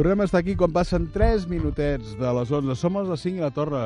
Tornem 0.00 0.22
a 0.22 0.24
estar 0.24 0.40
aquí 0.40 0.54
quan 0.56 0.72
passen 0.72 1.10
3 1.12 1.42
minutets 1.44 2.14
de 2.16 2.28
les 2.32 2.48
11. 2.48 2.72
Som 2.80 2.94
a 2.96 3.02
les 3.04 3.20
5 3.20 3.42
a 3.42 3.50
la 3.50 3.52
torre. 3.52 3.80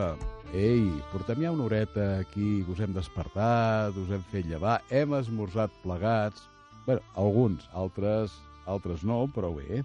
Ei, 0.55 0.85
portem 1.11 1.41
ja 1.43 1.51
una 1.51 1.65
horeta 1.65 2.05
aquí, 2.21 2.61
us 2.71 2.79
hem 2.79 2.93
despertat, 2.95 3.99
us 3.99 4.13
hem 4.15 4.23
fet 4.31 4.47
llevar, 4.47 4.77
hem 4.95 5.17
esmorzat 5.19 5.75
plegats. 5.83 6.47
bueno, 6.87 7.03
alguns, 7.17 7.67
altres, 7.75 8.31
altres 8.65 9.03
no, 9.03 9.27
però 9.27 9.51
bé. 9.57 9.83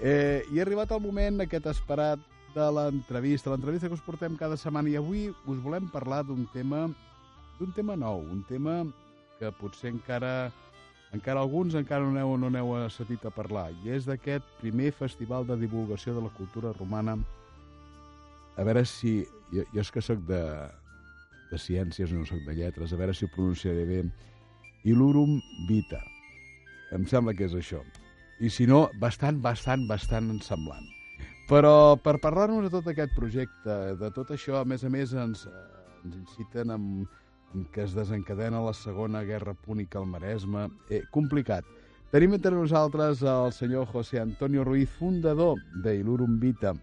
Eh, 0.00 0.40
I 0.48 0.58
ha 0.58 0.64
arribat 0.64 0.96
el 0.96 1.04
moment 1.04 1.44
aquest 1.44 1.68
esperat 1.68 2.18
de 2.54 2.72
l'entrevista, 2.72 3.52
l'entrevista 3.52 3.92
que 3.92 3.98
us 4.00 4.08
portem 4.08 4.40
cada 4.40 4.56
setmana 4.56 4.88
i 4.88 4.96
avui 4.96 5.28
us 5.44 5.60
volem 5.60 5.92
parlar 5.92 6.24
d'un 6.24 6.48
tema 6.54 6.86
d'un 7.60 7.76
tema 7.76 7.92
nou, 7.92 8.24
un 8.24 8.40
tema 8.48 8.86
que 9.38 9.52
potser 9.60 9.92
encara 9.92 10.48
encara 11.14 11.40
alguns 11.40 11.76
encara 11.78 12.04
no 12.04 12.12
n'heu 12.14 12.36
no 12.40 12.50
n'heu 12.50 12.74
sentit 12.90 13.24
a 13.26 13.34
parlar, 13.34 13.68
i 13.84 13.92
és 13.94 14.08
d'aquest 14.08 14.46
primer 14.60 14.92
festival 14.92 15.46
de 15.46 15.56
divulgació 15.60 16.14
de 16.16 16.24
la 16.24 16.32
cultura 16.38 16.74
romana. 16.78 17.18
A 18.56 18.64
veure 18.64 18.84
si... 18.84 19.20
Jo, 19.52 19.62
jo 19.70 19.82
és 19.84 19.92
que 19.94 20.02
sóc 20.02 20.24
de, 20.26 20.42
de 21.52 21.58
ciències, 21.60 22.10
no 22.10 22.26
sóc 22.26 22.42
de 22.48 22.56
lletres, 22.56 22.92
a 22.92 22.98
veure 22.98 23.14
si 23.14 23.26
ho 23.26 23.30
pronunciaré 23.30 23.84
bé. 23.86 24.00
Ilurum 24.86 25.38
Vita. 25.68 26.00
Em 26.94 27.06
sembla 27.06 27.34
que 27.34 27.46
és 27.46 27.54
això. 27.54 27.82
I 28.42 28.50
si 28.50 28.66
no, 28.66 28.86
bastant, 29.00 29.38
bastant, 29.42 29.86
bastant 29.88 30.32
semblant. 30.44 30.86
Però 31.46 31.94
per 32.02 32.16
parlar-nos 32.22 32.66
de 32.66 32.72
tot 32.74 32.90
aquest 32.90 33.14
projecte, 33.14 33.76
de 34.00 34.10
tot 34.14 34.32
això, 34.34 34.58
a 34.60 34.66
més 34.66 34.82
a 34.82 34.90
més, 34.90 35.14
ens, 35.14 35.46
ens 36.02 36.18
inciten 36.18 36.74
amb 36.74 37.06
en 37.54 37.66
què 37.72 37.84
es 37.86 37.94
desencadena 37.96 38.62
la 38.64 38.74
Segona 38.74 39.22
Guerra 39.22 39.54
Púnica 39.54 39.98
al 39.98 40.06
Maresme. 40.10 40.68
Eh, 40.90 41.04
complicat. 41.10 41.64
Tenim 42.10 42.36
entre 42.36 42.54
nosaltres 42.54 43.22
el 43.22 43.52
senyor 43.52 43.86
José 43.90 44.20
Antonio 44.20 44.64
Ruiz, 44.64 44.88
fundador 44.88 45.58
d'Ilurum 45.82 46.38
Vita, 46.40 46.74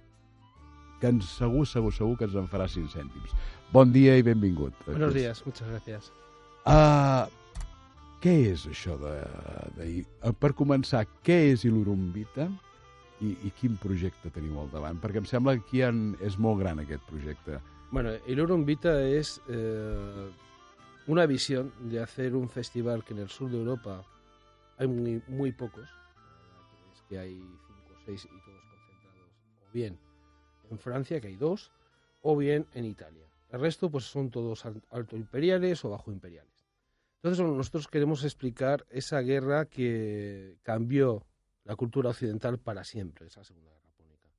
que 0.99 1.11
ens, 1.11 1.29
segur, 1.37 1.63
segur, 1.67 1.93
segur 1.95 2.17
que 2.19 2.27
ens 2.27 2.35
en 2.39 2.49
farà 2.51 2.67
5 2.67 2.91
cèntims. 2.91 3.31
Bon 3.71 3.91
dia 3.91 4.17
i 4.19 4.25
benvingut. 4.25 4.75
Buenos 4.85 5.13
días, 5.13 5.41
muchas 5.45 5.69
gracias. 5.69 6.11
Uh, 6.63 7.25
què 8.23 8.35
és 8.53 8.67
això 8.71 8.95
de, 9.01 9.15
de... 9.75 9.87
Per 10.39 10.53
començar, 10.55 11.01
què 11.27 11.39
és 11.51 11.65
Ilurum 11.67 12.05
Vita 12.15 12.45
i, 13.19 13.33
i 13.47 13.51
quin 13.57 13.75
projecte 13.81 14.31
teniu 14.31 14.61
al 14.61 14.69
davant? 14.71 15.01
Perquè 15.03 15.23
em 15.23 15.27
sembla 15.27 15.57
que 15.57 15.65
aquí 15.65 15.83
en, 15.87 16.05
és 16.23 16.37
molt 16.39 16.61
gran 16.61 16.79
aquest 16.83 17.03
projecte. 17.09 17.59
Bueno, 17.91 18.13
Ilurum 18.31 18.63
Vita 18.67 18.93
és 19.07 19.35
eh, 19.51 20.29
una 21.07 21.25
visión 21.25 21.73
de 21.89 22.01
hacer 22.01 22.35
un 22.35 22.49
festival 22.49 23.03
que 23.03 23.13
en 23.13 23.19
el 23.19 23.29
sur 23.29 23.49
de 23.51 23.57
Europa 23.57 24.05
hay 24.77 24.87
muy, 24.87 25.21
muy 25.27 25.51
pocos, 25.51 25.89
es 26.93 27.01
que 27.09 27.19
hay 27.19 27.35
cinco 27.35 27.93
o 27.93 28.05
seis 28.05 28.25
y 28.25 28.27
todos 28.27 28.61
concentrados, 28.69 29.31
o 29.61 29.73
bien 29.73 29.99
en 30.69 30.79
Francia, 30.79 31.19
que 31.21 31.27
hay 31.27 31.35
dos, 31.35 31.71
o 32.21 32.35
bien 32.37 32.67
en 32.73 32.85
Italia. 32.85 33.27
El 33.49 33.59
resto 33.59 33.91
pues 33.91 34.05
son 34.05 34.31
todos 34.31 34.65
alto 34.65 35.15
imperiales 35.15 35.85
o 35.85 35.89
bajo 35.89 36.11
imperiales. 36.11 36.51
Entonces 37.21 37.45
nosotros 37.45 37.87
queremos 37.87 38.23
explicar 38.23 38.85
esa 38.89 39.19
guerra 39.21 39.65
que 39.65 40.57
cambió 40.63 41.25
la 41.63 41.75
cultura 41.75 42.09
occidental 42.09 42.57
para 42.59 42.83
siempre, 42.83 43.27
esa 43.27 43.43
Segunda 43.43 43.71
Guerra 43.71 43.91
Púnica. 43.95 44.29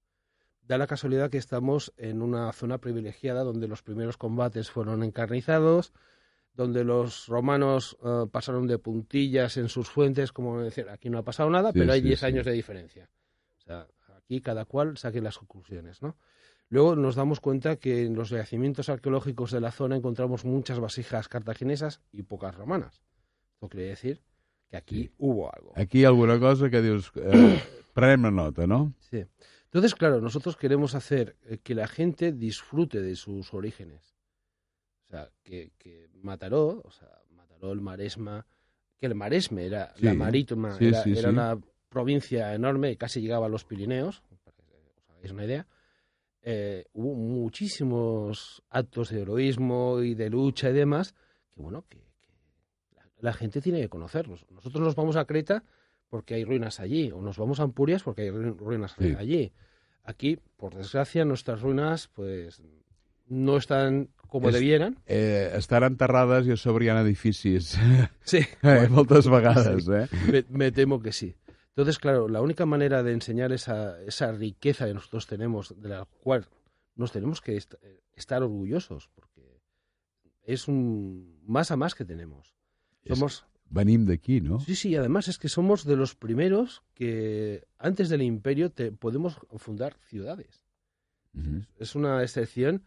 Da 0.62 0.76
la 0.78 0.86
casualidad 0.86 1.30
que 1.30 1.38
estamos 1.38 1.94
en 1.96 2.20
una 2.20 2.52
zona 2.52 2.78
privilegiada 2.78 3.44
donde 3.44 3.68
los 3.68 3.82
primeros 3.82 4.16
combates 4.16 4.70
fueron 4.70 5.02
encarnizados, 5.02 5.92
donde 6.54 6.84
los 6.84 7.26
romanos 7.26 7.96
uh, 8.00 8.28
pasaron 8.28 8.66
de 8.66 8.78
puntillas 8.78 9.56
en 9.56 9.68
sus 9.68 9.90
fuentes, 9.90 10.32
como 10.32 10.60
decir, 10.60 10.88
aquí 10.88 11.10
no 11.10 11.18
ha 11.18 11.24
pasado 11.24 11.50
nada, 11.50 11.72
sí, 11.72 11.80
pero 11.80 11.92
hay 11.92 12.00
10 12.00 12.20
sí, 12.20 12.26
años 12.26 12.46
de 12.46 12.52
diferencia. 12.52 13.10
O 13.58 13.60
sea, 13.60 13.86
aquí 14.16 14.40
cada 14.40 14.64
cual 14.64 14.96
saque 14.96 15.20
las 15.20 15.38
conclusiones, 15.38 16.00
¿no? 16.00 16.16
Luego 16.68 16.96
nos 16.96 17.14
damos 17.14 17.40
cuenta 17.40 17.76
que 17.76 18.04
en 18.04 18.14
los 18.14 18.30
yacimientos 18.30 18.88
arqueológicos 18.88 19.50
de 19.50 19.60
la 19.60 19.70
zona 19.70 19.96
encontramos 19.96 20.44
muchas 20.44 20.80
vasijas 20.80 21.28
cartaginesas 21.28 22.00
y 22.10 22.22
pocas 22.22 22.54
romanas. 22.54 23.02
Esto 23.54 23.68
quiere 23.68 23.88
decir 23.88 24.22
que 24.68 24.76
aquí 24.76 25.12
hubo 25.18 25.54
algo. 25.54 25.72
Aquí 25.76 26.04
alguna 26.04 26.38
cosa 26.40 26.70
que 26.70 26.82
dios 26.82 27.12
eh, 27.16 27.60
nota, 28.18 28.66
¿no? 28.66 28.94
Sí. 28.98 29.24
Entonces, 29.64 29.94
claro, 29.94 30.20
nosotros 30.20 30.56
queremos 30.56 30.94
hacer 30.94 31.36
eh, 31.44 31.58
que 31.62 31.74
la 31.74 31.86
gente 31.86 32.32
disfrute 32.32 33.00
de 33.02 33.16
sus 33.16 33.52
orígenes. 33.52 34.13
Sea, 35.14 35.30
que, 35.44 35.70
que 35.78 36.08
Mataró, 36.22 36.82
o 36.84 36.90
sea, 36.90 37.08
Mataró, 37.30 37.72
el 37.72 37.80
Maresma, 37.80 38.44
que 38.98 39.06
el 39.06 39.14
Maresme 39.14 39.64
era 39.66 39.92
Sí, 39.96 40.04
la 40.06 40.14
marítima, 40.14 40.76
sí, 40.76 40.86
era, 40.86 41.02
sí, 41.04 41.16
era 41.16 41.30
una 41.30 41.58
provincia 41.88 42.52
enorme, 42.54 42.96
casi 42.96 43.20
llegaba 43.20 43.46
a 43.46 43.48
los 43.48 43.64
Pirineos, 43.64 44.22
para 44.42 44.56
que 44.56 44.62
os 44.96 45.10
hagáis 45.10 45.30
una 45.32 45.44
idea. 45.44 45.66
Eh, 46.42 46.86
hubo 46.94 47.14
muchísimos 47.14 48.62
actos 48.70 49.10
de 49.10 49.20
heroísmo 49.22 50.00
y 50.02 50.14
de 50.14 50.28
lucha 50.30 50.70
y 50.70 50.72
demás, 50.72 51.14
que 51.54 51.62
bueno, 51.62 51.84
que, 51.88 51.98
que 52.20 52.32
la, 52.96 53.08
la 53.20 53.32
gente 53.32 53.60
tiene 53.60 53.80
que 53.80 53.88
conocerlos. 53.88 54.44
Nosotros 54.50 54.82
nos 54.82 54.94
vamos 54.96 55.14
a 55.16 55.24
Creta 55.26 55.62
porque 56.08 56.34
hay 56.34 56.44
ruinas 56.44 56.80
allí, 56.80 57.10
o 57.12 57.20
nos 57.20 57.38
vamos 57.38 57.60
a 57.60 57.62
Ampurias 57.62 58.02
porque 58.02 58.22
hay 58.22 58.30
ru- 58.30 58.56
ruinas 58.56 58.96
allí. 59.16 59.52
Aquí, 60.02 60.38
por 60.56 60.74
desgracia, 60.74 61.24
nuestras 61.24 61.62
ruinas, 61.62 62.08
pues, 62.08 62.60
no 63.26 63.56
están 63.56 64.10
como 64.34 64.48
Es- 64.48 64.54
debieran. 64.56 64.98
Eh, 65.06 65.52
estar 65.54 65.84
enterrades 65.86 66.48
i 66.48 66.50
a 66.50 66.56
sobre 66.58 66.86
hi 66.86 66.88
ha 66.90 66.98
edificis. 67.06 67.76
Sí, 68.26 68.40
eh, 68.66 68.88
moltes 68.90 69.28
vegades, 69.30 69.86
eh? 69.86 70.08
me, 70.26 70.42
me 70.50 70.72
temo 70.72 70.98
que 71.00 71.12
sí. 71.12 71.36
Entonces, 71.68 71.98
claro, 71.98 72.26
la 72.28 72.42
única 72.42 72.66
manera 72.66 73.02
de 73.04 73.12
enseñar 73.12 73.52
esa, 73.52 74.00
esa 74.02 74.32
riqueza 74.32 74.86
que 74.86 74.94
nosotros 74.94 75.26
tenemos, 75.28 75.74
de 75.80 75.88
la 75.88 76.04
cual 76.22 76.46
nos 76.96 77.12
tenemos 77.12 77.40
que 77.40 77.56
est- 77.56 77.74
estar 78.16 78.42
orgullosos, 78.42 79.08
porque 79.14 79.60
es 80.42 80.66
un 80.66 81.38
más 81.46 81.70
a 81.70 81.76
más 81.76 81.94
que 81.94 82.04
tenemos. 82.04 82.54
Somos, 83.06 83.44
Venim 83.70 84.04
d'aquí, 84.06 84.40
no? 84.40 84.58
sí, 84.60 84.74
sí, 84.74 84.94
además 84.96 85.28
es 85.28 85.38
que 85.38 85.48
somos 85.48 85.84
de 85.84 85.94
los 85.96 86.14
primeros 86.14 86.82
que 86.94 87.64
antes 87.78 88.08
del 88.08 88.22
imperio 88.22 88.70
te, 88.70 88.90
podemos 88.92 89.38
fundar 89.58 89.94
ciudades. 90.10 90.62
Mhm. 91.34 91.66
Es 91.78 91.94
una 91.94 92.22
excepción 92.22 92.82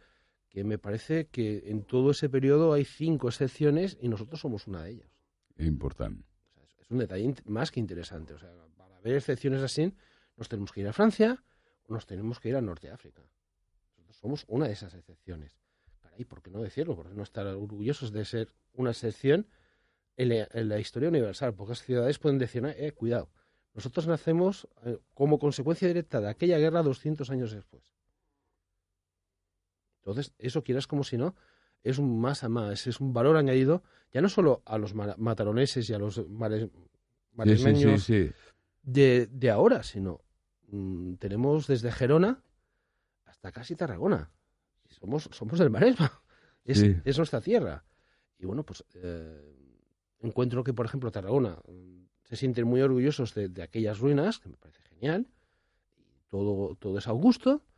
que 0.49 0.63
me 0.63 0.77
parece 0.77 1.27
que 1.27 1.63
en 1.69 1.83
todo 1.83 2.11
ese 2.11 2.29
periodo 2.29 2.73
hay 2.73 2.85
cinco 2.85 3.27
excepciones 3.27 3.97
y 4.01 4.07
nosotros 4.07 4.39
somos 4.39 4.67
una 4.67 4.83
de 4.83 4.91
ellas. 4.91 5.11
Important. 5.57 6.21
O 6.21 6.53
sea, 6.53 6.63
es- 6.81 6.89
un 6.91 6.99
detalle 6.99 7.33
más 7.45 7.71
que 7.71 7.79
interesante. 7.79 8.33
O 8.33 8.39
sea, 8.39 8.51
para 8.77 8.99
ver 9.01 9.15
excepciones 9.15 9.61
así, 9.61 9.93
nos 10.37 10.47
tenemos 10.49 10.71
que 10.71 10.81
ir 10.81 10.87
a 10.87 10.93
Francia 10.93 11.43
o 11.87 11.93
nos 11.93 12.05
tenemos 12.05 12.39
que 12.39 12.49
ir 12.49 12.55
a 12.55 12.61
Norte 12.61 12.87
de 12.87 12.93
África. 12.93 13.21
Nosotros 13.97 14.17
somos 14.17 14.45
una 14.47 14.67
de 14.67 14.73
esas 14.73 14.93
excepciones. 14.93 15.57
Caray, 16.01 16.23
¿por 16.25 16.41
qué 16.41 16.49
no 16.51 16.61
decirlo? 16.61 16.95
¿Por 16.95 17.09
qué 17.09 17.15
no 17.15 17.23
estar 17.23 17.45
orgullosos 17.47 18.11
de 18.11 18.23
ser 18.25 18.49
una 18.73 18.91
excepción 18.91 19.47
en 20.15 20.29
la, 20.29 20.47
en 20.53 20.69
la 20.69 20.79
historia 20.79 21.09
universal? 21.09 21.53
Pocas 21.53 21.81
ciudades 21.83 22.19
pueden 22.19 22.37
decir, 22.39 22.63
eh, 22.65 22.91
cuidado, 22.93 23.29
nosotros 23.73 24.07
nacemos 24.07 24.67
eh, 24.85 24.97
como 25.13 25.37
consecuencia 25.39 25.87
directa 25.87 26.21
de 26.21 26.29
aquella 26.29 26.57
guerra 26.57 26.81
200 26.83 27.29
años 27.31 27.51
después. 27.51 27.83
Entonces, 30.07 30.33
eso 30.39 30.63
quieras 30.63 30.87
como 30.87 31.03
si 31.03 31.17
no, 31.17 31.35
es 31.83 31.97
un 31.97 32.21
más 32.21 32.45
a 32.45 32.49
más, 32.49 32.87
es 32.87 33.01
un 33.01 33.11
valor 33.11 33.35
añadido 33.35 33.83
ya 34.13 34.21
no 34.21 34.29
solo 34.29 34.63
a 34.65 34.77
los 34.77 34.95
ma- 34.95 35.15
mataroneses 35.17 35.89
y 35.89 35.93
a 35.93 35.99
los 35.99 36.15
sí, 36.15 36.21
sí, 36.21 36.69
maresmeños 37.33 38.03
sí. 38.03 38.31
de, 38.83 39.27
de 39.27 39.49
ahora, 39.49 39.83
sino 39.83 40.21
mm, 40.69 41.15
tenemos 41.15 41.67
desde 41.67 41.91
Gerona 41.91 42.41
hasta 43.25 43.51
casi 43.51 43.75
Tarragona. 43.75 44.31
Y 44.89 44.93
Somos, 44.93 45.29
somos 45.33 45.59
del 45.59 45.69
Maresma, 45.69 46.23
es, 46.63 47.17
nuestra 47.17 47.41
tierra. 47.41 47.83
Y 48.39 48.45
bueno, 48.45 48.63
pues 48.63 48.85
eh, 48.93 49.55
encuentro 50.21 50.63
que, 50.63 50.73
por 50.73 50.85
ejemplo, 50.85 51.11
Tarragona 51.11 51.59
mm, 51.67 52.05
se 52.23 52.37
sienten 52.37 52.65
muy 52.65 52.81
orgullosos 52.81 53.33
de, 53.35 53.49
de 53.49 53.61
aquellas 53.61 53.99
ruinas, 53.99 54.39
que 54.39 54.47
me 54.47 54.55
parece 54.55 54.81
genial, 54.83 55.27
todo, 56.29 56.75
todo 56.75 56.97
es 56.97 57.07
Augusto. 57.07 57.57
Pues 57.57 57.76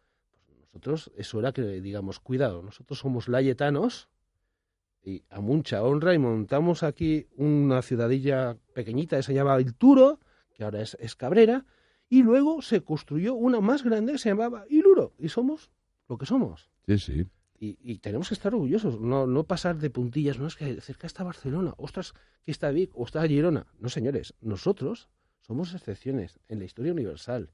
nosotros, 0.71 1.11
eso 1.17 1.39
era 1.39 1.51
que 1.51 1.61
digamos, 1.81 2.19
cuidado, 2.19 2.61
nosotros 2.61 2.99
somos 2.99 3.27
layetanos 3.27 4.07
y 5.01 5.23
a 5.29 5.41
mucha 5.41 5.83
honra 5.83 6.13
y 6.13 6.19
montamos 6.19 6.83
aquí 6.83 7.27
una 7.35 7.81
ciudadilla 7.81 8.57
pequeñita 8.73 9.17
que 9.17 9.23
se 9.23 9.33
llama 9.33 9.55
El 9.55 9.73
Turo, 9.73 10.19
que 10.53 10.63
ahora 10.63 10.81
es, 10.81 10.95
es 10.99 11.15
Cabrera, 11.15 11.65
Y 12.09 12.23
luego 12.23 12.61
se 12.61 12.81
construyó 12.81 13.35
una 13.35 13.61
más 13.61 13.83
grande 13.83 14.13
que 14.13 14.17
se 14.17 14.29
llamaba 14.29 14.65
Iluro. 14.67 15.13
Y 15.19 15.29
somos 15.29 15.69
lo 16.07 16.17
que 16.17 16.25
somos. 16.25 16.71
Sí, 16.87 16.97
sí. 16.97 17.27
Y, 17.59 17.77
y 17.81 17.99
tenemos 17.99 18.29
que 18.29 18.33
estar 18.33 18.53
orgullosos, 18.53 18.99
no, 18.99 19.27
no 19.27 19.43
pasar 19.43 19.77
de 19.77 19.89
puntillas, 19.89 20.39
no 20.39 20.47
es 20.47 20.55
que 20.55 20.79
cerca 20.81 21.07
está 21.07 21.23
Barcelona, 21.23 21.73
ostras, 21.77 22.13
que 22.43 22.51
está 22.51 22.71
Vic 22.71 22.91
o 22.95 23.05
está 23.05 23.27
Girona. 23.27 23.67
No, 23.79 23.89
señores, 23.89 24.33
nosotros 24.41 25.09
somos 25.41 25.73
excepciones 25.73 26.39
en 26.47 26.59
la 26.59 26.65
historia 26.65 26.93
universal. 26.93 27.51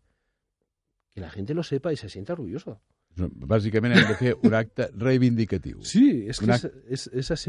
Que 1.13 1.21
la 1.21 1.29
gente 1.29 1.53
lo 1.53 1.63
sepa 1.63 1.91
y 1.91 1.97
se 1.97 2.09
sienta 2.09 2.33
orgulloso. 2.33 2.81
Bàsicament 3.17 3.93
hem 3.95 4.07
de 4.09 4.15
fer 4.19 4.33
un 4.43 4.53
acte 4.53 4.89
reivindicatiu. 4.97 5.81
Sí, 5.83 6.25
és 6.27 6.39
que 6.39 6.45
Una- 6.45 6.55
és, 6.89 7.07
és, 7.13 7.31
és. 7.31 7.45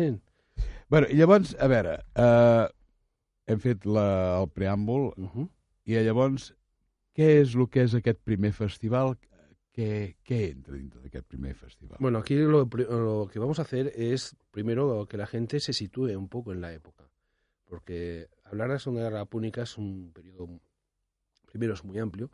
Bueno, 0.88 1.06
i 1.10 1.16
llavors, 1.18 1.56
a 1.58 1.66
veure, 1.66 1.96
eh, 2.14 2.66
hem 3.46 3.58
fet 3.60 3.84
la, 3.86 4.38
el 4.40 4.48
preàmbul 4.50 5.12
Uh 5.16 5.30
-huh. 5.34 5.48
i 5.84 5.94
llavors, 5.94 6.54
què 7.14 7.40
és 7.42 7.54
el 7.54 7.68
que 7.68 7.82
és 7.82 7.94
aquest 7.94 8.20
primer 8.24 8.52
festival? 8.52 9.16
Què, 9.76 10.16
què 10.24 10.52
entra 10.52 10.74
dintre 10.74 11.00
d'aquest 11.02 11.26
primer 11.26 11.54
festival? 11.54 11.98
Bueno, 12.00 12.18
aquí 12.18 12.34
lo, 12.36 12.64
lo 12.64 13.28
que 13.30 13.38
vamos 13.38 13.58
a 13.58 13.62
hacer 13.62 13.92
es 13.94 14.34
primero 14.50 15.06
que 15.06 15.18
la 15.18 15.26
gente 15.26 15.60
se 15.60 15.72
sitúe 15.74 16.16
un 16.16 16.28
poco 16.28 16.52
en 16.52 16.60
la 16.62 16.72
época, 16.72 17.10
porque 17.66 18.28
hablar 18.44 18.68
de 18.68 18.74
la 18.74 18.78
Segunda 18.78 19.02
Guerra 19.02 19.24
Púnica 19.26 19.62
es 19.62 19.76
un 19.76 20.12
periodo, 20.14 20.48
primero 21.44 21.74
es 21.74 21.84
muy 21.84 21.98
amplio, 21.98 22.30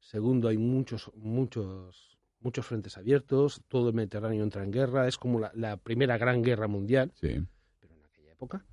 segundo 0.00 0.48
hay 0.48 0.56
muchos, 0.58 1.12
muchos, 1.14 2.18
muchos 2.40 2.66
frentes 2.66 2.96
abiertos, 2.98 3.62
todo 3.68 3.88
el 3.88 3.94
Mediterráneo 3.94 4.42
entra 4.42 4.64
en 4.64 4.70
guerra, 4.70 5.06
es 5.06 5.18
como 5.18 5.38
la, 5.40 5.52
la 5.54 5.76
primera 5.76 6.18
gran 6.18 6.42
guerra 6.42 6.68
mundial, 6.68 7.12
Sí, 7.14 7.46
pero 7.78 7.94
en 7.94 8.04
aquella 8.04 8.32
época, 8.32 8.64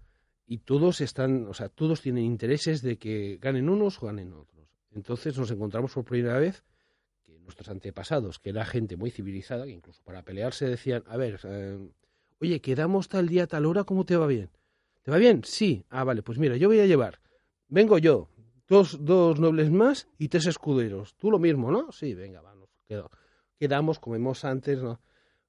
y 0.45 0.59
todos 0.59 1.01
están, 1.01 1.47
o 1.47 1.53
sea, 1.53 1.69
todos 1.69 2.01
tienen 2.01 2.23
intereses 2.23 2.81
de 2.81 2.97
que 2.97 3.37
ganen 3.41 3.69
unos 3.69 4.01
o 4.01 4.05
ganen 4.05 4.33
otros. 4.33 4.69
Entonces 4.91 5.37
nos 5.37 5.51
encontramos 5.51 5.93
por 5.93 6.05
primera 6.05 6.39
vez 6.39 6.63
que 7.25 7.37
nuestros 7.39 7.69
antepasados, 7.69 8.39
que 8.39 8.49
era 8.51 8.65
gente 8.65 8.95
muy 8.95 9.11
civilizada, 9.11 9.65
que 9.65 9.71
incluso 9.71 10.01
para 10.03 10.23
pelearse 10.23 10.65
decían, 10.65 11.03
a 11.05 11.17
ver, 11.17 11.39
eh, 11.43 11.77
oye, 12.39 12.61
quedamos 12.61 13.09
tal 13.09 13.27
día, 13.27 13.45
tal 13.47 13.65
hora, 13.65 13.83
¿cómo 13.83 14.05
te 14.05 14.15
va 14.15 14.25
bien? 14.25 14.49
¿Te 15.03 15.11
va 15.11 15.17
bien? 15.17 15.43
Sí. 15.43 15.85
Ah, 15.89 16.05
vale, 16.05 16.23
pues 16.23 16.39
mira, 16.39 16.55
yo 16.55 16.69
voy 16.69 16.79
a 16.79 16.85
llevar, 16.85 17.19
vengo 17.67 17.97
yo, 17.97 18.29
dos, 18.67 19.03
dos 19.03 19.39
nobles 19.39 19.69
más 19.69 20.07
y 20.17 20.29
tres 20.29 20.45
escuderos. 20.45 21.15
Tú 21.15 21.29
lo 21.29 21.39
mismo, 21.39 21.71
¿no? 21.71 21.91
Sí, 21.91 22.13
venga, 22.13 22.41
vamos, 22.41 22.69
quedo. 22.87 23.09
Quedamos, 23.57 23.99
comemos 23.99 24.45
antes, 24.45 24.81
¿no? 24.81 25.01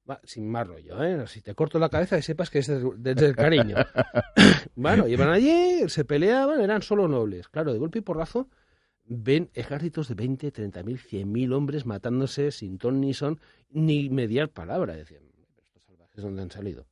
Va, 0.09 0.21
sin 0.25 0.51
más 0.51 0.67
rollo, 0.67 1.03
¿eh? 1.03 1.27
Si 1.27 1.43
te 1.43 1.55
corto 1.55 1.79
la 1.79 1.91
cabeza, 1.91 2.17
que 2.17 2.23
sepas 2.23 2.49
que 2.49 2.61
es 2.61 2.67
desde, 2.97 3.27
el 3.27 3.37
cariño. 3.37 3.77
bueno, 4.75 5.07
iban 5.07 5.29
allí, 5.29 5.89
se 5.89 6.05
peleaban, 6.05 6.61
eran 6.61 6.81
solo 6.81 7.09
nobles. 7.09 7.49
Claro, 7.49 7.73
de 7.73 7.79
golpe 7.79 7.99
y 7.99 8.03
porrazo 8.03 8.49
ven 9.05 9.51
ejércitos 9.55 10.09
de 10.09 10.15
20, 10.15 10.51
30 10.51 10.83
mil, 10.83 10.99
100 10.99 11.31
mil 11.31 11.53
hombres 11.53 11.87
matándose 11.87 12.51
sin 12.53 12.79
ton 12.79 13.01
ni 13.01 13.15
son, 13.15 13.41
ni 13.71 14.09
mediar 14.09 14.51
palabra. 14.51 14.95
Decían, 14.95 15.23
estos 15.59 15.83
salvajes, 15.85 16.23
¿dónde 16.23 16.43
han 16.43 16.51
salido? 16.51 16.87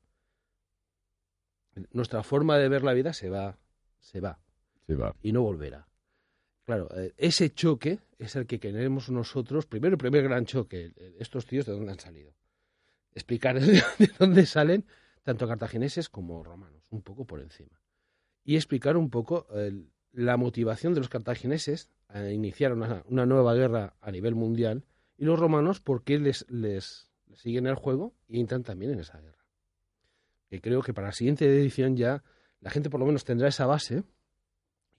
Nuestra 1.93 2.23
forma 2.23 2.59
de 2.59 2.69
ver 2.69 2.83
la 2.83 2.95
vida 2.95 3.13
se 3.13 3.29
va, 3.29 3.59
se 4.01 4.21
va 4.21 4.39
sí, 4.87 4.95
va. 4.95 5.15
y 5.23 5.33
no 5.33 5.43
volverá. 5.43 5.87
Claro, 6.67 6.89
eh, 6.97 7.15
ese 7.17 7.55
choque 7.55 8.01
es 8.19 8.35
el 8.35 8.47
que 8.47 8.59
queremos 8.59 9.09
nosotros, 9.09 9.67
primero 9.67 9.95
el 9.95 9.99
primer 9.99 10.25
gran 10.25 10.47
choque, 10.47 10.93
estos 11.19 11.47
tíos 11.47 11.65
de 11.65 11.73
dónde 11.73 11.93
han 11.93 12.01
salido. 12.01 12.35
Explicar 13.15 13.61
de 13.61 14.11
dónde 14.19 14.45
salen 14.47 14.85
tanto 15.23 15.47
cartagineses 15.47 16.09
como 16.09 16.43
romanos, 16.43 16.83
un 16.91 17.03
poco 17.03 17.25
por 17.25 17.41
encima. 17.41 17.81
Y 18.45 18.57
explicar 18.57 18.97
un 18.97 19.11
poco 19.11 19.47
la 20.13 20.37
motivación 20.37 20.93
de 20.93 21.01
los 21.01 21.09
cartagineses 21.09 21.91
a 22.09 22.31
iniciar 22.31 22.73
una, 22.73 23.05
una 23.07 23.27
nueva 23.27 23.55
guerra 23.55 23.97
a 24.01 24.11
nivel 24.11 24.35
mundial 24.35 24.85
y 25.17 25.25
los 25.25 25.39
romanos 25.39 25.81
por 25.81 26.03
qué 26.03 26.19
les, 26.19 26.45
les 26.51 27.11
siguen 27.35 27.67
el 27.67 27.75
juego 27.77 28.13
y 28.29 28.41
entran 28.41 28.65
también 28.65 28.93
en 28.93 29.01
esa 29.01 29.21
guerra. 29.21 29.45
Que 30.49 30.61
creo 30.61 30.83
que 30.83 30.95
para 30.95 31.09
la 31.09 31.13
siguiente 31.13 31.45
edición 31.47 31.97
ya 31.97 32.25
la 32.61 32.71
gente 32.71 32.91
por 32.91 33.01
lo 33.01 33.07
menos 33.07 33.25
tendrá 33.25 33.49
esa 33.49 33.67
base 33.67 34.03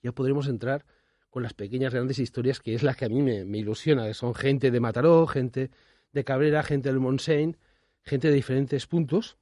ya 0.04 0.12
podremos 0.12 0.48
entrar 0.48 0.86
con 1.30 1.44
las 1.44 1.54
pequeñas 1.54 1.94
grandes 1.94 2.20
historias, 2.20 2.60
que 2.60 2.74
es 2.74 2.84
la 2.84 2.94
que 2.94 3.06
a 3.06 3.10
mí 3.10 3.22
me, 3.22 3.46
me 3.46 3.58
ilusiona, 3.60 4.06
que 4.08 4.14
son 4.14 4.34
gente 4.34 4.72
de 4.72 4.80
Mataró, 4.80 5.28
gente 5.28 5.72
de 6.14 6.24
Cabrera, 6.24 6.64
gente 6.64 6.90
del 6.90 7.00
Montseny, 7.00 7.56
gente 8.02 8.30
de 8.30 8.34
diferentes 8.34 8.88
puntos, 8.88 9.38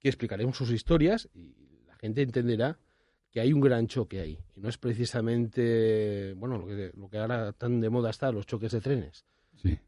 que 0.00 0.08
explicaremos 0.08 0.56
sus 0.56 0.70
historias 0.70 1.28
y 1.34 1.54
la 1.86 1.96
gente 1.96 2.22
entenderá 2.22 2.78
que 3.30 3.40
hay 3.40 3.52
un 3.52 3.60
gran 3.60 3.86
choque 3.86 4.20
ahí. 4.20 4.38
Y 4.56 4.60
no 4.60 4.68
es 4.68 4.78
precisamente, 4.78 6.34
bueno, 6.34 6.58
lo 6.58 6.66
que, 6.66 6.92
lo 6.94 7.08
que 7.08 7.18
ahora 7.18 7.52
tan 7.52 7.80
de 7.80 7.90
moda 7.90 8.10
está, 8.10 8.32
los 8.32 8.46
choques 8.46 8.72
de 8.72 8.80
trenes. 8.80 9.24
Sí. 9.56 9.78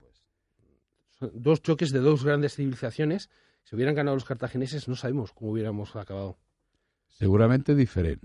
Son 1.11 1.31
dos 1.35 1.63
choques 1.63 1.91
de 1.91 2.01
dos 2.01 2.25
grandes 2.25 2.55
civilizaciones. 2.55 3.31
Si 3.63 3.77
hubieran 3.77 3.95
ganado 3.95 4.17
los 4.17 4.25
cartagineses, 4.25 4.89
no 4.89 4.97
sabemos 4.97 5.33
cómo 5.33 5.53
hubiéramos 5.53 5.95
acabado. 5.97 6.39
Seguramente 7.09 7.75
diferent. 7.75 8.23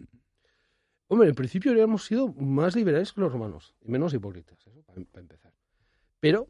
Hombre, 1.08 1.30
en 1.30 1.36
principio 1.36 1.72
habríamos 1.72 2.04
sido 2.06 2.34
más 2.34 2.76
liberales 2.76 3.14
que 3.14 3.22
los 3.22 3.32
romanos 3.32 3.76
y 3.82 3.92
menos 3.92 4.14
hipócritas, 4.14 4.58
eso 4.66 4.82
para, 4.84 5.00
empezar. 5.22 5.54
Pero 6.20 6.48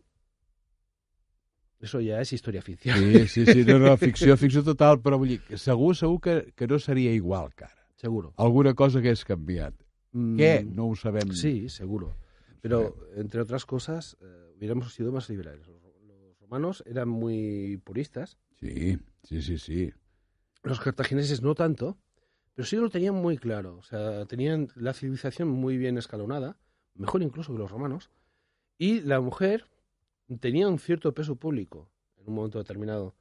eso 1.81 2.00
ja 2.02 2.22
és 2.24 2.31
història 2.34 2.62
ficció. 2.63 2.96
Sí, 2.96 3.28
sí, 3.28 3.46
sí, 3.46 3.66
no, 3.68 3.78
no, 3.80 3.92
ficció, 4.02 4.38
ficció 4.40 4.63
total, 4.63 5.02
però 5.04 5.19
vull 5.22 5.36
dir, 5.36 5.42
que 5.44 5.60
segur, 5.60 5.94
segur 6.00 6.22
que, 6.24 6.36
que 6.56 6.68
no 6.72 6.80
seria 6.80 7.12
igual 7.13 7.52
que 7.54 7.66
ara. 7.68 7.84
Seguro. 8.00 8.34
Alguna 8.38 8.74
cosa 8.74 9.02
que 9.02 9.12
hagués 9.12 9.25
canviat. 9.28 9.75
Mm, 10.16 10.38
Què? 10.40 10.54
No 10.66 10.88
ho 10.90 10.96
sabem. 10.96 11.34
Sí, 11.36 11.68
seguro. 11.69 12.16
Pero, 12.62 12.96
entre 13.16 13.42
otras 13.42 13.66
cosas, 13.66 14.16
eh, 14.22 14.54
hubiéramos 14.58 14.94
sido 14.96 15.12
más 15.12 15.30
liberales. 15.30 15.68
Los 15.68 16.40
romanos 16.40 16.81
eran 16.88 17.10
muy 17.10 17.78
puristas, 17.84 18.38
Sí, 18.60 18.98
sí, 19.24 19.42
sí, 19.42 19.58
sí. 19.60 19.92
los 20.63 20.80
cartagineses 20.80 21.42
no 21.44 21.54
tanto, 21.54 21.98
pero 22.56 22.66
sí 22.66 22.75
lo 22.78 22.90
tenían 22.90 23.16
muy 23.16 23.38
claro. 23.38 23.78
O 23.78 23.84
sea, 23.84 24.25
tenían 24.25 24.69
la 24.75 24.94
civilización 24.94 25.50
muy 25.50 25.78
bien 25.78 25.98
escalonada, 25.98 26.57
mejor 26.96 27.22
incluso 27.22 27.54
que 27.54 27.60
los 27.60 27.69
romanos, 27.69 28.10
y 28.78 29.02
la 29.02 29.19
mujer 29.22 29.68
tenía 30.40 30.68
un 30.68 30.80
cierto 30.80 31.13
peso 31.13 31.36
público 31.36 31.90
en 32.18 32.28
un 32.30 32.36
momento 32.36 32.57
determinado. 32.57 33.13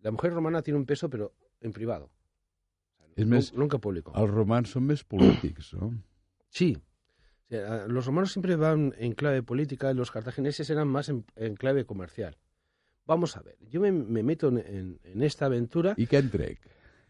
La 0.00 0.10
mujer 0.10 0.32
romana 0.32 0.62
tiene 0.62 0.78
un 0.78 0.86
peso, 0.86 1.08
pero 1.10 1.32
en 1.60 1.72
privado. 1.72 2.10
O 2.98 3.14
sea, 3.14 3.24
més- 3.26 3.52
nunca 3.52 3.78
público. 3.78 4.12
Els 4.14 4.30
romans 4.30 4.70
són 4.70 4.84
més 4.86 5.02
polítics, 5.04 5.72
no? 5.74 5.92
Sí. 6.50 6.76
O 6.76 7.48
sea, 7.50 7.86
los 7.88 8.06
romanos 8.06 8.32
siempre 8.32 8.56
van 8.56 8.92
en 8.98 9.12
clave 9.14 9.42
política 9.42 9.90
y 9.90 9.94
los 9.94 10.10
cartagineses 10.10 10.68
eran 10.70 10.86
más 10.88 11.08
en, 11.08 11.24
en 11.36 11.56
clave 11.56 11.84
comercial. 11.84 12.36
Vamos 13.06 13.36
a 13.36 13.42
ver, 13.42 13.56
yo 13.70 13.80
me, 13.80 13.90
me 13.90 14.22
meto 14.22 14.48
en, 14.48 14.58
en- 14.58 15.00
en 15.02 15.22
esta 15.22 15.46
aventura. 15.46 15.94
I 15.96 16.06
què 16.06 16.18
en 16.20 16.30
trec? 16.30 16.60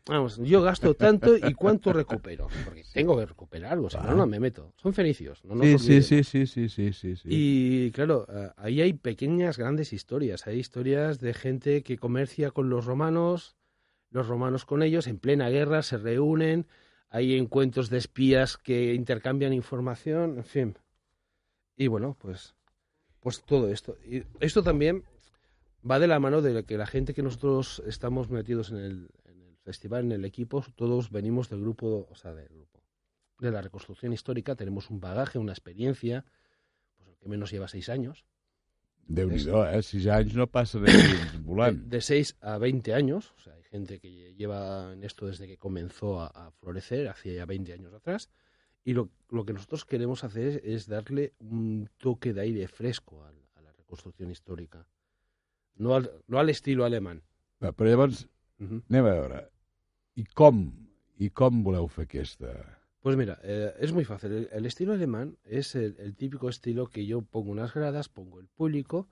Vamos, 0.09 0.39
yo 0.39 0.63
gasto 0.63 0.95
tanto 0.95 1.37
y 1.37 1.53
cuánto 1.55 1.93
recupero. 1.93 2.49
Porque 2.65 2.83
tengo 2.93 3.17
que 3.19 3.27
recuperar 3.27 3.73
algo, 3.75 3.91
si 3.91 3.97
no, 3.99 4.05
Ah. 4.05 4.15
no 4.15 4.27
me 4.27 4.41
meto. 4.41 4.73
Son 4.77 4.93
fenicios. 4.95 5.45
No 5.45 5.63
Sí, 5.63 5.79
sí, 5.79 6.03
sí, 6.03 6.25
sí, 6.25 6.47
sí, 6.47 6.69
sí, 6.69 6.93
sí, 6.93 7.17
sí. 7.17 7.29
Y 7.31 7.91
claro, 7.93 8.27
eh, 8.31 8.51
ahí 8.57 8.81
hay 8.81 8.95
pequeñas, 8.95 9.59
grandes 9.59 9.93
historias. 9.93 10.47
Hay 10.47 10.59
historias 10.59 11.21
de 11.21 11.35
gente 11.35 11.83
que 11.83 11.99
comercia 11.99 12.51
con 12.51 12.71
los 12.71 12.87
romanos, 12.87 13.57
los 14.11 14.27
romanos 14.27 14.65
con 14.65 14.83
ellos, 14.83 15.07
en 15.07 15.19
plena 15.19 15.51
guerra, 15.51 15.83
se 15.83 15.99
reúnen, 15.99 16.67
hay 17.11 17.37
encuentros 17.37 17.91
de 17.91 17.99
espías 17.99 18.57
que 18.57 18.95
intercambian 18.95 19.53
información, 19.53 20.39
en 20.39 20.45
fin. 20.45 20.79
Y 21.77 21.87
bueno, 21.89 22.17
pues, 22.19 22.55
pues 23.21 23.43
todo 23.45 23.69
esto. 23.71 23.97
Y 24.09 24.23
esto 24.41 24.63
también 24.63 25.05
va 25.89 25.99
de 25.99 26.07
la 26.07 26.19
mano 26.19 26.43
de 26.43 26.65
que 26.65 26.77
la 26.79 26.87
gente 26.87 27.15
que 27.15 27.23
nosotros 27.23 27.83
estamos 27.87 28.31
metidos 28.31 28.71
en 28.71 28.79
el 28.79 29.09
festival, 29.69 30.05
en 30.07 30.13
el 30.13 30.25
equipo, 30.25 30.65
todos 30.75 31.11
venimos 31.11 31.49
del 31.51 31.61
grupo, 31.61 32.07
o 32.11 32.15
sea, 32.17 32.33
del 32.35 32.49
grupo 32.49 32.81
de 33.39 33.51
la 33.53 33.61
reconstrucción 33.63 34.13
histórica, 34.13 34.57
tenemos 34.57 34.91
un 34.91 34.99
bagaje, 34.99 35.39
una 35.39 35.53
experiencia, 35.53 36.25
pues 36.97 37.09
el 37.11 37.17
que 37.21 37.29
menos 37.29 37.51
lleva 37.53 37.69
seis 37.69 37.89
años, 37.89 38.25
Déu-n'hi-do, 39.09 39.63
eh? 39.65 39.81
Sis 39.83 40.05
anys 40.13 40.35
no 40.37 40.45
passen 40.53 40.85
així 40.85 41.15
volant. 41.49 41.79
de, 41.89 41.97
de 41.97 42.01
6 42.05 42.35
a 42.45 42.59
20 42.61 42.93
años, 42.93 43.33
o 43.39 43.41
sea, 43.41 43.55
hay 43.57 43.63
gente 43.65 44.01
que 44.01 44.35
lleva 44.37 44.93
en 44.93 45.01
esto 45.03 45.25
desde 45.27 45.47
que 45.49 45.57
comenzó 45.57 46.21
a, 46.21 46.27
a 46.29 46.51
florecer, 46.61 47.09
hace 47.09 47.33
ya 47.35 47.47
20 47.47 47.73
años 47.73 47.95
atrás, 47.95 48.29
y 48.85 48.93
lo, 48.93 49.09
lo 49.31 49.47
que 49.47 49.55
nosotros 49.55 49.87
queremos 49.87 50.25
hacer 50.25 50.61
es 50.63 50.87
darle 50.89 51.33
un 51.41 51.89
toque 51.97 52.35
de 52.35 52.43
aire 52.43 52.69
fresco 52.69 53.25
al- 53.25 53.49
a, 53.57 53.63
la 53.63 53.73
reconstrucción 53.73 54.31
histórica, 54.31 54.85
no 55.77 55.95
al, 55.95 56.11
no 56.27 56.39
al 56.39 56.51
estilo 56.51 56.85
alemán. 56.85 57.23
Va, 57.65 57.73
Però 57.73 57.89
llavors, 57.89 58.27
anem 58.61 59.07
a 59.09 59.15
veure, 59.17 59.41
i 60.19 60.25
com, 60.35 60.65
i 61.23 61.31
com 61.31 61.63
voleu 61.63 61.87
fer 61.89 62.09
aquesta... 62.09 62.51
Pues 63.01 63.17
mira, 63.17 63.39
eh, 63.45 63.73
es 63.79 63.93
muy 63.93 64.05
fácil. 64.05 64.33
El, 64.33 64.49
el 64.51 64.67
estilo 64.67 64.93
alemán 64.93 65.39
es 65.45 65.77
el, 65.77 65.95
el 66.01 66.17
típico 66.17 66.49
estilo 66.49 66.89
que 66.89 67.07
yo 67.07 67.23
pongo 67.23 67.53
unas 67.53 67.73
gradas, 67.73 68.09
pongo 68.09 68.41
el 68.41 68.49
público, 68.49 69.07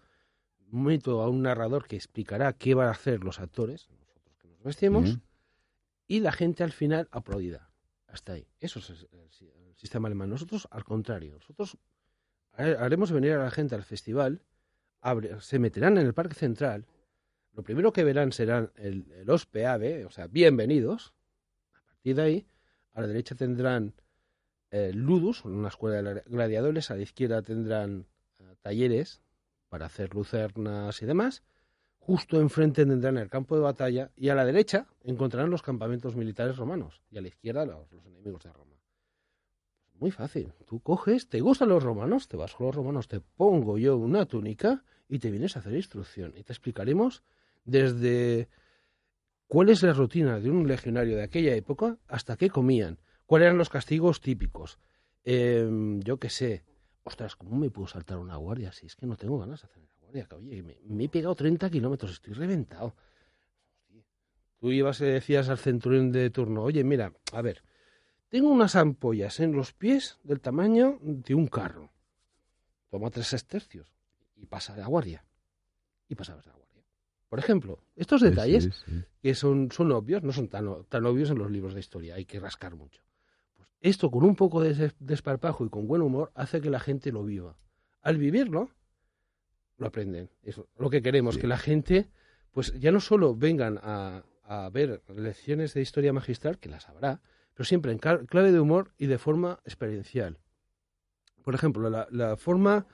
meto 0.71 1.23
a 1.23 1.31
un 1.31 1.43
narrador 1.43 1.87
que 1.87 1.95
explicará 1.95 2.53
qué 2.53 2.75
van 2.75 2.89
a 2.89 2.91
hacer 2.91 3.23
los 3.23 3.39
actores, 3.39 3.89
nosotros 4.01 4.37
que 4.39 4.49
nos 4.49 4.63
vestimos, 4.63 5.19
y 6.09 6.21
la 6.21 6.33
gente 6.33 6.65
al 6.65 6.73
final 6.73 7.09
aplaudida. 7.13 7.71
Hasta 8.09 8.33
ahí. 8.33 8.49
Eso 8.59 8.81
es 8.81 8.91
el, 8.91 9.09
el 9.13 9.77
sistema 9.77 10.09
alemán. 10.09 10.31
Nosotros, 10.31 10.67
al 10.73 10.83
contrario, 10.85 11.35
nosotros 11.35 11.79
haremos 12.53 13.13
venir 13.13 13.33
a 13.33 13.45
la 13.45 13.51
gente 13.51 13.75
al 13.77 13.85
festival, 13.85 14.43
abre- 15.01 15.41
se 15.41 15.59
meterán 15.61 15.97
en 15.99 16.07
el 16.07 16.15
Parque 16.15 16.35
Central. 16.35 16.87
Lo 17.57 17.63
primero 17.63 17.91
que 17.91 18.05
verán 18.05 18.33
serán 18.33 18.71
el, 18.77 19.11
el 19.13 19.31
o 19.31 20.11
sea, 20.11 20.27
bienvenidos. 20.27 21.15
A 21.73 21.81
partir 21.87 22.15
de 22.15 22.23
ahí, 22.23 22.47
a 22.93 23.01
la 23.01 23.07
derecha 23.07 23.35
tendrán 23.35 23.95
eh, 24.71 24.93
Ludus, 24.93 25.43
una 25.47 25.69
escuela 25.69 26.03
de 26.03 26.23
gladiadores, 26.27 26.91
a 26.91 26.97
la 26.97 27.03
izquierda 27.03 27.41
tendrán 27.41 28.09
eh, 28.41 28.57
talleres 28.61 29.23
para 29.71 29.87
hacer 29.87 30.15
lucernas 30.15 31.01
y 31.01 31.07
demás. 31.07 31.45
Justo 31.97 32.39
enfrente 32.43 32.85
tendrán 32.85 33.17
el 33.17 33.31
campo 33.31 33.57
de 33.57 33.63
batalla 33.63 34.11
y 34.17 34.29
a 34.29 34.35
la 34.35 34.45
derecha 34.45 34.87
encontrarán 35.03 35.49
los 35.49 35.63
campamentos 35.63 36.15
militares 36.15 36.59
romanos 36.59 37.01
y 37.11 37.17
a 37.17 37.23
la 37.23 37.29
izquierda 37.29 37.65
los, 37.65 37.91
los 37.91 38.05
enemigos 38.05 38.43
de 38.43 38.53
Roma. 38.53 38.77
Muy 39.95 40.11
fácil. 40.11 40.53
Tú 40.67 40.81
coges, 40.81 41.31
te 41.31 41.41
gustan 41.41 41.71
los 41.71 41.83
romanos, 41.83 42.29
te 42.29 42.37
vas 42.37 42.55
con 42.55 42.67
los 42.67 42.77
romanos, 42.77 43.09
te 43.09 43.21
pongo 43.21 43.79
yo 43.79 43.97
una 43.97 44.27
túnica 44.27 44.85
y 45.09 45.21
te 45.21 45.31
vienes 45.31 45.57
a 45.57 45.61
hacer 45.61 45.75
instrucción. 45.75 46.35
Y 46.37 46.43
te 46.43 46.53
explicaremos 46.53 47.23
desde 47.67 48.49
cuál 49.47 49.69
es 49.69 49.83
la 49.83 49.93
rutina 49.93 50.41
de 50.41 50.51
un 50.51 50.67
legionario 50.67 51.17
de 51.17 51.25
aquella 51.25 51.55
época 51.55 51.99
hasta 52.09 52.37
qué 52.37 52.49
comían, 52.49 52.99
cuáles 53.27 53.47
eran 53.47 53.59
los 53.59 53.69
castigos 53.69 54.21
típicos. 54.21 54.79
Em, 55.25 56.01
yo 56.01 56.19
qué 56.19 56.31
sé. 56.31 56.65
Ostras, 57.03 57.37
¿cómo 57.37 57.57
me 57.57 57.71
puedo 57.71 57.87
saltar 57.87 58.19
una 58.19 58.37
guardia? 58.37 58.73
Si 58.73 58.87
es 58.87 58.97
que 58.97 59.07
no 59.07 59.17
tengo 59.17 59.39
ganas 59.39 59.61
de 59.61 59.67
hacer 59.67 59.83
la 59.83 59.89
guardia. 60.01 60.29
Oye, 60.37 60.63
me, 60.63 60.79
me 60.85 61.05
he 61.05 61.09
pegado 61.09 61.35
30 61.35 61.69
kilómetros, 61.71 62.13
estoy 62.13 62.33
reventado. 62.33 62.97
Tú 64.59 64.73
ibas 64.73 65.01
y 65.01 65.05
decías 65.05 65.49
al 65.49 65.59
centurión 65.59 66.11
de 66.11 66.31
turno, 66.31 66.63
oye, 66.63 66.83
mira, 66.83 67.13
a 67.33 67.43
ver, 67.43 67.63
tengo 68.29 68.49
unas 68.49 68.75
ampollas 68.75 69.39
en 69.41 69.53
los 69.53 69.73
pies 69.73 70.19
del 70.25 70.41
tamaño 70.41 70.99
de 71.01 71.35
un 71.35 71.47
carro. 71.47 71.93
Toma 72.91 73.11
tres 73.11 73.33
estercios 73.33 73.95
y 74.35 74.47
pasa 74.47 74.75
de 74.75 74.81
la 74.81 74.89
guardia. 74.89 75.25
Y 76.09 76.15
pasabas 76.15 76.45
de 76.45 76.51
la 76.51 76.57
guardia. 76.57 76.66
Por 77.29 77.39
ejemplo, 77.39 77.79
estos 77.97 78.21
detalles 78.21 78.65
sí, 78.65 78.71
sí. 78.87 79.05
que 79.23 79.35
son, 79.35 79.71
son 79.73 79.91
obvios, 79.93 80.23
no 80.23 80.33
son 80.33 80.49
tan, 80.49 80.85
tan 80.85 81.05
obvios 81.07 81.31
en 81.31 81.39
los 81.39 81.51
libros 81.51 81.75
de 81.75 81.81
historia, 81.81 82.15
hay 82.15 82.25
que 82.25 82.39
rascar 82.41 82.77
mucho. 82.77 83.03
Pues 83.57 83.69
esto 83.81 84.11
con 84.11 84.25
un 84.25 84.37
poco 84.37 84.61
de 84.63 84.75
des- 84.75 84.95
desparpajo 85.01 85.65
y 85.67 85.69
con 85.69 85.87
buen 85.89 86.03
humor 86.03 86.31
hace 86.35 86.61
que 86.61 86.71
la 86.71 86.79
gente 86.81 87.11
lo 87.11 87.25
viva. 87.25 87.57
Al 88.03 88.17
vivirlo, 88.19 88.71
lo 89.79 89.87
aprenden. 89.89 90.31
Es 90.43 90.61
lo 90.79 90.89
que 90.91 91.03
queremos, 91.03 91.37
que 91.39 91.47
la 91.49 91.59
gente, 91.59 92.09
pues 92.53 92.73
ya 92.79 92.93
no 92.93 93.01
solo 93.01 93.35
vengan 93.35 93.79
a, 93.83 94.23
a 94.45 94.71
ver 94.71 95.03
lecciones 95.15 95.75
de 95.75 95.83
historia 95.83 96.13
magistral, 96.13 96.59
que 96.59 96.69
las 96.69 96.89
habrá, 96.89 97.21
pero 97.55 97.65
siempre 97.65 97.91
en 97.93 97.99
clave 97.99 98.53
de 98.53 98.61
humor 98.61 98.93
y 98.99 99.07
de 99.07 99.19
forma 99.19 99.59
experiencial. 99.65 100.39
Por 101.43 101.55
ejemplo, 101.55 101.91
la, 101.91 102.07
la 102.11 102.37
forma 102.37 102.87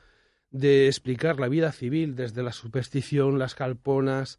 de 0.52 0.86
explicar 0.86 1.40
la 1.40 1.48
vida 1.48 1.72
civil 1.72 2.14
desde 2.14 2.42
la 2.42 2.52
superstición, 2.52 3.38
las 3.38 3.54
calponas, 3.54 4.38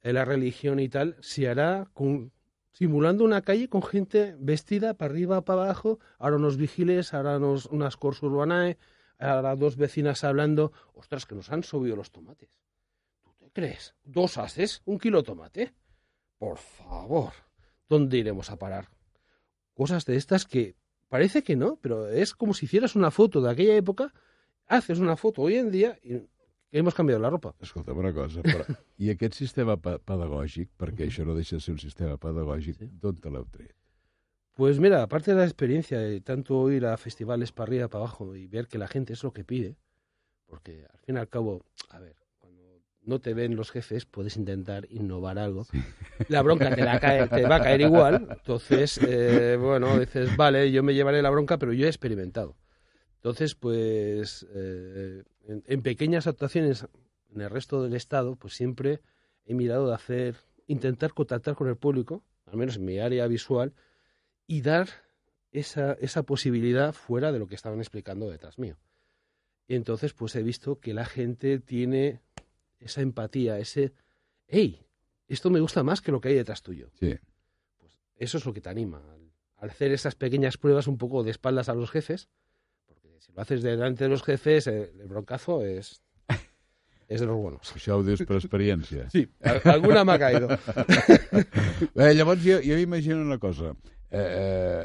eh, 0.00 0.12
la 0.12 0.24
religión 0.24 0.80
y 0.80 0.88
tal, 0.88 1.16
se 1.20 1.46
hará 1.46 1.88
con, 1.92 2.32
simulando 2.72 3.22
una 3.22 3.42
calle 3.42 3.68
con 3.68 3.82
gente 3.82 4.34
vestida 4.38 4.94
para 4.94 5.12
arriba, 5.12 5.44
para 5.44 5.64
abajo, 5.64 6.00
ahora 6.18 6.36
unos 6.36 6.56
vigiles, 6.56 7.12
ahora 7.12 7.36
unos, 7.36 7.66
unas 7.66 7.98
cors 7.98 8.22
urbanae, 8.22 8.78
ahora 9.18 9.54
dos 9.54 9.76
vecinas 9.76 10.24
hablando, 10.24 10.72
ostras, 10.94 11.26
que 11.26 11.34
nos 11.34 11.52
han 11.52 11.62
subido 11.62 11.96
los 11.96 12.10
tomates. 12.10 12.58
¿Tú 13.22 13.34
te 13.38 13.50
crees? 13.50 13.94
¿Dos 14.04 14.38
haces? 14.38 14.80
¿Un 14.86 14.98
kilo 14.98 15.18
de 15.18 15.24
tomate? 15.24 15.74
Por 16.38 16.56
favor, 16.56 17.32
¿dónde 17.88 18.16
iremos 18.16 18.50
a 18.50 18.56
parar? 18.58 18.88
Cosas 19.74 20.06
de 20.06 20.16
estas 20.16 20.46
que 20.46 20.76
parece 21.08 21.42
que 21.42 21.56
no, 21.56 21.76
pero 21.76 22.08
es 22.08 22.34
como 22.34 22.54
si 22.54 22.64
hicieras 22.64 22.96
una 22.96 23.10
foto 23.10 23.42
de 23.42 23.50
aquella 23.50 23.76
época, 23.76 24.14
haces 24.76 24.98
una 24.98 25.16
foto 25.16 25.42
hoy 25.42 25.56
en 25.56 25.70
día 25.70 25.98
y 26.02 26.16
hemos 26.72 26.94
cambiado 26.94 27.20
la 27.20 27.30
ropa. 27.30 27.54
Escolta'm 27.60 27.98
una 27.98 28.12
cosa, 28.12 28.40
però... 28.42 28.64
i 28.98 29.10
aquest 29.12 29.34
sistema 29.34 29.76
pe 29.76 29.98
pedagògic, 29.98 30.70
perquè 30.80 31.08
això 31.08 31.24
no 31.28 31.34
deixa 31.36 31.56
de 31.58 31.60
ser 31.64 31.74
un 31.74 31.80
sistema 31.82 32.16
pedagògic, 32.16 32.78
Sí. 32.78 32.88
d'on 33.00 33.16
te 33.20 33.30
l'heu 33.30 33.44
tret? 33.52 33.74
Pues 34.54 34.78
mira, 34.80 35.02
aparte 35.02 35.32
de 35.32 35.38
la 35.38 35.44
experiencia 35.44 35.98
de 35.98 36.20
tanto 36.20 36.70
ir 36.70 36.84
a 36.86 36.96
festivales 36.96 37.52
para 37.52 37.68
arriba, 37.68 37.88
para 37.88 38.04
abajo 38.04 38.34
y 38.36 38.46
ver 38.46 38.68
que 38.68 38.78
la 38.78 38.86
gente 38.88 39.12
es 39.14 39.22
lo 39.24 39.32
que 39.32 39.44
pide, 39.44 39.76
porque 40.46 40.84
al 40.92 40.98
fin 41.00 41.16
y 41.16 41.18
al 41.18 41.28
cabo, 41.28 41.64
a 41.90 41.98
ver, 41.98 42.16
cuando 42.38 42.62
no 43.02 43.18
te 43.18 43.32
ven 43.34 43.56
los 43.56 43.70
jefes, 43.70 44.04
puedes 44.06 44.36
intentar 44.36 44.86
innovar 44.90 45.38
algo. 45.38 45.66
La 46.28 46.42
bronca 46.42 46.74
te, 46.74 46.84
la 46.84 47.00
cae- 47.00 47.28
te 47.28 47.46
va 47.48 47.56
a 47.56 47.62
caer 47.62 47.80
igual, 47.80 48.28
entonces, 48.30 49.00
eh, 49.02 49.56
bueno, 49.58 49.98
dices, 49.98 50.36
vale, 50.36 50.70
yo 50.70 50.82
me 50.82 50.92
llevaré 50.94 51.22
la 51.22 51.30
bronca, 51.30 51.58
pero 51.58 51.72
yo 51.72 51.86
he 51.86 51.88
experimentado. 51.88 52.54
Entonces, 53.22 53.54
pues, 53.54 54.44
eh, 54.52 55.22
en, 55.46 55.62
en 55.64 55.82
pequeñas 55.82 56.26
actuaciones 56.26 56.88
en 57.32 57.40
el 57.40 57.50
resto 57.50 57.80
del 57.80 57.94
estado, 57.94 58.34
pues 58.34 58.54
siempre 58.54 59.00
he 59.44 59.54
mirado 59.54 59.86
de 59.86 59.94
hacer, 59.94 60.36
intentar 60.66 61.14
contactar 61.14 61.54
con 61.54 61.68
el 61.68 61.76
público, 61.76 62.24
al 62.46 62.56
menos 62.56 62.76
en 62.76 62.84
mi 62.84 62.98
área 62.98 63.28
visual, 63.28 63.74
y 64.48 64.62
dar 64.62 64.88
esa, 65.52 65.92
esa 66.00 66.24
posibilidad 66.24 66.92
fuera 66.94 67.30
de 67.30 67.38
lo 67.38 67.46
que 67.46 67.54
estaban 67.54 67.78
explicando 67.78 68.28
detrás 68.28 68.58
mío. 68.58 68.76
Y 69.68 69.76
entonces, 69.76 70.14
pues 70.14 70.34
he 70.34 70.42
visto 70.42 70.80
que 70.80 70.92
la 70.92 71.04
gente 71.04 71.60
tiene 71.60 72.22
esa 72.80 73.02
empatía, 73.02 73.56
ese, 73.60 73.92
hey, 74.48 74.84
esto 75.28 75.48
me 75.48 75.60
gusta 75.60 75.84
más 75.84 76.00
que 76.00 76.10
lo 76.10 76.20
que 76.20 76.30
hay 76.30 76.34
detrás 76.34 76.62
tuyo. 76.62 76.90
Sí. 76.98 77.14
Pues 77.78 78.00
eso 78.16 78.38
es 78.38 78.46
lo 78.46 78.52
que 78.52 78.60
te 78.60 78.68
anima, 78.68 78.98
al, 78.98 79.32
al 79.58 79.70
hacer 79.70 79.92
esas 79.92 80.16
pequeñas 80.16 80.56
pruebas 80.56 80.88
un 80.88 80.98
poco 80.98 81.22
de 81.22 81.30
espaldas 81.30 81.68
a 81.68 81.74
los 81.74 81.88
jefes, 81.88 82.28
si 83.22 83.32
lo 83.32 83.42
haces 83.42 83.62
delante 83.62 84.04
de 84.04 84.10
los 84.10 84.22
jefes, 84.22 84.66
eh, 84.66 84.92
el 85.00 85.06
broncazo 85.06 85.62
es, 85.64 86.02
es 87.08 87.20
de 87.20 87.26
los 87.26 87.36
buenos. 87.36 87.70
Això 87.76 87.98
ho 88.00 88.02
dius 88.02 88.24
per 88.26 88.38
experiència. 88.40 89.06
Sí, 89.14 89.28
alguna 89.64 90.02
me 90.04 90.16
ha 90.16 90.18
caído. 90.18 90.48
Bé, 91.96 92.10
llavors 92.16 92.42
jo, 92.42 92.58
jo 92.64 92.78
m'imagino 92.80 93.20
una 93.22 93.38
cosa. 93.38 93.76
Eh, 94.10 94.26
eh, 94.26 94.82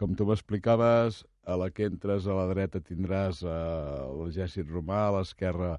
com 0.00 0.16
tu 0.16 0.26
m'explicaves, 0.28 1.24
a 1.44 1.58
la 1.60 1.68
que 1.70 1.84
entres 1.90 2.24
a 2.26 2.36
la 2.38 2.46
dreta 2.48 2.80
tindràs 2.80 3.42
eh, 3.44 3.52
l'exèrcit 4.16 4.70
romà, 4.70 5.04
a 5.08 5.16
l'esquerra 5.18 5.74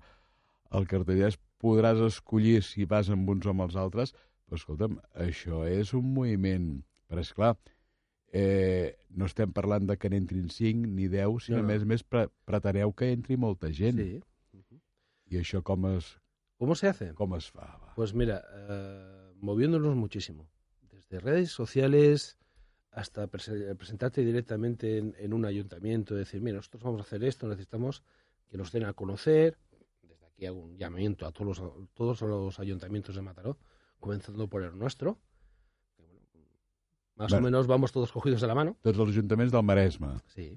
el 0.78 0.86
cartellès, 0.92 1.40
podràs 1.64 2.04
escollir 2.06 2.60
si 2.66 2.86
vas 2.86 3.10
amb 3.10 3.30
uns 3.34 3.48
o 3.48 3.54
amb 3.56 3.66
els 3.66 3.80
altres, 3.82 4.14
però 4.46 4.60
escolta'm, 4.62 5.00
això 5.26 5.64
és 5.66 5.96
un 5.98 6.12
moviment, 6.20 6.70
però 7.10 7.26
és 7.26 7.34
clar, 7.34 7.56
eh, 7.56 7.75
no 9.15 9.25
estem 9.30 9.51
parlant 9.56 9.86
de 9.88 9.96
que 9.98 10.10
n'entrin 10.12 10.50
5 10.50 10.88
ni 10.92 11.08
10, 11.08 11.46
sinó 11.46 11.58
No, 11.58 11.63
no. 11.63 11.68
no. 11.68 11.74
més 11.74 11.84
a 11.84 11.86
més 11.86 12.04
pre 12.04 12.25
preteneu 12.46 12.92
que 12.94 13.12
entri 13.13 13.38
molta 13.38 13.72
gent. 13.72 13.98
Sí. 14.01 14.22
I 15.32 15.39
això 15.42 15.62
com 15.63 15.86
es, 15.96 16.18
¿Cómo 16.58 16.75
se 16.75 16.88
hace? 16.88 17.13
com 17.13 17.34
es 17.36 17.48
fa? 17.51 17.65
Va? 17.82 17.94
Pues 17.96 18.13
mira, 18.13 18.44
eh, 18.70 19.34
moviéndonos 19.42 19.96
muchísimo. 19.96 20.48
Desde 20.92 21.20
redes 21.20 21.51
sociales 21.51 22.38
hasta 22.92 23.27
prese- 23.27 23.75
presentarte 23.75 24.24
directamente 24.24 24.98
en, 24.98 25.15
en 25.18 25.34
un 25.34 25.46
ayuntamiento, 25.46 26.15
decir, 26.15 26.42
mira, 26.42 26.58
nosotros 26.58 26.84
vamos 26.84 27.01
a 27.01 27.04
hacer 27.04 27.24
esto, 27.24 27.48
necesitamos 27.48 28.04
que 28.50 28.58
nos 28.58 28.72
den 28.72 28.86
a 28.86 28.94
conocer. 28.94 29.58
Desde 30.04 30.25
aquí 30.27 30.46
hago 30.46 30.60
un 30.62 30.77
llamamiento 30.77 31.25
a 31.25 31.32
todos 31.32 31.60
los, 31.60 31.89
todos 31.94 32.22
los 32.22 32.60
ayuntamientos 32.60 33.15
de 33.15 33.22
Mataró, 33.22 33.58
comenzando 34.00 34.48
por 34.48 34.63
el 34.63 34.77
nuestro. 34.77 35.18
Bueno, 37.15 37.29
más 37.29 37.34
o 37.34 37.41
menos 37.41 37.67
vamos 37.67 37.91
todos 37.91 38.12
cogidos 38.12 38.41
de 38.41 38.48
la 38.48 38.55
mano. 38.55 38.75
Tots 38.84 39.00
els 39.00 39.10
ajuntaments 39.15 39.51
del 39.53 39.63
Maresme. 39.63 40.13
Sí. 40.34 40.50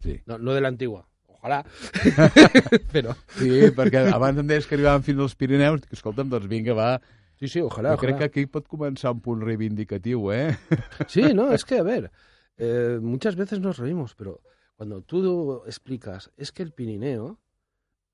Sí. 0.00 0.20
No, 0.26 0.38
no 0.38 0.54
de 0.54 0.60
la 0.60 0.68
antigua. 0.68 1.06
Ojalá. 1.28 1.64
Pero 2.92 3.14
Sí, 3.36 3.50
perquè 3.76 4.06
abans 4.12 4.40
em 4.40 4.48
deies 4.48 4.66
que 4.66 4.74
arribàvem 4.78 5.04
fins 5.06 5.20
als 5.22 5.34
Pirineus, 5.38 5.82
dic, 5.84 5.92
escolta'm, 5.98 6.30
doncs 6.32 6.48
vinga, 6.50 6.74
va. 6.74 7.00
sí, 7.38 7.48
sí, 7.48 7.60
ojalá. 7.60 7.92
Jo 7.94 8.00
crec 8.00 8.14
ojalá. 8.16 8.30
que 8.32 8.40
aquí 8.42 8.46
pot 8.50 8.66
començar 8.66 9.12
un 9.12 9.20
punt 9.20 9.42
reivindicatiu, 9.44 10.30
eh? 10.32 10.56
Sí, 11.12 11.34
no, 11.34 11.52
es 11.52 11.64
que, 11.64 11.78
a 11.78 11.82
ver, 11.84 12.10
eh, 12.56 12.98
muchas 13.00 13.36
veces 13.36 13.60
nos 13.60 13.78
reímos, 13.78 14.14
pero 14.14 14.40
cuando 14.76 15.02
tú 15.02 15.62
explicas, 15.66 16.30
es 16.36 16.50
que 16.52 16.62
el 16.62 16.72
Pirineo 16.72 17.38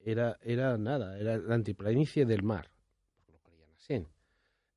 era, 0.00 0.36
era 0.42 0.76
nada, 0.76 1.16
era 1.18 1.38
la 1.38 1.54
antiplanicie 1.54 2.26
del 2.26 2.42
mar, 2.42 2.70
lo 3.28 3.38
creían 3.38 3.70
así. 3.76 4.06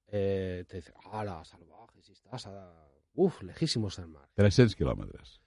Eh, 0.07 0.63
te 0.67 0.77
dicen, 0.77 0.93
¡hala, 1.11 1.43
salvaje! 1.43 2.01
Si 2.01 2.11
estás 2.13 2.45
a... 2.47 2.71
Uf, 3.15 3.41
lejísimos 3.43 3.95
del 3.97 4.07
mar. 4.07 4.27
300 4.35 4.75
quilòmetres. 4.75 5.39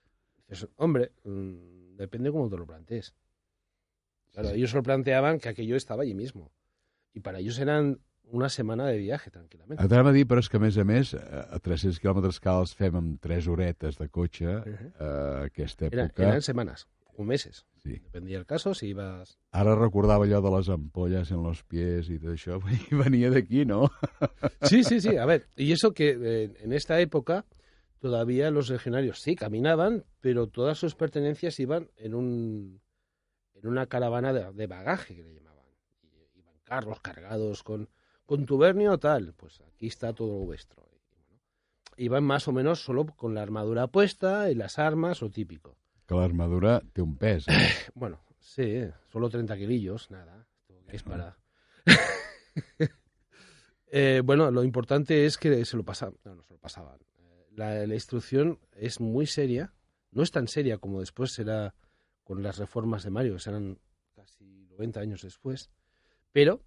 Dices, 0.47 0.67
hombre, 0.77 1.11
mm, 1.23 1.95
depende 1.97 2.31
cómo 2.31 2.49
te 2.49 2.57
lo 2.57 2.65
plantees. 2.65 3.13
Claro, 4.33 4.49
ellos 4.49 4.73
lo 4.73 4.83
planteaban 4.83 5.39
que 5.39 5.49
aquello 5.49 5.75
estaba 5.75 6.03
allí 6.03 6.13
mismo. 6.13 6.51
Y 7.13 7.19
para 7.21 7.39
ellos 7.39 7.57
eran 7.59 7.99
una 8.31 8.49
semana 8.49 8.85
de 8.87 8.97
viaje, 8.97 9.31
tranquilamente. 9.31 9.81
T'anava 9.87 10.11
a 10.11 10.13
dir, 10.13 10.27
però 10.29 10.37
és 10.43 10.49
que, 10.49 10.57
a 10.57 10.61
més 10.61 10.77
a 10.77 10.83
més, 10.85 11.15
a 11.17 11.47
a 11.49 11.59
300 11.59 11.97
quilòmetres 11.99 12.37
que 12.39 12.49
els 12.53 12.75
fem 12.77 12.95
amb 12.95 13.15
3 13.21 13.47
horetes 13.49 13.97
de 13.97 14.07
cotxe, 14.09 14.45
Ujú. 14.45 14.89
eh, 14.99 15.45
aquesta 15.49 15.87
Era- 15.89 16.05
època... 16.05 16.27
eran 16.27 16.41
semanas 16.45 16.85
o 17.17 17.23
meses. 17.25 17.65
Sí. 17.81 17.97
Dependía 17.97 18.37
del 18.37 18.45
caso, 18.45 18.73
si 18.75 18.89
ibas 18.93 19.39
Ara 19.51 19.73
recordava 19.75 20.25
allò 20.25 20.41
de 20.45 20.51
les 20.57 20.69
ampolles 20.69 21.31
en 21.31 21.41
los 21.43 21.63
pies 21.63 22.07
i 22.13 22.19
tot 22.19 22.35
això, 22.37 22.59
i 22.69 22.95
venia 23.03 23.31
d'aquí, 23.33 23.65
no? 23.65 23.89
Sí, 24.61 24.83
sí, 24.83 25.01
sí. 25.01 25.17
A 25.17 25.25
ver, 25.25 25.47
y 25.57 25.71
eso 25.73 25.91
que 25.91 26.13
eh, 26.21 26.53
en 26.61 26.71
esta 26.71 26.99
época 27.01 27.45
todavía 27.99 28.51
los 28.51 28.69
legionarios 28.69 29.21
sí 29.21 29.35
caminaban, 29.35 30.05
pero 30.21 30.47
todas 30.47 30.77
sus 30.77 30.95
pertenencias 30.95 31.59
iban 31.59 31.89
en 31.97 32.15
un 32.15 32.81
en 33.53 33.67
una 33.67 33.87
caravana 33.87 34.33
de, 34.33 34.51
de 34.53 34.67
bagaje 34.67 35.15
que 35.15 35.23
le 35.23 35.33
llamaban. 35.33 35.65
Y, 36.01 36.39
iban 36.39 36.55
carros 36.63 36.99
cargados 37.01 37.63
con 37.63 37.89
contubernio 38.25 38.97
tal. 38.97 39.33
Pues 39.33 39.61
aquí 39.61 39.87
está 39.87 40.13
todo 40.13 40.39
lo 40.39 40.45
vuestro. 40.45 40.87
Iban 41.97 42.23
más 42.23 42.47
o 42.47 42.53
menos 42.53 42.81
solo 42.81 43.05
con 43.05 43.33
la 43.33 43.41
armadura 43.41 43.87
puesta 43.87 44.49
y 44.49 44.55
las 44.55 44.79
armas, 44.79 45.21
lo 45.21 45.29
típico. 45.29 45.77
Que 46.07 46.15
l'armadura 46.15 46.81
té 46.93 47.01
un 47.01 47.17
pes. 47.17 47.45
Eh? 47.49 47.91
Bueno, 47.93 48.23
sí, 48.39 48.87
solo 49.11 49.29
30 49.29 49.57
kilillos, 49.57 50.09
nada. 50.09 50.47
Es 50.87 51.03
para... 51.03 51.37
Eh, 53.91 54.21
bueno, 54.23 54.51
lo 54.51 54.63
importante 54.63 55.25
es 55.25 55.39
que 55.39 55.65
se 55.65 55.75
lo 55.75 55.83
pasaban. 55.83 56.15
No, 56.23 56.35
no 56.35 56.43
se 56.43 56.53
lo 56.53 56.59
pasaban. 56.59 56.99
La, 57.51 57.85
la 57.85 57.93
instrucción 57.93 58.59
es 58.73 58.99
muy 58.99 59.25
seria. 59.27 59.73
No 60.11 60.23
es 60.23 60.31
tan 60.31 60.47
seria 60.47 60.77
como 60.77 60.99
después 60.99 61.31
será 61.31 61.75
con 62.23 62.41
las 62.43 62.57
reformas 62.57 63.03
de 63.03 63.09
Mario, 63.09 63.33
que 63.33 63.39
serán 63.39 63.79
casi 64.15 64.45
90 64.69 64.99
años 64.99 65.21
después. 65.21 65.69
Pero 66.31 66.61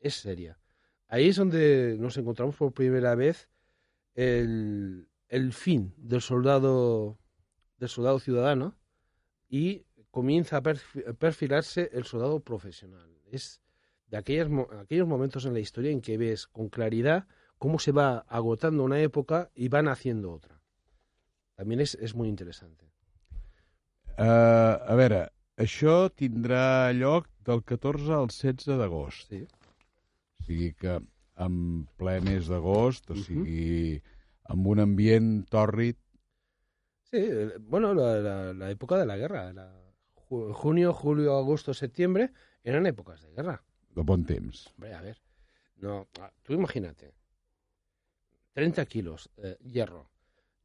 es 0.00 0.14
seria. 0.14 0.58
Ahí 1.08 1.28
es 1.28 1.36
donde 1.36 1.96
nos 1.98 2.16
encontramos 2.16 2.56
por 2.56 2.72
primera 2.72 3.14
vez 3.14 3.48
el, 4.14 5.08
el 5.28 5.52
fin 5.52 5.92
del 5.96 6.20
soldado, 6.20 7.18
del 7.78 7.88
soldado 7.88 8.18
ciudadano 8.20 8.76
y 9.48 9.84
comienza 10.10 10.56
a 10.58 10.62
perfi- 10.62 11.16
perfilarse 11.16 11.90
el 11.92 12.04
soldado 12.04 12.40
profesional. 12.40 13.08
Es 13.26 13.60
de 14.06 14.16
aquellas, 14.16 14.48
mo- 14.48 14.68
aquellos 14.80 15.06
momentos 15.06 15.44
en 15.46 15.52
la 15.52 15.60
historia 15.60 15.90
en 15.90 16.00
que 16.00 16.16
ves 16.18 16.46
con 16.46 16.68
claridad 16.68 17.26
cómo 17.60 17.78
se 17.78 17.92
va 17.92 18.24
agotando 18.28 18.82
una 18.82 18.98
época 19.00 19.50
y 19.54 19.68
van 19.68 19.86
haciendo 19.88 20.32
otra. 20.32 20.60
También 21.56 21.80
es, 21.84 21.94
es 22.00 22.14
muy 22.14 22.28
interesante. 22.28 22.86
Uh, 24.18 24.76
a 24.90 24.94
veure, 24.98 25.20
això 25.60 26.08
tindrà 26.12 26.90
lloc 26.96 27.28
del 27.46 27.62
14 27.64 28.10
al 28.16 28.28
16 28.32 28.76
d'agost. 28.80 29.28
Sí. 29.30 29.42
O 30.40 30.44
sigui 30.44 30.72
que 30.76 30.98
en 31.40 31.54
ple 32.00 32.18
mes 32.24 32.48
d'agost, 32.50 33.08
o 33.12 33.16
sigui, 33.16 34.00
amb 34.52 34.66
un 34.74 34.82
ambient 34.86 35.30
tòrrid, 35.52 35.96
Sí, 37.10 37.18
eh, 37.26 37.56
bueno, 37.58 37.92
la, 37.92 38.20
la- 38.22 38.52
la 38.54 38.68
época 38.70 38.96
de 38.98 39.04
la 39.06 39.16
guerra. 39.16 39.52
la 39.52 39.64
ju- 40.28 40.52
junio, 40.54 40.92
julio, 40.94 41.36
agosto, 41.36 41.74
septiembre 41.74 42.30
eran 42.62 42.86
épocas 42.86 43.20
de 43.22 43.32
guerra. 43.34 43.62
de 43.96 44.02
bon 44.02 44.24
temps. 44.24 44.68
Hombre, 44.76 44.94
a 44.94 45.00
ver. 45.02 45.18
No, 45.76 46.06
ah, 46.20 46.30
tú 46.44 46.52
imagínate. 46.52 47.12
30 48.52 48.84
kilos, 48.86 49.30
eh, 49.38 49.56
hierro, 49.64 50.10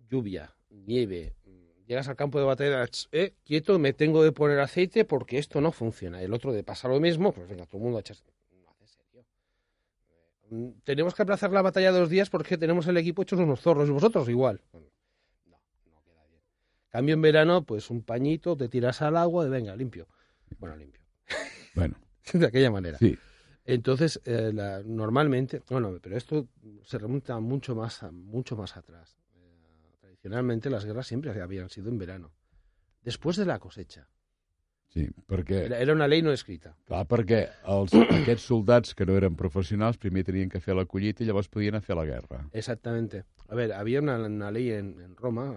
lluvia, 0.09 0.55
nieve. 0.69 1.35
mm, 1.45 1.85
Llegas 1.87 2.07
al 2.07 2.15
campo 2.15 2.39
de 2.39 2.45
batalla, 2.45 2.85
eh, 3.11 3.35
quieto, 3.43 3.77
me 3.77 3.93
tengo 3.93 4.23
de 4.23 4.31
poner 4.31 4.59
aceite 4.59 5.05
porque 5.05 5.37
esto 5.37 5.61
no 5.61 5.71
funciona. 5.71 6.21
El 6.21 6.33
otro 6.33 6.51
de 6.51 6.63
pasa 6.63 6.87
lo 6.87 6.99
mismo, 6.99 7.31
pues 7.31 7.47
venga, 7.47 7.65
todo 7.67 7.77
el 7.77 7.83
mundo 7.83 7.97
a 7.97 8.01
echarse. 8.01 8.25
No 8.51 8.71
hace 8.71 8.87
serio. 8.87 9.23
Mm, 10.49 10.69
Tenemos 10.83 11.13
que 11.13 11.21
aplazar 11.21 11.51
la 11.51 11.61
batalla 11.61 11.91
dos 11.91 12.09
días 12.09 12.29
porque 12.31 12.57
tenemos 12.57 12.87
el 12.87 12.97
equipo 12.97 13.21
hechos 13.21 13.39
unos 13.39 13.61
zorros 13.61 13.87
y 13.87 13.91
vosotros 13.91 14.27
igual. 14.29 14.61
Bueno, 14.71 14.87
no, 15.45 15.59
no 15.93 16.01
queda 16.03 16.25
bien. 16.27 16.41
Cambio 16.89 17.13
en 17.13 17.21
verano, 17.21 17.63
pues 17.63 17.91
un 17.91 18.01
pañito, 18.01 18.57
te 18.57 18.67
tiras 18.67 19.03
al 19.03 19.15
agua 19.15 19.45
y 19.45 19.49
venga, 19.49 19.75
limpio. 19.75 20.07
Bueno, 20.57 20.75
limpio. 20.75 21.01
Bueno, 21.75 21.99
de 22.33 22.47
aquella 22.47 22.71
manera. 22.71 22.97
sí. 22.97 23.15
Entonces, 23.65 24.21
eh, 24.25 24.51
la- 24.53 24.83
normalmente, 24.83 25.61
bueno, 25.69 25.97
pero 26.01 26.15
esto 26.17 26.47
se 26.83 26.97
remonta 26.99 27.39
mucho 27.39 27.75
más, 27.75 28.03
a- 28.03 28.11
mucho 28.11 28.55
más 28.55 28.77
atrás. 28.77 29.17
Eh, 29.35 29.97
tradicionalmente 29.99 30.69
las 30.69 30.85
guerras 30.85 31.07
siempre 31.07 31.31
habían 31.41 31.69
sido 31.69 31.89
en 31.89 31.97
verano, 31.97 32.31
después 33.01 33.37
de 33.37 33.45
la 33.45 33.59
cosecha. 33.59 34.07
Sí, 34.87 35.09
perquè, 35.27 35.65
Era, 35.65 35.79
era 35.79 35.91
una 35.93 36.07
ley 36.07 36.21
no 36.21 36.31
escrita. 36.31 36.77
clar, 36.85 37.05
perquè 37.07 37.49
els, 37.67 37.91
aquests 38.21 38.45
soldats 38.45 38.93
que 38.95 39.05
no 39.05 39.17
eren 39.17 39.35
professionals 39.35 39.97
primer 39.97 40.23
tenien 40.23 40.47
que 40.49 40.61
fer 40.61 40.75
la 40.77 40.85
collita 40.85 41.23
i 41.23 41.27
llavors 41.27 41.49
podien 41.49 41.81
fer 41.81 41.97
la 41.97 42.05
guerra. 42.05 42.45
Exactamente. 42.53 43.25
A 43.49 43.55
ver, 43.55 43.73
había 43.73 43.99
una, 43.99 44.15
una 44.23 44.51
ley 44.51 44.69
en, 44.71 45.01
en 45.01 45.15
Roma, 45.17 45.49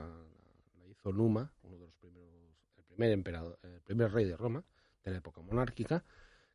la 0.80 0.88
hizo 0.88 1.12
Numa, 1.12 1.52
uno 1.62 1.76
de 1.76 1.84
los 1.84 1.94
primeros, 1.94 2.32
el 2.78 2.84
primer 2.84 3.12
emperador, 3.12 3.58
el 3.62 3.80
primer 3.82 4.10
rey 4.12 4.24
de 4.24 4.36
Roma, 4.36 4.64
de 5.04 5.10
la 5.12 5.18
época 5.18 5.40
monárquica, 5.42 6.02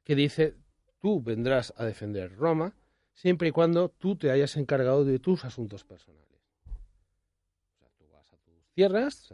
que 0.03 0.15
dice, 0.15 0.55
tú 1.03 1.21
vendrás 1.21 1.73
a 1.75 1.83
defender 1.83 2.33
Roma 2.37 2.73
siempre 3.11 3.49
y 3.49 3.51
cuando 3.51 3.89
tú 3.89 4.15
te 4.15 4.31
hayas 4.31 4.55
encargado 4.55 5.03
de 5.03 5.19
tus 5.19 5.43
asuntos 5.43 5.83
personales. 5.83 6.39
O 6.65 7.77
sea, 7.77 7.89
tú 7.97 8.05
vas 8.09 8.31
a 8.31 8.37
tus 8.37 8.65
tierras, 8.73 9.33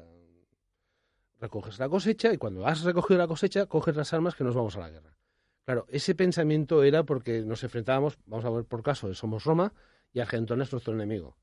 recoges 1.40 1.78
la 1.78 1.88
cosecha 1.88 2.34
y 2.34 2.38
cuando 2.38 2.66
has 2.66 2.82
recogido 2.82 3.20
la 3.20 3.28
cosecha, 3.28 3.68
coges 3.68 3.96
las 3.96 4.12
armas 4.14 4.34
que 4.34 4.44
nos 4.44 4.56
vamos 4.56 4.78
a 4.78 4.80
la 4.80 4.90
guerra. 4.90 5.16
Claro, 5.64 5.86
ese 5.90 6.16
pensamiento 6.16 6.84
era 6.84 7.04
porque 7.04 7.42
nos 7.42 7.64
enfrentábamos, 7.64 8.18
vamos 8.26 8.46
a 8.46 8.50
ver 8.50 8.66
por 8.66 8.82
caso, 8.82 9.14
somos 9.14 9.44
Roma 9.44 9.72
y 10.12 10.22
Argentona 10.22 10.64
es 10.64 10.72
nuestro 10.72 10.96
enemigo. 10.96 11.38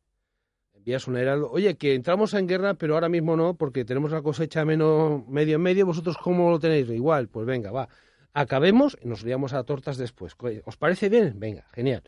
Envías 0.72 1.06
un 1.06 1.18
heraldo, 1.18 1.52
oye, 1.52 1.76
que 1.76 1.94
entramos 1.94 2.34
en 2.34 2.48
guerra, 2.48 2.74
pero 2.74 2.94
ahora 2.94 3.08
mismo 3.08 3.36
no, 3.36 3.54
porque 3.54 3.84
tenemos 3.84 4.10
la 4.10 4.22
cosecha 4.22 4.64
menos, 4.64 5.24
medio 5.28 5.54
en 5.54 5.62
medio, 5.62 5.86
vosotros 5.86 6.18
cómo 6.18 6.50
lo 6.50 6.58
tenéis, 6.58 6.90
igual, 6.90 7.28
pues 7.28 7.46
venga, 7.46 7.70
va. 7.70 7.88
Acabemos 8.38 8.98
y 9.00 9.08
nos 9.08 9.24
liamos 9.24 9.54
a 9.54 9.64
tortas 9.64 9.96
después. 9.96 10.36
¿Os 10.66 10.76
parece 10.76 11.08
bien? 11.08 11.40
Venga, 11.40 11.66
genial. 11.72 12.02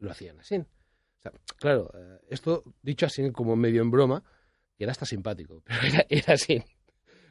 Lo 0.00 0.10
hacían 0.10 0.38
así. 0.38 0.56
O 0.56 0.66
sea, 1.22 1.32
claro, 1.56 1.90
eh, 1.94 2.20
esto 2.28 2.62
dicho 2.82 3.06
así 3.06 3.32
como 3.32 3.56
medio 3.56 3.80
en 3.80 3.90
broma, 3.90 4.22
que 4.76 4.84
era 4.84 4.90
hasta 4.90 5.06
simpático, 5.06 5.62
pero 5.64 6.04
era, 6.10 6.34
así. 6.34 6.62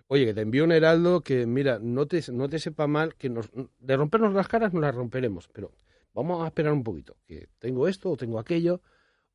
Oye, 0.07 0.25
que 0.25 0.33
te 0.33 0.41
envío 0.41 0.63
un 0.63 0.71
heraldo 0.71 1.21
que, 1.21 1.45
mira, 1.45 1.77
no 1.77 2.07
te, 2.07 2.19
no 2.31 2.49
te 2.49 2.57
sepa 2.57 2.87
mal, 2.87 3.13
que 3.13 3.29
nos, 3.29 3.51
de 3.77 3.95
rompernos 3.95 4.33
las 4.33 4.47
caras 4.47 4.73
nos 4.73 4.81
las 4.81 4.95
romperemos, 4.95 5.47
pero 5.53 5.71
vamos 6.15 6.43
a 6.43 6.47
esperar 6.47 6.73
un 6.73 6.83
poquito, 6.83 7.17
que 7.27 7.47
tengo 7.59 7.87
esto 7.87 8.09
o 8.09 8.17
tengo 8.17 8.39
aquello, 8.39 8.81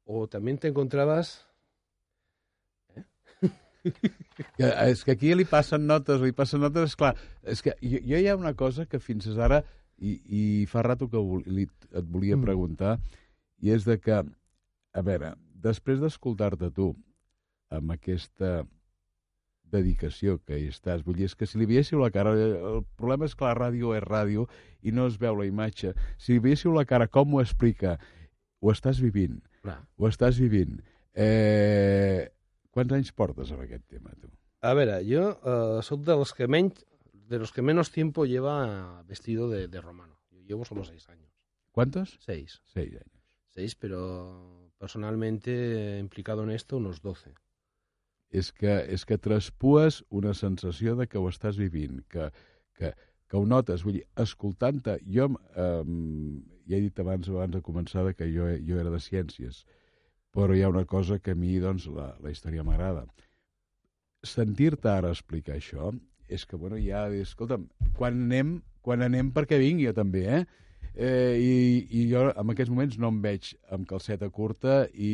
o 0.04 0.26
también 0.26 0.58
te 0.58 0.66
encontrabas... 0.66 1.46
Que, 4.56 4.68
és 4.90 5.02
que 5.04 5.14
aquí 5.16 5.34
li 5.34 5.44
passen 5.48 5.86
notes, 5.88 6.20
li 6.20 6.32
passen 6.36 6.60
notes, 6.60 6.90
és 6.90 6.96
clar, 6.96 7.14
és 7.42 7.62
que 7.64 7.72
jo, 7.80 8.00
jo 8.04 8.18
hi 8.20 8.28
ha 8.28 8.36
una 8.36 8.54
cosa 8.56 8.84
que 8.86 9.00
fins 9.00 9.26
ara, 9.36 9.62
i, 9.96 10.12
i 10.28 10.42
fa 10.68 10.82
rato 10.84 11.08
que 11.08 11.16
vol, 11.20 11.42
li, 11.46 11.64
et 11.92 12.04
volia 12.04 12.36
Mm. 12.36 12.44
preguntar, 12.44 12.98
i 13.64 13.72
és 13.72 13.84
de 13.88 13.96
que, 13.98 14.20
a 14.20 15.02
veure, 15.02 15.34
després 15.64 16.00
d'escoltar-te 16.00 16.70
tu, 16.76 16.90
amb 17.72 17.92
aquesta 17.96 18.64
dedicació 19.72 20.36
que 20.46 20.60
hi 20.60 20.68
estàs, 20.70 21.02
vull 21.04 21.16
dir, 21.18 21.26
és 21.26 21.34
que 21.34 21.46
si 21.48 21.58
li 21.58 21.66
veiéssiu 21.66 21.98
la 21.98 22.12
cara, 22.14 22.32
el 22.36 22.84
problema 22.96 23.26
és 23.26 23.34
que 23.34 23.44
la 23.48 23.56
ràdio 23.56 23.96
és 23.96 24.04
ràdio 24.04 24.46
i 24.86 24.92
no 24.94 25.08
es 25.10 25.16
veu 25.18 25.34
la 25.40 25.46
imatge, 25.48 25.94
si 26.22 26.36
li 26.36 26.42
veiéssiu 26.44 26.72
la 26.76 26.84
cara, 26.86 27.08
com 27.08 27.34
ho 27.34 27.40
explica, 27.42 27.96
ho 28.62 28.70
estàs 28.70 29.00
vivint, 29.02 29.40
Clar. 29.64 29.80
ho 29.98 30.06
estàs 30.08 30.38
vivint, 30.38 30.78
eh, 31.14 32.28
quants 32.76 32.92
anys 32.92 33.12
portes 33.16 33.50
amb 33.54 33.64
aquest 33.64 33.86
tema, 33.88 34.12
tu? 34.20 34.28
A 34.60 34.74
ver, 34.76 34.90
yo 35.08 35.30
eh, 35.40 35.80
soy 35.82 36.04
de 36.04 36.16
los 36.20 36.34
que 36.36 36.46
men- 36.48 36.72
de 37.12 37.38
los 37.40 37.50
que 37.52 37.62
menos 37.62 37.90
tiempo 37.90 38.24
lleva 38.26 39.02
vestido 39.08 39.48
de, 39.50 39.66
de 39.68 39.80
romano. 39.80 40.20
Yo 40.30 40.40
llevo 40.44 40.64
solo 40.64 40.84
seis 40.84 41.08
años. 41.08 41.32
¿Cuántos? 41.72 42.18
Seis. 42.20 42.60
Seis 42.64 42.92
años. 42.94 43.24
Seis, 43.50 43.74
pero 43.74 44.70
personalmente 44.78 45.98
implicado 45.98 46.44
en 46.44 46.50
esto 46.50 46.76
unos 46.76 47.00
doce. 47.00 47.32
És 48.30 48.50
que, 48.52 48.72
és 48.92 49.04
que 49.06 49.16
traspues 49.22 50.04
una 50.10 50.34
sensació 50.34 50.96
de 50.98 51.06
que 51.06 51.16
ho 51.18 51.28
estàs 51.30 51.56
vivint, 51.56 52.02
que, 52.10 52.26
que, 52.74 52.90
que 53.30 53.36
ho 53.38 53.44
notes. 53.46 53.84
Vull 53.86 54.00
dir, 54.00 54.04
escoltant-te, 54.18 54.98
jo 55.06 55.28
eh, 55.54 55.84
ja 56.66 56.76
he 56.76 56.82
dit 56.82 56.98
abans, 57.00 57.28
abans 57.30 57.54
de 57.54 57.62
començar 57.64 58.02
que 58.18 58.26
jo, 58.34 58.48
jo 58.66 58.80
era 58.82 58.90
de 58.92 59.00
ciències, 59.00 59.62
però 60.36 60.52
hi 60.52 60.60
ha 60.62 60.68
una 60.68 60.84
cosa 60.84 61.18
que 61.18 61.32
a 61.32 61.38
mi, 61.38 61.56
doncs, 61.62 61.88
la, 61.88 62.10
la 62.20 62.32
història 62.32 62.64
m'agrada. 62.66 63.06
Sentir-te 64.26 64.90
ara 64.92 65.14
explicar 65.14 65.56
això 65.56 65.94
és 66.28 66.44
que, 66.44 66.58
bueno, 66.60 66.76
ja, 66.82 67.06
escolta'm, 67.22 67.68
quan 67.96 68.18
anem, 68.26 68.56
quan 68.84 69.04
anem 69.06 69.30
perquè 69.32 69.58
vingui 69.62 69.86
jo 69.88 69.94
també, 69.96 70.24
eh? 70.40 70.44
Eh, 70.96 71.36
i, 71.36 71.54
I 72.00 72.02
jo 72.08 72.22
en 72.30 72.52
aquests 72.52 72.72
moments 72.72 72.96
no 73.00 73.10
em 73.12 73.20
veig 73.24 73.50
amb 73.74 73.84
calceta 73.88 74.28
curta 74.32 74.86
i, 74.92 75.12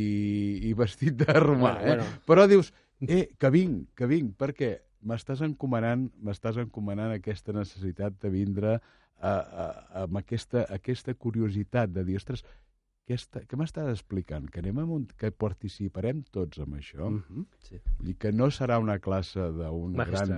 i 0.68 0.72
vestit 0.78 1.16
de 1.18 1.34
romà, 1.38 1.74
Bueno, 1.74 1.82
eh? 1.82 1.86
bueno. 1.90 2.08
Però 2.26 2.46
dius, 2.50 2.72
eh, 3.02 3.28
que 3.38 3.50
vinc, 3.50 3.88
que 3.98 4.06
vinc, 4.10 4.34
perquè 4.38 4.76
m'estàs 5.02 5.42
encomanant, 5.42 6.06
m'estàs 6.22 6.60
encomanant 6.62 7.14
aquesta 7.14 7.54
necessitat 7.54 8.18
de 8.22 8.30
vindre 8.30 8.76
a, 8.78 9.32
a, 9.32 9.66
amb 10.04 10.18
aquesta, 10.22 10.66
aquesta 10.70 11.14
curiositat 11.18 11.90
de 11.94 12.06
dir, 12.06 12.18
ostres, 12.22 12.46
què, 13.12 13.18
està, 13.20 13.42
què 13.48 13.58
m'estàs 13.60 13.90
explicant? 13.92 14.46
Que 14.52 14.62
anem 14.62 14.78
a 14.80 14.84
un, 14.96 15.04
que 15.18 15.30
participarem 15.44 16.22
tots 16.34 16.62
amb 16.64 16.78
això? 16.78 17.08
Mm. 17.10 17.20
Ujú, 17.20 17.44
sí. 17.68 17.80
Vull 17.98 18.12
dir 18.12 18.16
que 18.24 18.32
no 18.32 18.48
serà 18.54 18.78
una 18.82 18.98
classe 19.04 19.50
d'un 19.58 19.98
gran, 19.98 20.32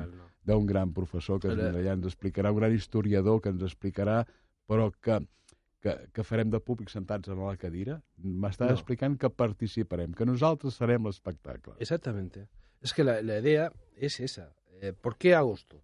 no. 0.46 0.58
gran 0.66 0.94
professor 0.96 1.40
que 1.42 1.52
vindrà 1.52 1.70
allà, 1.70 1.94
ens 1.98 2.10
explicarà, 2.10 2.52
un 2.52 2.58
gran 2.58 2.74
historiador 2.74 3.40
que 3.44 3.54
ens 3.54 3.62
explicarà, 3.68 4.18
però 4.70 4.90
que, 5.04 5.20
que, 5.84 5.96
que 6.16 6.26
farem 6.26 6.50
de 6.50 6.60
públic 6.60 6.90
sentats 6.90 7.30
en 7.30 7.40
la 7.44 7.56
cadira? 7.60 8.00
M'estàs 8.18 8.72
No. 8.74 8.78
explicant 8.78 9.16
que 9.20 9.30
participarem, 9.30 10.12
que 10.16 10.26
nosaltres 10.26 10.80
serem 10.80 11.06
l'espectacle. 11.06 11.78
Exactamente. 11.78 12.48
Es 12.82 12.92
que 12.92 13.04
la, 13.04 13.20
la 13.22 13.38
idea 13.38 13.70
es 13.96 14.20
esa. 14.20 14.50
Eh, 14.80 14.92
¿Por 14.92 15.16
qué 15.16 15.34
agosto? 15.34 15.80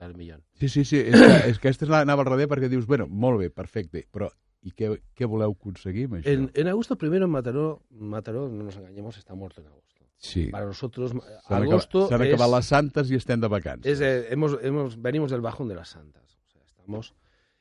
El 0.00 0.14
millón. 0.14 0.42
Sí, 0.54 0.70
sí, 0.70 0.82
sí, 0.88 0.96
és 0.96 1.12
que, 1.12 1.32
és 1.50 1.58
que 1.60 1.68
aquesta 1.68 1.84
és 1.84 1.90
l'anava 1.92 2.22
al 2.24 2.30
darrere 2.30 2.48
perquè 2.48 2.70
dius, 2.72 2.86
bueno, 2.88 3.04
molt 3.06 3.36
bé, 3.42 3.50
perfecte, 3.52 4.06
però 4.08 4.30
i 4.62 4.72
què, 4.76 4.90
què 5.16 5.26
voleu 5.26 5.54
aconseguir 5.56 6.04
amb 6.08 6.18
això? 6.18 6.32
En, 6.32 6.50
en 6.54 6.68
agosto, 6.68 6.96
primero 7.00 7.24
en 7.24 7.32
Mataró, 7.32 7.82
Mataró, 7.90 8.48
no 8.48 8.64
nos 8.64 8.76
engañemos, 8.76 9.16
está 9.16 9.34
muerto 9.34 9.60
en 9.62 9.68
agosto. 9.68 10.04
sí, 10.18 10.48
Para 10.52 10.66
nosotros, 10.66 11.12
agosto 11.46 12.04
acabat, 12.04 12.10
s'han 12.10 12.22
es, 12.26 12.34
acabat 12.34 12.50
les 12.54 12.66
santes 12.66 13.10
i 13.10 13.16
estem 13.16 13.40
de 13.40 13.48
vacances. 13.48 13.92
es, 13.92 14.00
eh, 14.02 14.28
hemos, 14.30 14.58
hemos, 14.62 15.00
venimos 15.00 15.30
del 15.30 15.40
bajón 15.40 15.68
de 15.68 15.74
las 15.74 15.88
santas. 15.88 16.38
O 16.44 16.50
sea, 16.50 16.62
estamos... 16.62 17.14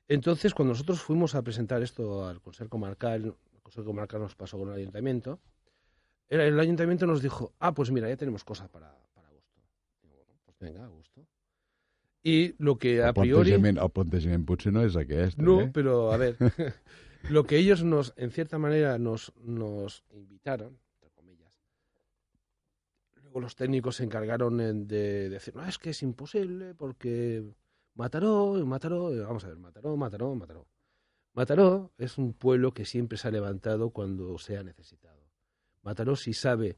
Entonces, 0.09 0.53
cuando 0.53 0.73
nosotros 0.73 0.99
fuimos 0.99 1.35
a 1.35 1.41
presentar 1.41 1.81
esto 1.83 2.27
al 2.27 2.41
Consejo 2.41 2.69
Comarcal, 2.69 3.25
el 3.53 3.61
Consejo 3.61 3.85
Comarcal 3.85 4.19
nos 4.19 4.35
pasó 4.35 4.57
con 4.57 4.69
el 4.69 4.75
Ayuntamiento, 4.75 5.39
el, 6.27 6.41
el 6.41 6.59
Ayuntamiento 6.59 7.05
nos 7.05 7.21
dijo, 7.21 7.53
ah, 7.59 7.73
pues 7.73 7.91
mira, 7.91 8.09
ya 8.09 8.17
tenemos 8.17 8.43
cosas 8.43 8.67
para, 8.69 8.91
para 9.13 9.27
agosto. 9.29 9.61
Digo, 10.01 10.15
bueno, 10.25 10.41
pues 10.43 10.57
venga, 10.59 10.83
agosto. 10.83 11.25
Y 12.23 12.55
lo 12.61 12.77
que 12.77 13.01
a 13.01 13.09
el, 13.09 13.13
priori... 13.13 13.51
el 13.53 13.91
plantejament 13.93 14.45
potser 14.45 14.73
no 14.73 14.81
és 14.83 14.95
aquest, 14.99 15.37
No, 15.39 15.61
eh? 15.61 15.69
pero 15.73 16.11
a 16.11 16.17
ver, 16.17 16.35
lo 17.29 17.45
que 17.45 17.57
ellos 17.57 17.83
nos, 17.83 18.13
en 18.17 18.31
cierta 18.31 18.57
manera, 18.57 18.97
nos, 18.97 19.31
nos 19.41 20.03
invitaron, 20.11 20.77
entre 20.95 21.11
comillas, 21.15 21.53
luego 23.23 23.39
los 23.39 23.55
técnicos 23.55 23.95
se 23.95 24.03
encargaron 24.03 24.59
en- 24.59 24.87
de 24.87 25.29
decir, 25.29 25.55
no, 25.55 25.65
es 25.65 25.77
que 25.77 25.91
es 25.91 26.03
imposible 26.03 26.73
porque 26.75 27.43
Mataró, 27.95 28.53
Mataró, 28.65 29.11
vamos 29.25 29.45
a 29.45 29.47
ver, 29.47 29.57
Mataró, 29.57 29.95
Mataró, 29.95 30.35
Mataró. 30.35 30.67
Mataró 31.33 31.91
es 31.97 32.17
un 32.17 32.33
pueblo 32.33 32.73
que 32.73 32.83
siempre 32.85 33.17
se 33.17 33.27
ha 33.27 33.31
levantado 33.31 33.91
cuando 33.91 34.37
se 34.39 34.57
ha 34.57 34.63
necesitado. 34.63 35.21
Mataró 35.83 36.17
si 36.17 36.33
sabe 36.33 36.77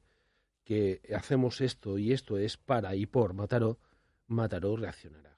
que 0.64 1.02
hacemos 1.16 1.62
esto 1.62 1.98
y 1.98 2.12
esto 2.14 2.38
es 2.38 2.58
para 2.58 2.96
y 2.96 3.08
por 3.08 3.34
Mataró, 3.34 3.80
Mataró 4.28 4.76
reaccionará. 4.76 5.31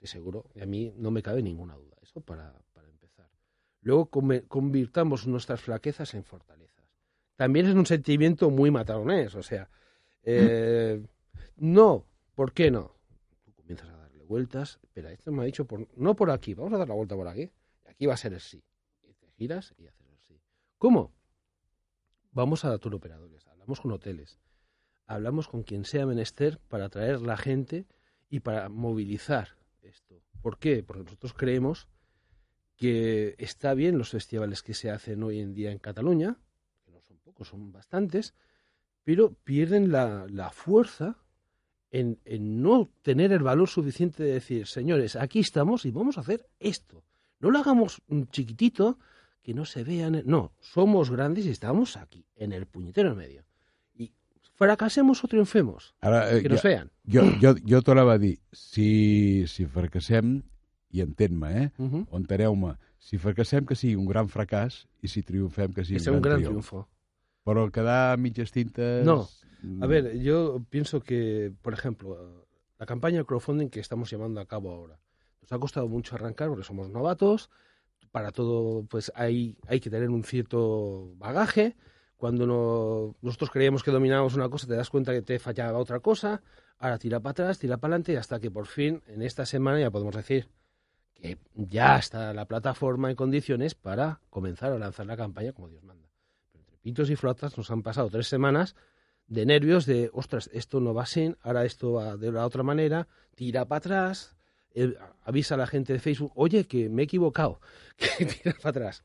Estoy 0.00 0.20
seguro, 0.20 0.48
y 0.54 0.60
a 0.60 0.66
mí 0.66 0.94
no 0.96 1.10
me 1.10 1.22
cabe 1.22 1.42
ninguna 1.42 1.74
duda. 1.74 1.96
Eso 2.00 2.20
para, 2.20 2.54
para 2.72 2.88
empezar. 2.88 3.28
Luego 3.80 4.06
convirtamos 4.06 5.26
nuestras 5.26 5.60
flaquezas 5.60 6.14
en 6.14 6.22
fortalezas. 6.22 6.86
También 7.34 7.66
es 7.66 7.74
un 7.74 7.84
sentimiento 7.84 8.48
muy 8.48 8.70
mataronés, 8.70 9.34
o 9.34 9.42
sea, 9.42 9.68
eh, 10.22 11.04
no, 11.56 12.06
¿por 12.36 12.52
qué 12.52 12.70
no? 12.70 12.94
Tú 13.44 13.52
comienzas 13.54 13.88
a 13.88 13.96
darle 13.96 14.22
vueltas, 14.22 14.78
pero 14.92 15.08
esto 15.08 15.32
me 15.32 15.42
ha 15.42 15.46
dicho, 15.46 15.64
por, 15.64 15.88
no 15.96 16.14
por 16.14 16.30
aquí, 16.30 16.54
vamos 16.54 16.72
a 16.74 16.78
dar 16.78 16.88
la 16.88 16.94
vuelta 16.94 17.16
por 17.16 17.26
aquí. 17.26 17.50
Aquí 17.86 18.06
va 18.06 18.14
a 18.14 18.18
ser 18.18 18.34
el 18.34 18.40
sí. 18.40 18.62
Y 19.02 19.14
te 19.14 19.28
giras 19.32 19.74
y 19.78 19.88
haces 19.88 20.06
el 20.08 20.18
sí. 20.20 20.40
¿Cómo? 20.78 21.12
Vamos 22.30 22.64
a 22.64 22.78
turoperadores, 22.78 23.48
hablamos 23.48 23.80
con 23.80 23.90
hoteles, 23.90 24.38
hablamos 25.06 25.48
con 25.48 25.64
quien 25.64 25.84
sea 25.84 26.06
menester 26.06 26.60
para 26.68 26.84
atraer 26.84 27.20
la 27.20 27.36
gente 27.36 27.86
y 28.28 28.40
para 28.40 28.68
movilizar 28.68 29.57
esto. 29.88 30.22
¿Por 30.40 30.58
qué? 30.58 30.82
Porque 30.82 31.04
nosotros 31.04 31.34
creemos 31.34 31.88
que 32.76 33.34
está 33.38 33.74
bien 33.74 33.98
los 33.98 34.10
festivales 34.10 34.62
que 34.62 34.74
se 34.74 34.90
hacen 34.90 35.22
hoy 35.22 35.40
en 35.40 35.52
día 35.52 35.72
en 35.72 35.78
Cataluña, 35.78 36.38
que 36.84 36.92
no 36.92 37.00
son 37.00 37.18
pocos, 37.18 37.48
son 37.48 37.72
bastantes, 37.72 38.34
pero 39.02 39.32
pierden 39.32 39.90
la, 39.90 40.26
la 40.28 40.50
fuerza 40.50 41.18
en, 41.90 42.20
en 42.24 42.62
no 42.62 42.90
tener 43.02 43.32
el 43.32 43.42
valor 43.42 43.68
suficiente 43.68 44.22
de 44.22 44.34
decir, 44.34 44.66
señores, 44.66 45.16
aquí 45.16 45.40
estamos 45.40 45.84
y 45.86 45.90
vamos 45.90 46.18
a 46.18 46.20
hacer 46.20 46.46
esto. 46.60 47.04
No 47.40 47.50
lo 47.50 47.58
hagamos 47.58 48.02
chiquitito 48.30 48.98
que 49.42 49.54
no 49.54 49.64
se 49.64 49.84
vean. 49.84 50.22
No, 50.26 50.52
somos 50.60 51.10
grandes 51.10 51.46
y 51.46 51.50
estamos 51.50 51.96
aquí, 51.96 52.26
en 52.36 52.52
el 52.52 52.66
puñetero 52.66 53.14
medio. 53.14 53.44
Fracasemos 54.58 55.22
o 55.22 55.28
triunfemos, 55.30 55.94
Ara, 56.02 56.32
eh, 56.34 56.42
que 56.42 56.48
nos 56.50 56.62
jo, 56.62 56.68
vean. 56.68 56.90
jo, 57.06 57.22
jo, 57.40 57.54
jo 57.62 57.80
tornava 57.86 58.14
a 58.14 58.18
dir, 58.18 58.40
si, 58.52 59.46
si 59.46 59.66
fracassem, 59.70 60.42
i 60.90 61.02
entén-me, 61.04 61.50
eh? 61.62 61.68
O 62.10 62.18
enteneu-me, 62.18 62.74
si 62.98 63.18
fracassem 63.22 63.64
que 63.68 63.76
sigui 63.78 63.94
un 63.94 64.08
gran 64.10 64.26
fracàs 64.28 64.86
i 65.00 65.08
si 65.08 65.22
triomfem 65.22 65.70
que 65.76 65.84
sigui 65.86 66.02
Que 66.02 66.10
un 66.10 66.22
gran 66.24 66.42
triunfo. 66.42 66.88
Però 67.46 67.68
quedar 67.70 68.12
a 68.12 68.16
mitges 68.18 68.50
tintes... 68.50 69.06
No. 69.06 69.28
mm, 69.62 69.82
A 69.82 69.86
ver, 69.86 70.18
yo 70.18 70.58
pienso 70.70 71.00
que, 71.00 71.52
por 71.62 71.72
ejemplo, 71.72 72.46
la 72.78 72.86
campaña 72.86 73.18
de 73.18 73.24
crowdfunding 73.26 73.70
que 73.70 73.80
estamos 73.80 74.10
llevando 74.10 74.40
a 74.40 74.46
cabo 74.46 74.72
ahora, 74.72 74.98
nos 75.40 75.52
ha 75.52 75.58
costado 75.58 75.86
mucho 75.88 76.16
arrancar 76.16 76.48
porque 76.48 76.64
somos 76.64 76.90
novatos, 76.90 77.48
para 78.10 78.32
todo 78.32 78.84
pues 78.88 79.12
hay, 79.14 79.56
hay 79.68 79.78
que 79.80 79.88
tener 79.90 80.10
un 80.10 80.24
cierto 80.24 81.12
bagaje, 81.16 81.76
cuando 82.18 82.46
no- 82.46 83.16
nosotros 83.22 83.48
creíamos 83.50 83.82
que 83.82 83.90
dominábamos 83.90 84.34
una 84.34 84.50
cosa, 84.50 84.66
te 84.66 84.74
das 84.74 84.90
cuenta 84.90 85.12
que 85.12 85.22
te 85.22 85.38
fallaba 85.38 85.78
otra 85.78 86.00
cosa, 86.00 86.42
ahora 86.78 86.98
tira 86.98 87.20
para 87.20 87.30
atrás, 87.30 87.58
tira 87.58 87.78
para 87.78 87.94
adelante, 87.94 88.18
hasta 88.18 88.38
que 88.40 88.50
por 88.50 88.66
fin, 88.66 89.02
en 89.06 89.22
esta 89.22 89.46
semana, 89.46 89.80
ya 89.80 89.90
podemos 89.90 90.14
decir 90.14 90.48
que 91.14 91.38
ya 91.54 91.96
está 91.96 92.34
la 92.34 92.44
plataforma 92.46 93.08
en 93.10 93.16
condiciones 93.16 93.74
para 93.74 94.20
comenzar 94.30 94.72
a 94.72 94.78
lanzar 94.78 95.06
la 95.06 95.16
campaña 95.16 95.52
como 95.52 95.68
Dios 95.68 95.82
manda. 95.84 96.08
Pero 96.52 96.60
entre 96.64 96.76
pitos 96.78 97.08
y 97.10 97.16
flotas 97.16 97.56
nos 97.56 97.70
han 97.70 97.82
pasado 97.82 98.10
tres 98.10 98.26
semanas 98.28 98.74
de 99.28 99.46
nervios 99.46 99.86
de, 99.86 100.10
ostras, 100.12 100.50
esto 100.52 100.80
no 100.80 100.94
va 100.94 101.04
así, 101.04 101.34
ahora 101.42 101.64
esto 101.64 101.92
va 101.94 102.16
de 102.16 102.32
la 102.32 102.44
otra 102.46 102.62
manera, 102.62 103.06
tira 103.34 103.64
para 103.64 103.78
atrás, 103.78 104.36
eh, 104.74 104.94
avisa 105.22 105.54
a 105.54 105.58
la 105.58 105.66
gente 105.66 105.92
de 105.92 105.98
Facebook, 106.00 106.32
oye, 106.34 106.66
que 106.66 106.88
me 106.88 107.02
he 107.02 107.04
equivocado, 107.04 107.60
que 108.18 108.24
tira 108.26 108.54
para 108.60 108.70
atrás. 108.70 109.04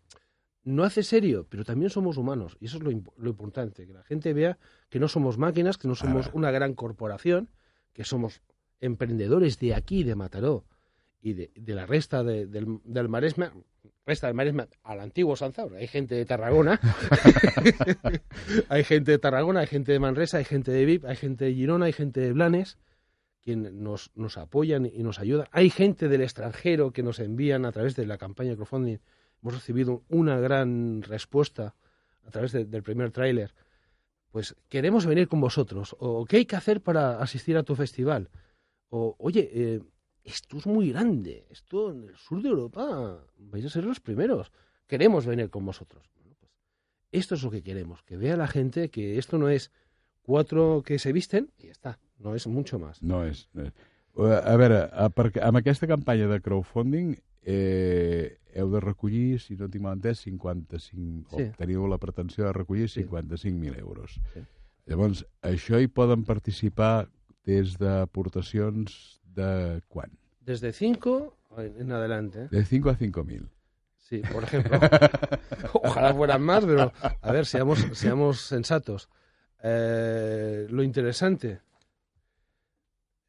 No 0.63 0.83
hace 0.83 1.03
serio, 1.03 1.45
pero 1.49 1.65
también 1.65 1.89
somos 1.89 2.17
humanos, 2.17 2.55
y 2.59 2.65
eso 2.67 2.77
es 2.77 2.83
lo, 2.83 2.91
imp- 2.91 3.11
lo 3.17 3.29
importante, 3.29 3.85
que 3.85 3.93
la 3.93 4.03
gente 4.03 4.33
vea 4.33 4.57
que 4.89 4.99
no 4.99 5.07
somos 5.07 5.37
máquinas, 5.37 5.77
que 5.77 5.87
no 5.89 5.95
somos 5.95 6.27
Ahora. 6.27 6.37
una 6.37 6.51
gran 6.51 6.73
corporación, 6.73 7.49
que 7.91 8.03
somos 8.05 8.41
emprendedores 8.79 9.59
de 9.59 9.75
aquí, 9.75 10.03
de 10.03 10.15
Mataró, 10.15 10.65
y 11.21 11.33
de, 11.33 11.51
de 11.55 11.75
la 11.75 11.85
resta 11.85 12.23
de- 12.23 12.45
del, 12.47 12.79
del 12.85 13.09
Maresme, 13.09 13.49
resta 14.05 14.27
del 14.27 14.35
Maresme 14.35 14.67
al 14.83 14.99
antiguo 15.01 15.35
Sanzaur. 15.35 15.75
Hay 15.75 15.87
gente 15.87 16.15
de 16.15 16.25
Tarragona, 16.25 16.79
hay 18.69 18.83
gente 18.83 19.11
de 19.11 19.19
Tarragona, 19.19 19.61
hay 19.61 19.67
gente 19.67 19.91
de 19.91 19.99
Manresa, 19.99 20.37
hay 20.37 20.45
gente 20.45 20.71
de 20.71 20.85
VIP, 20.85 21.05
hay 21.05 21.15
gente 21.15 21.45
de 21.45 21.53
Girona, 21.53 21.85
hay 21.85 21.93
gente 21.93 22.19
de 22.21 22.33
Blanes, 22.33 22.77
quien 23.41 23.83
nos, 23.83 24.11
nos 24.15 24.37
apoyan 24.37 24.85
y 24.85 25.03
nos 25.03 25.19
ayudan. 25.19 25.47
Hay 25.51 25.69
gente 25.69 26.07
del 26.07 26.21
extranjero 26.21 26.91
que 26.91 27.03
nos 27.03 27.19
envían 27.19 27.65
a 27.65 27.71
través 27.71 27.95
de 27.95 28.05
la 28.05 28.17
campaña 28.17 28.51
de 28.51 28.55
crowdfunding. 28.55 28.97
Hemos 29.43 29.55
recibido 29.55 30.03
una 30.07 30.39
gran 30.39 31.01
respuesta 31.01 31.75
a 32.25 32.31
través 32.31 32.53
de- 32.53 32.63
del 32.65 32.81
primer 32.81 33.11
tráiler. 33.11 33.53
Pues 34.31 34.55
queremos 34.69 35.05
venir 35.05 35.27
con 35.27 35.41
vosotros. 35.41 35.95
O 35.99 36.23
qué 36.25 36.37
hay 36.37 36.45
que 36.45 36.55
hacer 36.55 36.81
para 36.81 37.19
asistir 37.21 37.57
a 37.57 37.63
tu 37.63 37.75
festival. 37.75 38.29
O, 38.89 39.15
oye, 39.19 39.49
eh, 39.53 39.81
esto 40.23 40.57
es 40.57 40.65
muy 40.65 40.91
grande. 40.91 41.45
Esto 41.49 41.91
en 41.91 42.05
el 42.05 42.15
sur 42.15 42.41
de 42.41 42.49
Europa 42.49 43.19
vais 43.37 43.65
a 43.65 43.69
ser 43.69 43.83
los 43.83 43.99
primeros. 43.99 44.51
Queremos 44.87 45.25
venir 45.25 45.49
con 45.49 45.65
vosotros. 45.65 46.09
Bueno, 46.15 46.35
pues 46.39 46.51
esto 47.11 47.35
es 47.35 47.43
lo 47.43 47.51
que 47.51 47.61
queremos. 47.63 48.01
Que 48.03 48.15
vea 48.17 48.37
la 48.37 48.47
gente 48.47 48.89
que 48.89 49.17
esto 49.17 49.37
no 49.37 49.49
es 49.49 49.71
cuatro 50.21 50.83
que 50.85 50.97
se 50.99 51.11
visten 51.11 51.51
y 51.57 51.65
ya 51.65 51.71
está. 51.71 51.99
No 52.17 52.33
es 52.33 52.47
mucho 52.47 52.79
más. 52.79 53.03
No 53.03 53.25
és... 53.25 53.49
No 53.53 53.63
és. 53.65 53.73
A 54.15 54.55
veure, 54.57 54.89
a, 54.93 55.09
per, 55.09 55.31
amb 55.41 55.57
aquesta 55.57 55.87
campanya 55.89 56.27
de 56.29 56.37
crowdfunding 56.39 57.15
eh, 57.45 58.39
heu 58.55 58.69
de 58.71 58.79
recollir, 58.79 59.39
si 59.41 59.55
no 59.57 59.69
tinc 59.69 59.83
mal 59.83 59.97
entès, 59.97 60.19
55... 60.25 61.37
Sí. 61.37 61.43
O 61.49 61.57
teniu 61.57 61.87
la 61.89 61.97
pretensió 61.97 62.45
de 62.45 62.53
recollir 62.53 62.89
Sí. 62.89 63.03
55.000 63.03 63.79
euros. 63.79 64.19
Sí. 64.33 64.43
Llavors, 64.85 65.25
això 65.41 65.79
hi 65.79 65.87
poden 65.87 66.25
participar 66.27 67.07
des 67.45 67.77
d'aportacions 67.79 69.21
de 69.35 69.81
quan? 69.87 70.11
Desde 70.41 70.73
cinco 70.73 71.37
en 71.57 71.91
adelante. 71.91 72.47
De 72.51 72.65
5 72.65 72.89
a 72.89 72.97
5.000. 72.97 73.47
Sí, 73.97 74.21
por 74.31 74.43
ejemplo. 74.43 74.77
Ojalá 75.73 76.13
fueran 76.13 76.41
más, 76.41 76.65
pero 76.65 76.91
a 77.21 77.31
ver, 77.31 77.45
seamos, 77.45 77.79
seamos 77.93 78.41
sensatos. 78.41 79.07
Eh, 79.63 80.67
lo 80.69 80.83
interesante 80.83 81.61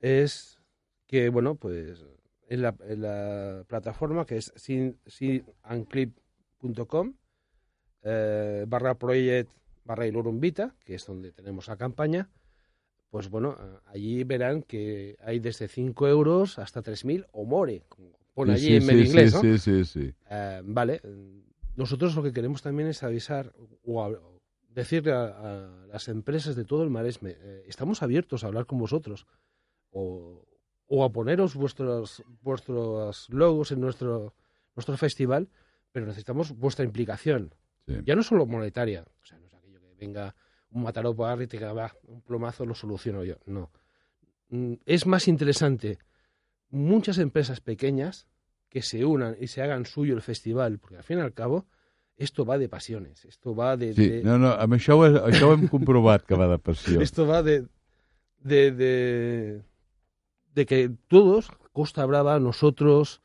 es 0.00 0.58
que, 1.06 1.28
bueno, 1.28 1.54
pues 1.54 2.04
en 2.48 2.62
la, 2.62 2.74
en 2.80 3.02
la 3.02 3.64
plataforma 3.66 4.24
que 4.26 4.36
es 4.36 4.52
sin, 4.56 4.98
sinanclip.com 5.06 7.14
eh, 8.02 8.64
barra 8.68 8.94
project 8.98 9.50
barra 9.84 10.06
ilurumbita, 10.06 10.74
que 10.84 10.94
es 10.94 11.06
donde 11.06 11.32
tenemos 11.32 11.68
la 11.68 11.76
campaña, 11.76 12.30
pues 13.10 13.28
bueno, 13.28 13.56
eh, 13.58 13.78
allí 13.86 14.24
verán 14.24 14.62
que 14.62 15.16
hay 15.22 15.40
desde 15.40 15.68
5 15.68 16.08
euros 16.08 16.58
hasta 16.58 16.82
3.000 16.82 17.26
o 17.32 17.44
more, 17.44 17.82
como 17.88 18.18
pone 18.32 18.54
allí 18.54 18.68
sí, 18.68 18.76
en 18.76 18.86
medio 18.86 19.02
sí, 19.02 19.08
inglés, 19.08 19.30
sí, 19.32 19.36
¿no? 19.36 19.42
sí, 19.42 19.58
sí, 19.58 19.84
sí. 19.84 20.14
Eh, 20.30 20.62
vale, 20.64 21.00
nosotros 21.76 22.14
lo 22.16 22.22
que 22.22 22.32
queremos 22.32 22.62
también 22.62 22.88
es 22.88 23.02
avisar 23.02 23.52
o 23.84 24.02
a- 24.02 24.18
decirle 24.70 25.12
a, 25.12 25.24
a 25.26 25.86
las 25.86 26.08
empresas 26.08 26.56
de 26.56 26.64
todo 26.64 26.82
el 26.82 26.90
Maresme, 26.90 27.36
eh, 27.38 27.64
estamos 27.68 28.02
abiertos 28.02 28.42
a 28.42 28.46
hablar 28.48 28.66
con 28.66 28.78
vosotros 28.78 29.26
o, 29.90 30.44
o 30.94 31.04
a 31.04 31.10
poneros 31.10 31.54
vuestros, 31.54 32.22
vuestros 32.42 33.28
logos 33.30 33.72
en 33.72 33.80
nuestro, 33.80 34.34
nuestro 34.76 34.96
festival, 34.96 35.48
pero 35.92 36.06
necesitamos 36.06 36.52
vuestra 36.56 36.84
implicación, 36.84 37.54
sí. 37.86 37.94
ya 38.04 38.14
no 38.16 38.22
solo 38.22 38.46
monetaria, 38.46 39.04
o 39.22 39.24
sea, 39.26 39.38
no 39.38 39.46
es 39.46 39.54
aquello 39.54 39.80
que 39.80 39.94
venga 40.04 40.34
un 40.70 40.82
mataró 40.82 41.14
por 41.14 41.40
y 41.42 41.46
te 41.46 41.58
va, 41.58 41.92
un 42.06 42.20
plomazo 42.22 42.64
lo 42.66 42.74
soluciono 42.74 43.22
yo, 43.24 43.36
no. 43.46 43.70
Mm, 44.50 44.74
Es 44.86 45.06
más 45.06 45.26
interesante 45.28 45.98
muchas 46.70 47.18
empresas 47.18 47.60
pequeñas 47.60 48.26
que 48.68 48.82
se 48.82 49.04
unan 49.04 49.36
y 49.40 49.46
se 49.46 49.62
hagan 49.62 49.86
suyo 49.86 50.14
el 50.14 50.22
festival, 50.22 50.78
porque 50.78 50.96
al 50.96 51.04
fin 51.04 51.18
y 51.18 51.20
al 51.22 51.32
cabo 51.32 51.66
esto 52.16 52.44
va 52.44 52.58
de 52.58 52.68
pasiones, 52.68 53.24
esto 53.24 53.54
va 53.54 53.76
de... 53.76 53.94
Sí, 53.94 54.08
de- 54.08 54.22
no, 54.22 54.38
no, 54.38 54.50
amb 54.54 54.74
això, 54.74 54.94
això 55.26 55.48
ho 55.50 55.54
hem 55.54 55.66
comprovat, 55.70 56.26
que 56.26 56.34
va 56.38 56.46
de 56.50 56.58
passió. 56.58 57.00
Esto 57.06 57.26
va 57.26 57.42
de, 57.42 57.66
de, 58.42 58.70
de, 58.72 59.62
de 60.54 60.66
que 60.66 60.90
todos, 61.08 61.50
Costa 61.72 62.06
Brava, 62.06 62.38
nosotros, 62.40 63.20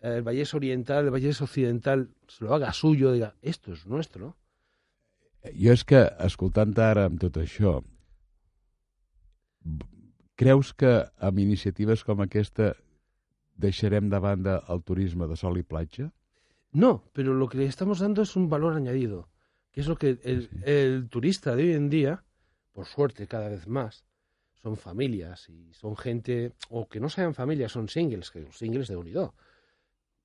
eh, 0.00 0.16
el 0.16 0.22
Vallés 0.22 0.54
Oriental, 0.54 1.04
el 1.04 1.10
Vallés 1.10 1.40
Occidental, 1.42 2.10
se 2.28 2.44
lo 2.44 2.54
haga 2.54 2.72
suyo, 2.72 3.12
diga, 3.12 3.34
esto 3.42 3.72
es 3.72 3.86
nuestro. 3.86 4.36
Jo 5.56 5.72
és 5.72 5.84
que, 5.88 6.02
escoltant 6.20 6.74
ara 6.84 7.06
amb 7.08 7.16
tot 7.20 7.38
això, 7.40 7.78
creus 10.36 10.72
que 10.76 10.90
amb 11.16 11.38
iniciatives 11.40 12.04
com 12.04 12.20
aquesta 12.20 12.74
deixarem 13.60 14.10
de 14.12 14.20
banda 14.20 14.58
el 14.68 14.82
turisme 14.84 15.28
de 15.28 15.36
sol 15.36 15.56
i 15.60 15.64
platja? 15.64 16.10
No, 16.72 17.04
pero 17.12 17.34
lo 17.34 17.48
que 17.48 17.58
le 17.58 17.64
estamos 17.64 18.00
dando 18.00 18.22
es 18.22 18.36
un 18.36 18.48
valor 18.48 18.76
añadido, 18.76 19.28
que 19.72 19.80
es 19.80 19.88
lo 19.88 19.96
que 19.96 20.18
el, 20.22 20.42
Sí, 20.42 20.48
sí. 20.52 20.62
el 20.64 21.08
turista 21.08 21.56
de 21.56 21.64
hoy 21.64 21.72
en 21.72 21.88
día, 21.90 22.24
por 22.72 22.86
suerte 22.86 23.26
cada 23.26 23.48
vez 23.48 23.66
más, 23.66 24.04
son 24.62 24.76
familias 24.76 25.48
y 25.48 25.72
son 25.72 25.96
gente, 25.96 26.52
o 26.68 26.88
que 26.88 27.00
no 27.00 27.08
sean 27.08 27.34
familias, 27.34 27.72
son 27.72 27.88
singles, 27.88 28.30
que 28.30 28.40
los 28.40 28.56
singles 28.58 28.88
de 28.88 28.96
unido. 28.96 29.34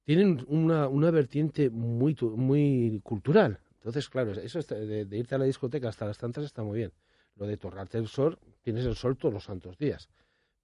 Tienen 0.04 0.46
una, 0.48 0.88
una 0.88 1.10
vertiente 1.12 1.70
muy, 1.70 2.16
muy 2.36 3.00
cultural. 3.04 3.60
Entonces, 3.76 4.10
claro, 4.10 4.32
eso 4.34 4.60
está- 4.60 4.76
de, 4.76 5.06
de 5.06 5.18
irte 5.18 5.36
a 5.36 5.38
la 5.38 5.46
discoteca 5.46 5.90
hasta 5.90 6.06
las 6.06 6.18
tantas 6.18 6.44
está 6.46 6.64
muy 6.64 6.78
bien. 6.80 6.92
Lo 7.36 7.48
de 7.48 7.58
torrarte 7.58 7.98
el 7.98 8.08
sol, 8.08 8.38
tienes 8.62 8.86
el 8.86 8.96
sol 8.96 9.18
todos 9.18 9.34
los 9.34 9.44
santos 9.44 9.78
días. 9.78 10.10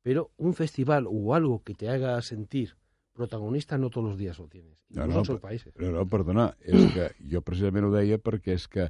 Pero 0.04 0.32
un 0.38 0.54
festival 0.54 1.06
o 1.08 1.34
algo 1.36 1.64
que 1.64 1.74
te 1.74 1.90
haga 1.90 2.22
sentir 2.22 2.76
protagonista 3.14 3.78
no 3.78 3.90
todos 3.90 4.08
los 4.10 4.18
días 4.18 4.40
lo 4.40 4.48
tienes. 4.48 4.78
No, 4.90 5.06
no, 5.06 5.14
en 5.14 5.20
otros 5.20 5.40
países. 5.40 5.74
No, 5.78 5.92
no, 5.92 6.06
perdona, 6.10 6.56
és 6.64 6.94
que 6.94 7.10
jo 7.30 7.42
precisament 7.46 7.86
ho 7.86 7.92
deia 7.94 8.18
perquè 8.18 8.56
és 8.56 8.66
que 8.72 8.88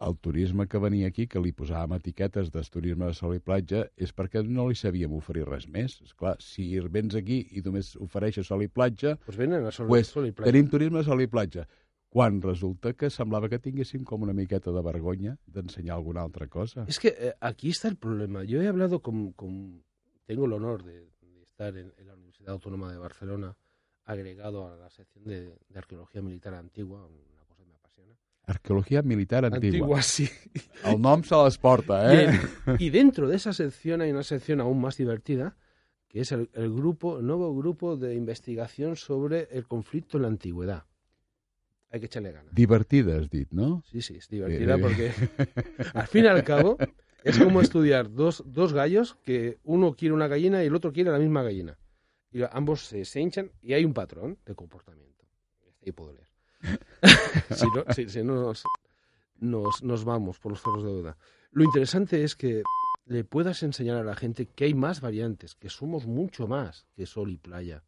el 0.00 0.16
turisme 0.18 0.66
que 0.66 0.78
venia 0.80 1.08
aquí, 1.08 1.26
que 1.28 1.40
li 1.44 1.52
posàvem 1.52 1.92
etiquetes 1.98 2.50
de 2.50 2.62
turisme 2.72 3.06
de 3.10 3.14
sol 3.14 3.34
i 3.36 3.40
platja, 3.44 3.82
és 3.96 4.14
perquè 4.16 4.40
no 4.46 4.68
li 4.68 4.74
sabíem 4.74 5.12
oferir 5.12 5.44
res 5.48 5.66
més. 5.68 5.98
És 6.02 6.14
clar, 6.14 6.36
si 6.40 6.78
vens 6.88 7.14
aquí 7.14 7.42
i 7.52 7.60
només 7.60 7.94
ofereixes 8.00 8.46
sol 8.48 8.62
i 8.64 8.68
platja, 8.68 9.16
Pues 9.26 9.36
vienen 9.36 9.66
a 9.66 9.70
sol, 9.70 9.88
pues, 9.88 10.08
sol 10.08 10.26
y 10.26 10.32
playa. 10.32 10.50
tenim 10.52 10.70
turisme 10.70 10.98
de 10.98 11.04
sol 11.04 11.20
i 11.20 11.26
platja. 11.26 11.66
Quan 12.10 12.40
resulta 12.42 12.94
que 12.94 13.10
semblava 13.10 13.48
que 13.48 13.60
tinguéssim 13.60 14.02
com 14.02 14.22
una 14.22 14.32
miqueta 14.32 14.72
de 14.72 14.80
vergonya 14.82 15.36
d'ensenyar 15.46 15.94
alguna 15.94 16.22
altra 16.22 16.48
cosa. 16.48 16.84
Es 16.88 16.98
que 16.98 17.14
eh, 17.16 17.34
aquí 17.40 17.68
está 17.70 17.86
el 17.88 17.96
problema. 17.96 18.42
Yo 18.42 18.60
he 18.62 18.66
hablado 18.68 19.00
con, 19.00 19.32
con- 19.34 19.84
tengo 20.26 20.46
el 20.46 20.52
honor 20.54 20.82
de, 20.82 21.02
de 21.20 21.42
estar 21.42 21.76
en, 21.76 21.92
en 21.98 22.06
la 22.08 22.14
Universidad 22.14 22.50
Autónoma 22.54 22.90
de 22.90 22.98
Barcelona, 22.98 23.54
agregado 24.04 24.66
a 24.66 24.76
la 24.76 24.90
sección 24.90 25.24
de, 25.24 25.56
de 25.68 25.78
arqueología 25.78 26.20
militar 26.22 26.54
antigua, 26.54 27.06
una 27.06 27.39
Arqueologia 28.50 29.02
militar 29.02 29.44
antigua. 29.44 30.02
sí. 30.02 30.28
El 30.84 31.00
nom 31.00 31.22
se 31.22 31.36
les 31.44 31.56
porta, 31.58 32.12
Y, 32.12 32.16
eh? 32.26 32.40
y 32.78 32.90
dentro 32.90 33.28
de 33.28 33.36
esa 33.36 33.52
sección 33.52 34.00
hay 34.00 34.10
una 34.10 34.22
sección 34.22 34.60
aún 34.60 34.80
más 34.80 34.96
divertida, 34.96 35.56
que 36.08 36.20
es 36.20 36.32
el, 36.32 36.50
el 36.54 36.72
grupo, 36.72 37.18
el 37.20 37.26
nuevo 37.26 37.54
grupo 37.56 37.96
de 37.96 38.14
investigación 38.14 38.96
sobre 38.96 39.48
el 39.52 39.66
conflicto 39.66 40.16
en 40.18 40.22
la 40.22 40.28
antigüedad. 40.28 40.84
Hay 41.92 42.00
que 42.00 42.06
echarle 42.06 42.32
ganas. 42.32 42.54
Divertida, 42.54 43.16
has 43.18 43.28
dit, 43.30 43.48
no? 43.50 43.82
Sí, 43.90 44.00
sí, 44.02 44.14
es 44.16 44.28
divertida 44.28 44.76
Eh, 44.76 44.78
porque 44.80 45.12
al 45.94 46.06
fin 46.06 46.24
y 46.24 46.28
al 46.28 46.44
cabo 46.44 46.76
es 47.24 47.38
como 47.38 47.60
estudiar 47.66 48.12
dos, 48.12 48.42
dos 48.46 48.72
gallos 48.72 49.16
que 49.24 49.58
uno 49.64 49.94
quiere 49.94 50.14
una 50.14 50.28
gallina 50.28 50.62
y 50.62 50.66
el 50.66 50.74
otro 50.74 50.92
quiere 50.92 51.10
la 51.10 51.18
misma 51.18 51.42
gallina. 51.42 51.78
Y 52.32 52.42
ambos 52.52 52.82
se, 52.86 53.04
se 53.04 53.20
hinchan 53.20 53.50
y 53.60 53.72
hay 53.74 53.84
un 53.84 53.92
patrón 53.92 54.38
de 54.46 54.54
comportamiento. 54.54 55.26
Ahí 55.84 55.90
puedo 55.92 56.12
leer. 56.12 56.29
Si 57.50 57.66
no, 57.74 57.84
si- 57.94 58.08
si 58.08 58.22
no 58.22 58.34
nos, 58.34 58.62
nos, 59.38 59.82
nos 59.82 60.04
vamos 60.04 60.38
por 60.38 60.52
los 60.52 60.60
cerros 60.62 60.84
de 60.84 60.90
duda. 60.90 61.16
Lo 61.52 61.64
interesante 61.64 62.22
es 62.22 62.36
que 62.36 62.62
le 63.06 63.24
puedas 63.24 63.62
enseñar 63.62 63.96
a 63.96 64.04
la 64.04 64.14
gente 64.14 64.46
que 64.46 64.64
hay 64.64 64.74
más 64.74 65.00
variantes, 65.00 65.54
que 65.56 65.68
somos 65.68 66.06
mucho 66.06 66.46
más 66.46 66.86
que 66.94 67.06
sol 67.06 67.30
y 67.30 67.36
playa. 67.38 67.82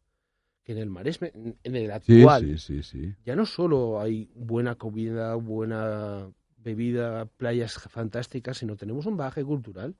Que 0.63 0.71
en 0.71 0.77
el 0.77 0.89
Maresme, 0.89 1.31
en 1.63 1.75
el 1.75 1.91
actual, 1.91 2.41
sí, 2.57 2.57
sí, 2.57 2.83
ya 3.25 3.35
no 3.35 3.45
solo 3.45 3.99
hay 3.99 4.29
buena 4.33 4.75
comida, 4.75 5.35
buena 5.35 6.31
bebida, 6.57 7.25
playas 7.25 7.73
fantásticas, 7.73 8.57
sino 8.59 8.77
tenemos 8.77 9.05
un 9.05 9.17
bagaje 9.17 9.43
cultural 9.43 9.95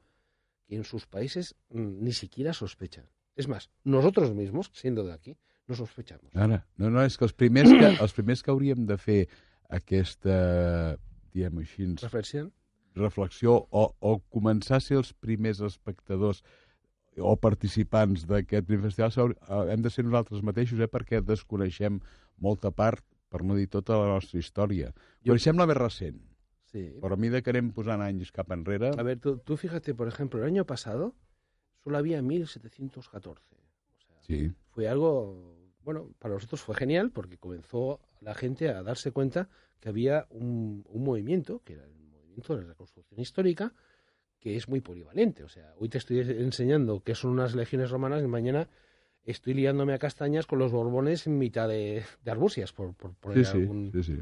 que 0.65 0.75
en 0.77 0.86
sus 0.86 1.05
países 1.05 1.55
mm, 1.69 2.01
ni 2.03 2.13
siquiera 2.13 2.53
sospechan. 2.53 3.05
Es 3.36 3.49
más, 3.49 3.69
nosotros 3.83 4.33
mismos, 4.33 4.71
siendo 4.73 5.03
de 5.03 5.12
aquí, 5.12 5.36
no 5.67 5.76
sospechamos. 5.76 6.32
Ara, 6.36 6.65
no, 6.78 6.89
no, 6.89 7.02
és 7.04 7.15
que 7.17 7.26
els 7.26 7.34
primers 7.34 7.69
que, 7.71 7.88
els 8.04 8.13
primers 8.13 8.43
que 8.43 8.52
hauríem 8.52 8.86
de 8.89 8.97
fer 8.97 9.21
aquesta, 9.69 10.97
diguem 11.34 11.62
així, 11.63 11.88
Reflexión. 12.02 12.52
reflexió 12.95 13.56
o, 13.71 13.86
o 13.99 14.19
començar 14.30 14.78
a 14.78 14.84
ser 14.84 14.97
els 14.99 15.13
primers 15.13 15.62
espectadors 15.65 16.43
o 17.17 17.36
participants 17.38 18.26
d'aquest 18.30 18.69
festival 18.82 19.34
eh, 19.34 19.73
hem 19.73 19.82
de 19.86 19.89
ser 19.93 20.04
nosaltres 20.06 20.41
mateixos, 20.45 20.80
eh, 20.82 20.88
perquè 20.89 21.21
desconeixem 21.21 21.99
molta 22.41 22.71
part, 22.71 23.04
per 23.30 23.41
no 23.45 23.56
dir 23.58 23.67
tota 23.69 23.97
la 23.97 24.08
nostra 24.13 24.39
història. 24.41 24.91
Jo- 25.26 25.34
Coneixem 25.34 25.58
la 25.58 25.65
més 25.69 25.78
recent, 25.78 26.19
Sí. 26.73 26.88
però 27.02 27.13
a 27.13 27.17
mesura 27.21 27.41
que 27.45 27.52
anem 27.54 27.69
posant 27.73 28.02
anys 28.02 28.32
cap 28.34 28.49
enrere... 28.52 28.91
A 28.97 29.04
ver, 29.06 29.19
tú, 29.21 29.38
tú 29.38 29.58
fíjate, 29.58 29.93
por 29.93 30.08
ejemplo, 30.08 30.39
el 30.41 30.45
año 30.47 30.65
pasado 30.65 31.13
solo 31.84 31.97
había 31.99 32.21
1714. 32.21 33.41
Sí, 34.25 34.51
fue 34.69 34.88
algo, 34.88 35.55
bueno, 35.83 36.09
para 36.19 36.33
nosotros 36.33 36.62
fue 36.62 36.75
genial 36.75 37.12
porque 37.12 37.38
comenzó 37.38 37.99
la 38.21 38.33
gente 38.33 38.69
a 38.69 38.81
darse 38.83 39.12
cuenta 39.12 39.49
que 39.79 39.89
había 39.89 40.25
un, 40.29 40.83
un 40.88 41.03
movimiento, 41.03 41.62
que 41.63 41.73
era 41.73 41.83
el 41.86 41.93
movimiento 41.93 42.55
de 42.55 42.62
la 42.63 42.67
reconstrucción 42.69 43.19
histórica, 43.19 43.73
que 44.39 44.55
es 44.55 44.67
muy 44.67 44.81
polivalente. 44.81 45.43
O 45.43 45.49
sea, 45.49 45.73
hoy 45.77 45.89
te 45.89 45.97
estoy 45.97 46.19
enseñando 46.19 47.01
qué 47.01 47.15
son 47.15 47.31
unas 47.31 47.53
legiones 47.55 47.91
romanas 47.91 48.23
y 48.23 48.27
mañana 48.27 48.69
estoy 49.23 49.53
liándome 49.53 49.93
a 49.93 49.99
castañas 49.99 50.47
con 50.47 50.59
los 50.59 50.71
borbones 50.71 51.27
en 51.27 51.38
mitad 51.38 51.67
de, 51.67 52.03
de 52.23 52.31
Arbusias, 52.31 52.73
por, 52.73 52.93
por 52.95 53.13
poner 53.15 53.45
sí, 53.45 53.57
algún, 53.57 53.91
sí, 53.91 54.03
sí. 54.03 54.21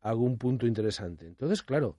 algún 0.00 0.38
punto 0.38 0.66
interesante. 0.66 1.26
Entonces, 1.26 1.62
claro, 1.62 1.96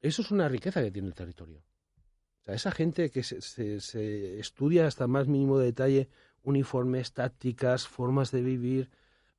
eso 0.00 0.22
es 0.22 0.30
una 0.30 0.48
riqueza 0.48 0.82
que 0.82 0.90
tiene 0.90 1.08
el 1.08 1.14
territorio. 1.14 1.58
O 1.58 2.44
sea, 2.44 2.54
esa 2.54 2.70
gente 2.70 3.10
que 3.10 3.22
se, 3.22 3.40
se- 3.42 3.80
se 3.80 4.38
estudia 4.38 4.86
hasta 4.86 5.06
más 5.06 5.28
mínimo 5.28 5.58
detalle 5.58 6.08
uniformes, 6.48 7.12
tácticas, 7.12 7.86
formas 7.86 8.30
de 8.30 8.42
vivir, 8.42 8.90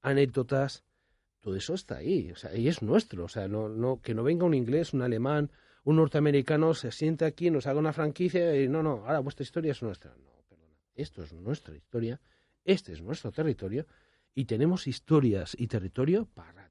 anécdotas, 0.01 0.83
todo 1.41 1.55
eso 1.55 1.73
está 1.73 1.97
ahí. 1.97 2.31
O 2.31 2.35
sea, 2.35 2.55
y 2.55 2.67
es 2.67 2.81
nuestro. 2.81 3.25
O 3.25 3.27
sea, 3.27 3.47
no, 3.47 3.69
no, 3.69 4.01
que 4.01 4.13
no 4.13 4.23
venga 4.23 4.45
un 4.45 4.53
inglés, 4.53 4.93
un 4.93 5.01
alemán, 5.01 5.51
un 5.83 5.95
norteamericano, 5.95 6.73
se 6.73 6.91
siente 6.91 7.25
aquí, 7.25 7.49
nos 7.49 7.67
haga 7.67 7.79
una 7.79 7.93
franquicia 7.93 8.55
y 8.61 8.67
no, 8.67 8.83
no, 8.83 9.03
ahora 9.05 9.19
vuestra 9.19 9.43
historia 9.43 9.71
es 9.71 9.81
nuestra. 9.81 10.11
No, 10.11 10.43
perdona. 10.47 10.77
Esto 10.95 11.23
es 11.23 11.33
nuestra 11.33 11.75
historia, 11.75 12.19
este 12.63 12.93
es 12.93 13.01
nuestro 13.01 13.31
territorio 13.31 13.85
y 14.35 14.45
tenemos 14.45 14.87
historias 14.87 15.55
y 15.57 15.67
territorio 15.67 16.27
para 16.33 16.51
rato. 16.51 16.69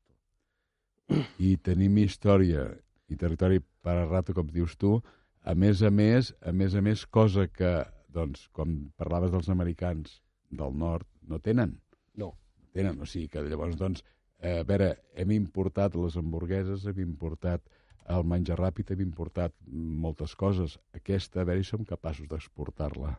i 1.40 1.56
tenim 1.64 1.96
història 2.02 2.68
i 3.08 3.16
territori 3.16 3.62
per 3.82 3.96
a 3.96 4.06
rato, 4.08 4.34
com 4.36 4.48
dius 4.52 4.76
tu, 4.76 4.98
a 5.40 5.54
més 5.56 5.80
a 5.82 5.90
més, 5.90 6.34
a 6.44 6.52
més 6.52 6.74
a 6.76 6.82
més, 6.84 7.06
cosa 7.06 7.46
que, 7.48 7.70
doncs, 8.12 8.48
com 8.52 8.90
parlaves 9.00 9.32
dels 9.32 9.48
americans 9.48 10.18
del 10.50 10.76
nord, 10.78 11.06
no 11.22 11.38
tenen. 11.40 11.80
No. 12.14 12.34
Tenen, 12.72 13.00
o 13.00 13.06
sigui 13.06 13.28
que 13.28 13.42
llavors, 13.42 13.76
doncs, 13.76 14.04
eh, 14.40 14.60
a 14.60 14.64
veure, 14.64 14.94
hem 15.14 15.32
importat 15.36 15.94
les 15.96 16.16
hamburgueses, 16.16 16.84
hem 16.86 17.00
importat 17.04 17.62
el 18.08 18.24
menjar 18.24 18.56
ràpid, 18.58 18.90
hem 18.94 19.02
importat 19.04 19.54
moltes 19.68 20.34
coses. 20.36 20.78
Aquesta, 20.96 21.42
a 21.42 21.44
veure 21.48 21.64
som 21.64 21.84
capaços 21.84 22.28
d'exportar-la. 22.28 23.18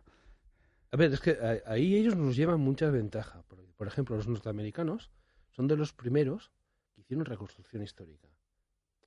A 0.91 0.97
ver, 0.97 1.11
es 1.13 1.19
que 1.21 1.31
a- 1.37 1.61
ahí 1.71 1.95
ellos 1.95 2.15
nos 2.15 2.35
llevan 2.35 2.59
mucha 2.59 2.89
ventaja. 2.89 3.43
Por, 3.47 3.59
por 3.77 3.87
ejemplo, 3.87 4.15
los 4.15 4.27
norteamericanos 4.27 5.11
son 5.51 5.67
de 5.67 5.77
los 5.77 5.93
primeros 5.93 6.51
que 6.95 7.01
hicieron 7.01 7.25
reconstrucción 7.25 7.83
histórica. 7.83 8.27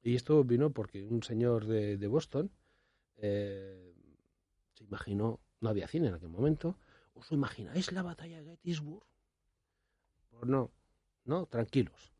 Y 0.02 0.14
esto 0.14 0.42
vino 0.44 0.70
porque 0.70 1.04
un 1.04 1.22
señor 1.22 1.66
de, 1.66 1.96
de 1.96 2.06
Boston 2.06 2.50
eh, 3.16 3.94
se 4.74 4.84
imaginó, 4.84 5.40
no 5.60 5.68
había 5.68 5.88
cine 5.88 6.08
en 6.08 6.14
aquel 6.14 6.28
momento, 6.28 6.76
¿os 7.14 7.30
lo 7.30 7.36
imagináis 7.36 7.92
la 7.92 8.02
batalla 8.02 8.42
de 8.42 8.50
Gettysburg? 8.50 9.04
Pues 10.30 10.44
no, 10.46 10.70
no, 11.24 11.46
tranquilos. 11.46 12.12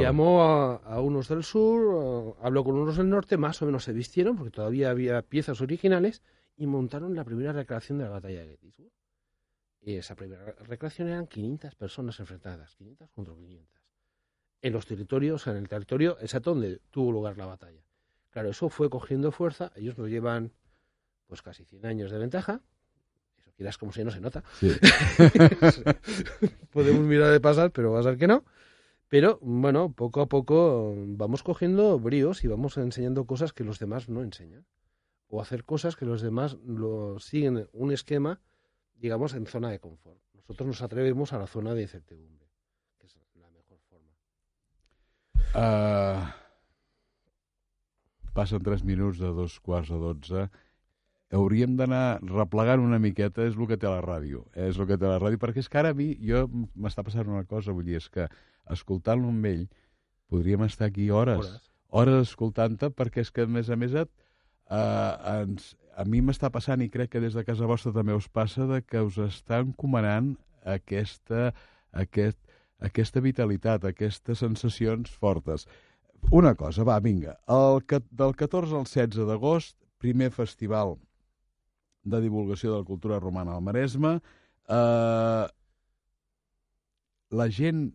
Llamó 0.00 0.42
a, 0.42 0.74
a 0.76 1.00
unos 1.00 1.28
del 1.28 1.44
sur, 1.44 2.36
habló 2.42 2.64
con 2.64 2.74
unos 2.76 2.96
del 2.96 3.08
norte, 3.08 3.36
más 3.36 3.62
o 3.62 3.66
menos 3.66 3.84
se 3.84 3.92
vistieron, 3.92 4.36
porque 4.36 4.50
todavía 4.50 4.90
había 4.90 5.22
piezas 5.22 5.60
originales, 5.60 6.22
y 6.56 6.66
montaron 6.66 7.14
la 7.14 7.24
primera 7.24 7.52
recreación 7.52 7.98
de 7.98 8.04
la 8.04 8.10
batalla 8.10 8.40
de 8.40 8.48
Gettysburg. 8.50 8.90
Y 9.80 9.94
esa 9.96 10.14
primera 10.16 10.44
re- 10.44 10.54
recreación 10.64 11.08
eran 11.08 11.26
500 11.26 11.74
personas 11.76 12.18
enfrentadas, 12.20 12.74
500 12.76 13.10
contra 13.10 13.34
500. 13.34 13.82
En 14.62 14.72
los 14.72 14.86
territorios, 14.86 15.42
o 15.42 15.44
sea, 15.44 15.52
en 15.52 15.58
el 15.60 15.68
territorio 15.68 16.16
exacto 16.20 16.50
donde 16.50 16.80
tuvo 16.90 17.10
lugar 17.12 17.36
la 17.36 17.46
batalla. 17.46 17.84
Claro, 18.30 18.48
eso 18.50 18.68
fue 18.68 18.88
cogiendo 18.90 19.30
fuerza, 19.32 19.72
ellos 19.76 19.98
nos 19.98 20.08
llevan 20.08 20.52
pues 21.26 21.42
casi 21.42 21.64
100 21.64 21.84
años 21.86 22.10
de 22.10 22.18
ventaja, 22.18 22.62
quieras 23.52 23.78
como 23.78 23.92
si 23.92 24.04
no 24.04 24.10
se 24.10 24.20
nota. 24.20 24.42
Sí. 24.58 24.70
Podemos 26.72 27.02
mirar 27.02 27.30
de 27.30 27.40
pasar, 27.40 27.70
pero 27.70 27.92
va 27.92 28.00
a 28.00 28.02
ser 28.02 28.16
que 28.16 28.26
no. 28.26 28.44
Pero 29.08 29.38
bueno, 29.42 29.92
poco 29.92 30.22
a 30.22 30.26
poco 30.26 30.94
vamos 30.96 31.42
cogiendo 31.42 31.98
bríos 31.98 32.44
y 32.44 32.48
vamos 32.48 32.78
enseñando 32.78 33.26
cosas 33.26 33.52
que 33.52 33.62
los 33.62 33.78
demás 33.78 34.08
no 34.08 34.22
enseñan. 34.22 34.64
O 35.28 35.40
hacer 35.40 35.64
cosas 35.64 35.96
que 35.96 36.06
los 36.06 36.22
demás 36.22 36.56
lo 36.66 37.18
siguen 37.18 37.68
un 37.72 37.92
esquema, 37.92 38.40
digamos, 38.94 39.34
en 39.34 39.46
zona 39.46 39.70
de 39.70 39.80
confort. 39.80 40.18
Nosotros 40.32 40.66
nos 40.66 40.82
atrevemos 40.82 41.32
a 41.32 41.38
la 41.38 41.46
zona 41.46 41.74
de 41.74 41.82
incertidumbre, 41.82 42.48
que 42.98 43.06
es 43.06 43.18
la 43.34 43.50
mejor 43.50 43.78
forma. 43.88 44.12
Uh, 45.54 46.32
passen 48.32 48.62
3 48.62 48.82
minuts 48.82 49.18
de 49.18 49.26
dos 49.26 49.60
quarts 49.60 49.90
de 49.90 49.96
12. 49.96 50.50
Hauríem 51.32 51.78
d'anar 51.78 52.20
replegant 52.28 52.82
una 52.84 52.98
miqueta, 53.00 53.46
és 53.48 53.54
el 53.56 53.68
que 53.70 53.78
té 53.80 53.88
la 53.88 54.02
ràdio. 54.04 54.44
Eh? 54.52 54.68
És 54.68 54.78
el 54.80 54.88
que 54.90 54.98
té 55.00 55.08
la 55.08 55.20
ràdio, 55.20 55.40
perquè 55.40 55.62
és 55.62 55.68
que 55.72 55.78
ara 55.80 55.92
a 55.94 55.96
mi, 55.96 56.10
jo 56.20 56.44
m'està 56.76 57.04
passant 57.06 57.28
una 57.30 57.46
cosa, 57.48 57.72
vull 57.72 57.86
dir, 57.88 57.96
és 58.02 58.08
que 58.12 58.26
escoltant-lo 58.72 59.30
amb 59.32 59.46
ell 59.48 59.62
podríem 60.32 60.64
estar 60.66 60.90
aquí 60.90 61.08
hores, 61.10 61.40
hores, 61.40 61.70
hores 61.88 62.26
escoltant-te, 62.28 62.90
perquè 62.92 63.24
és 63.24 63.32
que, 63.32 63.46
a 63.48 63.52
més 63.54 63.70
a 63.72 63.78
més, 63.80 63.94
et, 63.96 64.10
uh, 64.68 65.38
ens, 65.38 65.70
a 65.96 66.04
mi 66.08 66.20
m'està 66.24 66.50
passant, 66.52 66.84
i 66.84 66.90
crec 66.92 67.14
que 67.14 67.22
des 67.24 67.36
de 67.36 67.44
casa 67.48 67.68
vostra 67.68 67.94
també 67.96 68.16
us 68.16 68.28
passa, 68.28 68.66
de 68.68 68.82
que 68.84 69.00
us 69.00 69.16
està 69.24 69.62
encomanant 69.64 70.34
aquesta, 70.68 71.54
aquest, 72.04 72.38
aquesta 72.84 73.22
vitalitat, 73.24 73.86
aquestes 73.88 74.44
sensacions 74.44 75.16
fortes. 75.22 75.64
Una 76.30 76.52
cosa, 76.54 76.84
va, 76.84 76.98
vinga. 77.00 77.38
El, 77.48 77.80
del 78.20 78.36
14 78.36 78.76
al 78.76 78.84
16 78.84 79.24
d'agost, 79.28 79.78
primer 80.02 80.28
festival 80.34 80.96
de 82.04 82.20
divulgació 82.20 82.72
de 82.72 82.78
la 82.78 82.84
cultura 82.84 83.20
romana 83.20 83.54
al 83.56 83.62
Maresme. 83.62 84.20
Eh, 84.68 85.46
la 87.30 87.48
gent, 87.50 87.92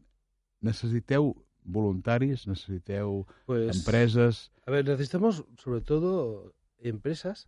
necessiteu 0.61 1.35
voluntaris, 1.63 2.47
necessiteu 2.47 3.25
pues, 3.45 3.75
empreses... 3.75 4.51
A 4.65 4.71
ver, 4.71 4.85
necesitamos 4.85 5.45
sobre 5.57 5.81
todo 5.81 6.53
empresas 6.79 7.47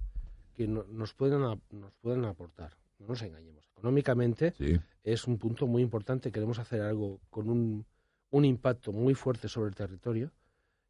que 0.56 0.68
no, 0.68 0.84
nos, 0.92 1.14
puedan, 1.14 1.42
nos 1.72 1.94
puedan 2.02 2.26
aportar. 2.26 2.78
No 3.00 3.08
nos 3.08 3.22
engañemos. 3.22 3.66
Económicamente 3.72 4.54
sí. 4.58 4.78
es 5.04 5.26
un 5.26 5.38
punto 5.38 5.68
muy 5.68 5.82
importante. 5.82 6.32
Queremos 6.32 6.60
hacer 6.60 6.82
algo 6.82 7.22
con 7.30 7.50
un, 7.50 7.86
un 8.30 8.46
impacto 8.46 8.92
muy 8.92 9.16
fuerte 9.16 9.48
sobre 9.48 9.70
el 9.70 9.76
territorio 9.76 10.32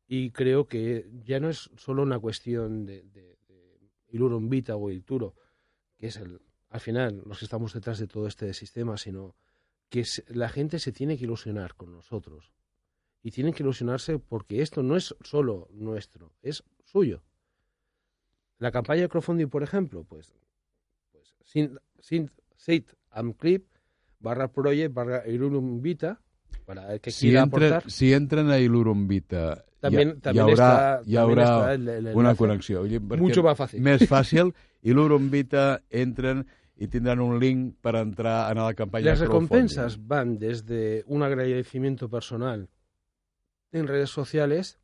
y 0.08 0.32
creo 0.32 0.67
que 0.67 1.08
ya 1.23 1.39
no 1.39 1.49
es 1.49 1.69
solo 1.77 2.01
una 2.01 2.17
cuestión 2.19 2.86
de, 2.88 3.03
de, 3.03 3.38
de 3.47 3.79
Ilurum 4.10 4.49
Vita 4.49 4.75
o 4.75 4.89
Ilturo, 4.89 5.36
que 6.00 6.08
es 6.08 6.18
el, 6.18 6.42
al 6.70 6.80
final 6.80 7.22
los 7.26 7.40
que 7.40 7.46
estamos 7.46 7.74
detrás 7.74 8.00
de 8.00 8.08
todo 8.08 8.26
este 8.26 8.54
sistema, 8.54 8.98
sino 8.98 9.36
que 9.90 10.04
la 10.28 10.50
gente 10.50 10.80
se 10.80 10.92
tiene 10.92 11.18
que 11.18 11.26
ilusionar 11.26 11.76
con 11.76 11.92
nosotros. 11.92 12.52
Y 13.22 13.32
tienen 13.32 13.54
que 13.54 13.64
ilusionarse 13.64 14.18
porque 14.18 14.62
esto 14.62 14.82
no 14.82 14.96
es 14.96 15.14
solo 15.22 15.68
nuestro, 15.74 16.34
es 16.42 16.64
suyo. 16.86 17.22
La 18.60 18.72
campaña 18.72 19.02
de 19.02 19.10
crowdfunding, 19.10 19.48
por 19.48 19.62
ejemplo, 19.62 20.06
pues, 20.06 20.34
pues 21.12 21.36
sin, 21.44 21.78
sin 22.00 22.32
sit 22.56 22.92
am 23.10 23.34
clip 23.34 23.68
barra 24.20 24.52
project 24.52 24.94
barra 24.94 25.28
Ilurum 25.28 25.82
Vita 25.82 26.22
para 26.66 26.94
el 26.94 27.02
que 27.02 27.12
si 27.12 27.28
quiera 27.28 27.44
entra, 27.44 27.68
aportar. 27.68 27.92
Si 27.92 28.14
entren 28.14 28.50
a 28.50 28.60
Ilurum 28.60 29.08
Vita 29.08 29.66
también, 29.80 30.15
hi, 30.18 30.22
también 30.22 30.48
hi 30.48 30.52
haurà, 30.52 30.70
está, 30.70 31.02
hi 31.06 31.18
haurà 31.18 31.44
está 31.44 31.74
el, 31.74 31.88
el 31.89 32.15
una 32.15 32.36
connexió. 32.36 32.84
Mucho 33.18 33.44
más 33.44 33.58
fácil. 33.58 33.82
Més 33.82 34.06
fàcil, 34.13 34.54
i 34.82 34.96
l'Urum 34.96 35.30
Vita 35.32 35.82
entren 35.89 36.46
y 36.80 36.88
tendrán 36.88 37.20
un 37.20 37.39
link 37.39 37.76
para 37.82 38.00
entrar 38.00 38.50
a 38.50 38.54
la 38.54 38.74
campaña 38.74 39.12
Las 39.12 39.20
recompensas 39.20 39.98
van 40.08 40.38
desde 40.39 41.04
un 41.08 41.24
agradecimiento 41.24 42.10
personal 42.10 42.70
en 43.72 43.88
redes 43.88 44.10
sociales 44.10 44.80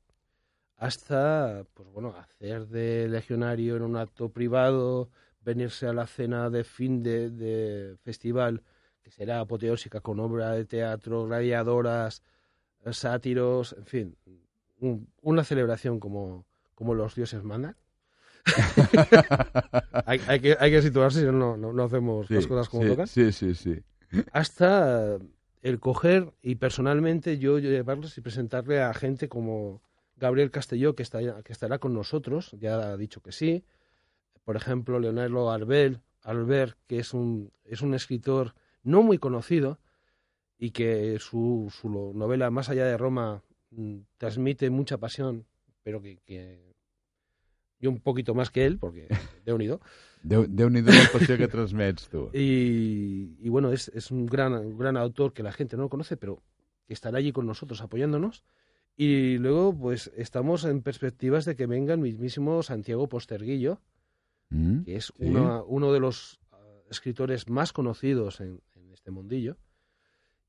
hasta, 0.77 1.63
pues 1.73 1.89
bueno, 1.89 2.13
hacer 2.17 2.67
de 2.67 3.07
legionario 3.07 3.77
en 3.77 3.83
un 3.83 3.95
acto 3.95 4.29
privado, 4.29 5.09
venirse 5.39 5.87
a 5.87 5.93
la 5.93 6.05
cena 6.05 6.49
de 6.49 6.65
fin 6.65 7.01
de, 7.01 7.29
de 7.29 7.95
festival, 8.03 8.61
que 9.01 9.09
será 9.09 9.39
apoteósica 9.39 10.01
con 10.01 10.19
obra 10.19 10.51
de 10.51 10.65
teatro, 10.65 11.25
gladiadoras, 11.25 12.23
sátiros, 12.91 13.73
en 13.77 13.85
fin, 13.85 14.17
un, 14.79 15.07
una 15.21 15.43
celebración 15.43 15.99
como, 15.99 16.45
como 16.73 16.93
los 16.93 17.15
dioses 17.15 17.43
mandan. 17.43 17.75
hay, 20.05 20.21
hay, 20.27 20.39
que, 20.39 20.57
hay 20.59 20.71
que 20.71 20.81
situarse, 20.81 21.21
si 21.21 21.25
no, 21.25 21.57
no, 21.57 21.73
no 21.73 21.83
hacemos 21.83 22.27
Sí, 22.27 22.35
las 22.35 22.47
cosas 22.47 22.69
como 22.69 22.83
sí, 22.83 22.89
tocan. 22.89 23.07
Sí, 23.07 23.31
sí, 23.31 23.55
sí. 23.55 23.81
Hasta 24.31 25.17
el 25.61 25.79
coger 25.79 26.31
y 26.41 26.55
personalmente 26.55 27.39
yo 27.39 27.57
llevarles 27.57 28.17
y 28.17 28.21
presentarle 28.21 28.81
a 28.81 28.93
gente 28.93 29.27
como 29.27 29.81
Gabriel 30.15 30.51
Castelló, 30.51 30.95
que, 30.95 31.03
está, 31.03 31.41
que 31.41 31.51
estará 31.51 31.79
con 31.79 31.93
nosotros, 31.93 32.55
ya 32.59 32.91
ha 32.91 32.97
dicho 32.97 33.21
que 33.21 33.31
sí. 33.31 33.65
Por 34.43 34.55
ejemplo, 34.55 34.99
Leonardo 34.99 35.49
Arbel, 35.49 36.01
Albert, 36.21 36.77
que 36.87 36.99
es 36.99 37.13
un, 37.13 37.51
es 37.63 37.81
un 37.81 37.93
escritor 37.95 38.53
no 38.83 39.01
muy 39.01 39.17
conocido 39.17 39.79
y 40.57 40.71
que 40.71 41.17
su, 41.19 41.73
su 41.75 41.89
novela 41.89 42.49
Más 42.51 42.69
allá 42.69 42.85
de 42.85 42.97
Roma 42.97 43.43
transmite 44.17 44.69
mucha 44.69 44.97
pasión, 44.97 45.45
pero 45.83 46.01
que, 46.01 46.17
que 46.25 46.73
yo 47.79 47.89
un 47.89 47.99
poquito 47.99 48.33
más 48.33 48.49
que 48.49 48.65
él, 48.65 48.77
porque 48.79 49.07
de 49.45 49.53
unido. 49.53 49.79
Déu, 50.23 50.47
Déu-n'hi-do 50.47 50.91
la 50.91 51.09
passió 51.13 51.37
que 51.37 51.47
transmets, 51.47 52.09
tu. 52.09 52.29
Y, 52.33 53.37
y 53.39 53.49
bueno, 53.49 53.71
es, 53.71 53.89
es 53.89 54.09
un, 54.11 54.25
gran, 54.25 54.53
un 54.53 54.77
gran 54.77 54.97
autor 54.97 55.33
que 55.33 55.43
la 55.43 55.51
gente 55.51 55.77
no 55.77 55.87
conoce, 55.89 56.17
pero 56.17 56.41
que 56.87 56.93
estará 56.93 57.17
allí 57.19 57.31
con 57.31 57.45
nosotros 57.45 57.81
apoyándonos. 57.81 58.43
Y 58.97 59.37
luego, 59.37 59.77
pues 59.77 60.09
estamos 60.15 60.63
en 60.63 60.81
perspectivas 60.81 61.43
de 61.45 61.55
que 61.55 61.67
venga 61.67 61.93
el 61.93 61.99
mismísimo 61.99 62.63
Santiago 62.63 63.07
Posterguillo, 63.09 63.81
Mm, 64.49 64.83
que 64.83 64.95
es 64.97 65.05
sí. 65.17 65.25
una- 65.25 65.63
uno 65.63 65.91
de 65.91 65.99
los 65.99 66.39
ah, 66.51 66.57
escritores 66.91 67.49
más 67.49 67.73
conocidos 67.73 68.39
en, 68.41 68.61
en 68.75 68.91
este 68.93 69.09
mundillo. 69.11 69.57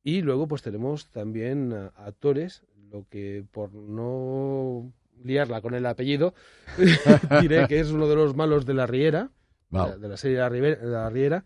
Y 0.04 0.20
luego, 0.20 0.46
pues 0.46 0.60
tenemos 0.62 1.10
también 1.10 1.72
ah, 1.72 1.92
actores, 1.96 2.62
lo 2.90 3.06
que 3.08 3.44
por 3.50 3.72
no 3.72 4.92
liarla 5.24 5.60
con 5.60 5.74
el 5.74 5.86
apellido, 5.86 6.34
diré 7.40 7.66
que 7.68 7.80
es 7.80 7.90
uno 7.90 8.06
de 8.06 8.16
los 8.16 8.36
malos 8.36 8.66
de 8.66 8.74
la 8.74 8.86
Riera, 8.86 9.30
de, 9.70 9.78
Val. 9.78 10.00
de 10.00 10.08
la 10.08 10.16
serie 10.16 10.38
La, 10.38 10.48
Ribe- 10.48 10.80
la 10.82 11.08
Riera, 11.10 11.44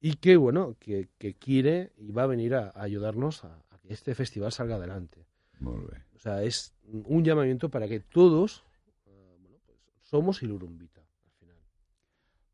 y 0.00 0.14
que, 0.14 0.36
bueno, 0.36 0.76
que, 0.80 1.08
que 1.18 1.34
quiere 1.34 1.92
y 1.96 2.10
va 2.10 2.24
a 2.24 2.26
venir 2.26 2.54
a, 2.54 2.72
a 2.74 2.82
ayudarnos 2.82 3.44
a, 3.44 3.62
a 3.70 3.78
que 3.78 3.92
este 3.94 4.14
festival 4.14 4.50
salga 4.52 4.74
adelante. 4.76 5.24
Molt 5.60 5.88
bé. 5.90 6.02
O 6.16 6.18
sea, 6.18 6.42
es 6.42 6.74
un 6.92 7.24
llamamiento 7.24 7.68
para 7.68 7.86
que 7.88 8.00
todos 8.00 8.64
eh, 9.06 9.36
bueno, 9.40 9.58
pues, 9.64 9.78
somos 10.02 10.42
Ilurumbita 10.42 11.00
al 11.00 11.32
final. 11.38 11.56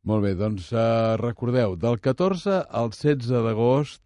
Molt 0.02 0.22
bé, 0.24 0.34
doncs 0.36 0.70
uh, 0.72 1.16
recordeu, 1.16 1.74
del 1.76 1.98
14 2.00 2.62
al 2.68 2.90
16 2.92 3.32
d'agost 3.44 4.02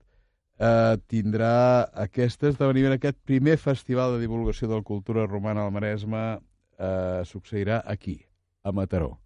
eh, 0.58 0.96
tindrà 1.06 1.82
aquest 2.04 2.42
esdeveniment, 2.44 2.92
aquest 2.96 3.18
primer 3.24 3.56
festival 3.58 4.14
de 4.16 4.20
divulgació 4.26 4.68
de 4.68 4.76
la 4.80 4.82
cultura 4.86 5.26
romana 5.26 5.64
al 5.64 5.72
Maresme 5.72 6.38
eh, 6.78 7.22
succeirà 7.24 7.82
aquí, 7.86 8.20
a 8.62 8.72
Mataró, 8.72 9.18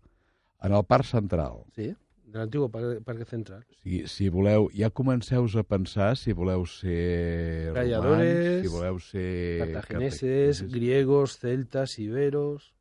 en 0.62 0.72
el 0.72 0.84
Parc 0.84 1.04
Central. 1.04 1.64
Sí, 1.74 1.94
del 2.26 2.42
antiguo 2.42 2.68
parque, 2.68 3.00
parque 3.00 3.24
central. 3.24 3.64
Si, 3.82 4.06
si 4.08 4.28
voleu, 4.28 4.68
ja 4.74 4.90
comenceu 4.90 5.46
a 5.46 5.62
pensar 5.62 6.16
si 6.16 6.32
voleu 6.32 6.66
ser 6.66 7.72
romans, 7.72 8.62
si 8.62 8.68
voleu 8.68 8.98
ser... 8.98 9.58
Cartagineses, 9.72 10.62
griegos, 10.72 11.38
celtas, 11.38 11.98
iberos. 11.98 12.74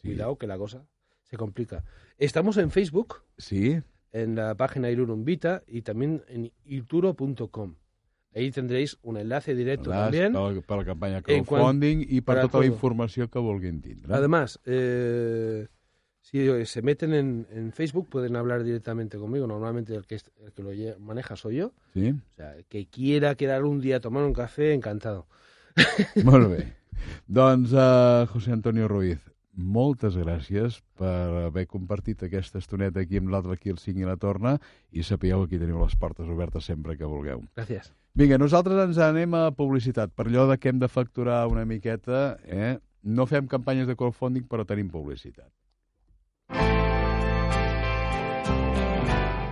Sí. 0.00 0.08
Cuidado 0.08 0.36
que 0.36 0.46
la 0.46 0.58
cosa 0.58 0.84
se 1.22 1.36
complica. 1.36 1.84
Estamos 2.18 2.56
en 2.56 2.70
Facebook, 2.70 3.22
Sí? 3.36 3.80
en 4.12 4.34
la 4.34 4.54
página 4.54 4.90
Ilurumbita 4.90 5.62
y 5.66 5.82
también 5.82 6.22
en 6.28 6.50
ilturo.com. 6.64 7.74
Ahí 8.38 8.50
tendréis 8.50 8.96
un 9.02 9.16
enlace 9.16 9.54
directo 9.54 9.90
también. 10.04 10.32
Per, 10.32 10.32
la- 10.32 11.22
quan- 11.22 11.44
crowdfunding 11.44 12.06
per 12.20 12.24
para 12.24 12.42
tota 12.42 12.58
la 12.58 12.64
todo. 12.64 12.72
informació 12.74 13.28
que 13.28 13.38
vulguin. 13.38 13.82
Además, 14.08 14.60
eh, 14.64 15.66
si 16.20 16.66
se 16.66 16.82
meten 16.82 17.14
en, 17.14 17.46
en 17.50 17.72
Facebook 17.72 18.08
pueden 18.08 18.36
hablar 18.36 18.62
directamente 18.62 19.18
conmigo. 19.18 19.46
Normalmente 19.46 19.94
el 19.94 20.06
que, 20.06 20.16
el 20.16 20.52
que 20.54 20.62
lo 20.62 20.98
maneja 21.00 21.36
soy 21.36 21.56
yo. 21.56 21.72
Sí? 21.94 22.10
O 22.10 22.36
sea, 22.36 22.54
que 22.68 22.86
quiera 22.86 23.34
quedar 23.34 23.64
un 23.64 23.80
día 23.80 23.96
a 23.96 24.00
tomar 24.00 24.24
un 24.24 24.34
café, 24.34 24.72
encantado. 24.74 25.26
Molt 26.24 26.48
bé. 26.50 26.76
Doncs, 27.26 27.72
uh, 27.72 28.26
José 28.26 28.52
Antonio 28.52 28.88
Ruiz, 28.88 29.20
moltes 29.58 30.16
gràcies 30.16 30.78
per 30.96 31.44
haver 31.48 31.66
compartit 31.66 32.22
aquesta 32.22 32.62
estoneta 32.62 33.02
aquí 33.02 33.18
amb 33.18 33.32
l'altre 33.34 33.58
aquí 33.58 33.72
el 33.74 33.78
5 33.82 34.00
i 34.00 34.06
la 34.06 34.16
torna 34.16 34.56
i 34.90 35.02
sapigueu 35.02 35.42
que 35.42 35.56
aquí 35.56 35.62
teniu 35.64 35.82
les 35.82 35.96
portes 35.98 36.28
obertes 36.30 36.64
sempre 36.64 36.96
que 36.96 37.04
vulgueu. 37.04 37.42
Gracias. 37.56 37.92
Vinga, 38.14 38.38
nosaltres 38.38 38.78
ens 38.86 38.98
anem 39.02 39.34
a 39.34 39.50
publicitat. 39.54 40.14
Per 40.14 40.26
allò 40.26 40.48
de 40.50 40.58
que 40.58 40.70
hem 40.70 40.78
de 40.78 40.88
facturar 40.88 41.46
una 41.50 41.64
miqueta, 41.66 42.38
eh? 42.46 42.78
no 43.02 43.26
fem 43.26 43.46
campanyes 43.46 43.86
de 43.86 43.96
crowdfunding, 43.96 44.46
però 44.48 44.66
tenim 44.66 44.90
publicitat. 44.90 45.50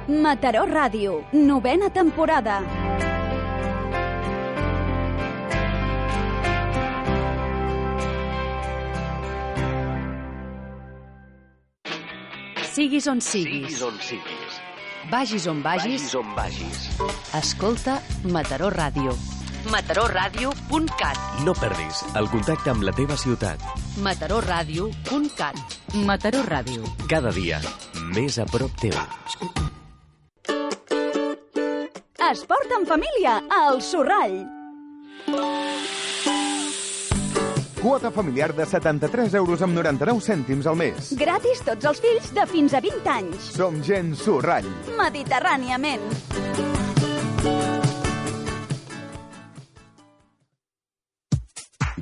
Mataró 0.06 0.66
Ràdio, 0.70 1.24
novena 1.34 1.90
temporada. 1.90 2.62
Siguis 12.76 13.06
on 13.08 13.20
siguis. 13.24 13.64
Siguis 13.70 13.82
on 13.82 13.94
siguis. 14.04 14.56
Vagis 15.10 15.46
on 15.48 15.62
vagis. 15.64 15.92
Vagis 16.02 16.14
on 16.18 16.34
vagis. 16.36 16.80
Escolta 17.38 17.94
Mataró 18.24 18.68
Ràdio. 18.70 19.14
mataròradio.cat 19.70 21.16
No 21.44 21.52
perdis 21.58 22.02
el 22.20 22.28
contacte 22.30 22.70
amb 22.70 22.84
la 22.86 22.92
teva 22.92 23.16
ciutat. 23.18 23.58
mataròradio.cat 24.04 25.56
Mataró 26.06 26.42
Ràdio. 26.46 26.84
Cada 27.08 27.32
dia, 27.32 27.58
més 28.14 28.38
a 28.38 28.44
prop 28.46 28.70
teu. 28.78 28.94
Esport 32.30 32.76
en 32.78 32.86
família, 32.86 33.40
al 33.50 33.80
Sorrall. 33.82 34.38
Quota 37.86 38.10
familiar 38.10 38.52
de 38.52 38.66
73 38.66 39.34
euros 39.38 39.60
amb 39.62 39.76
99 39.78 40.18
cèntims 40.18 40.66
al 40.66 40.74
mes. 40.74 41.12
Gratis 41.14 41.60
tots 41.62 41.86
els 41.86 42.00
fills 42.02 42.32
de 42.34 42.42
fins 42.50 42.72
a 42.74 42.80
20 42.82 43.12
anys. 43.12 43.44
Som 43.54 43.76
gent 43.86 44.08
Sorrall. 44.18 44.66
Mediterràniament. 44.98 46.02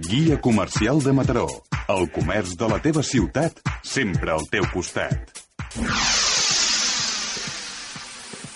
Guia 0.09 0.41
comercial 0.41 1.05
de 1.05 1.12
Mataró. 1.12 1.45
El 1.93 2.09
comerç 2.16 2.57
de 2.57 2.72
la 2.72 2.80
teva 2.80 3.05
ciutat, 3.05 3.61
sempre 3.85 4.32
al 4.32 4.49
teu 4.49 4.64
costat. 4.72 5.37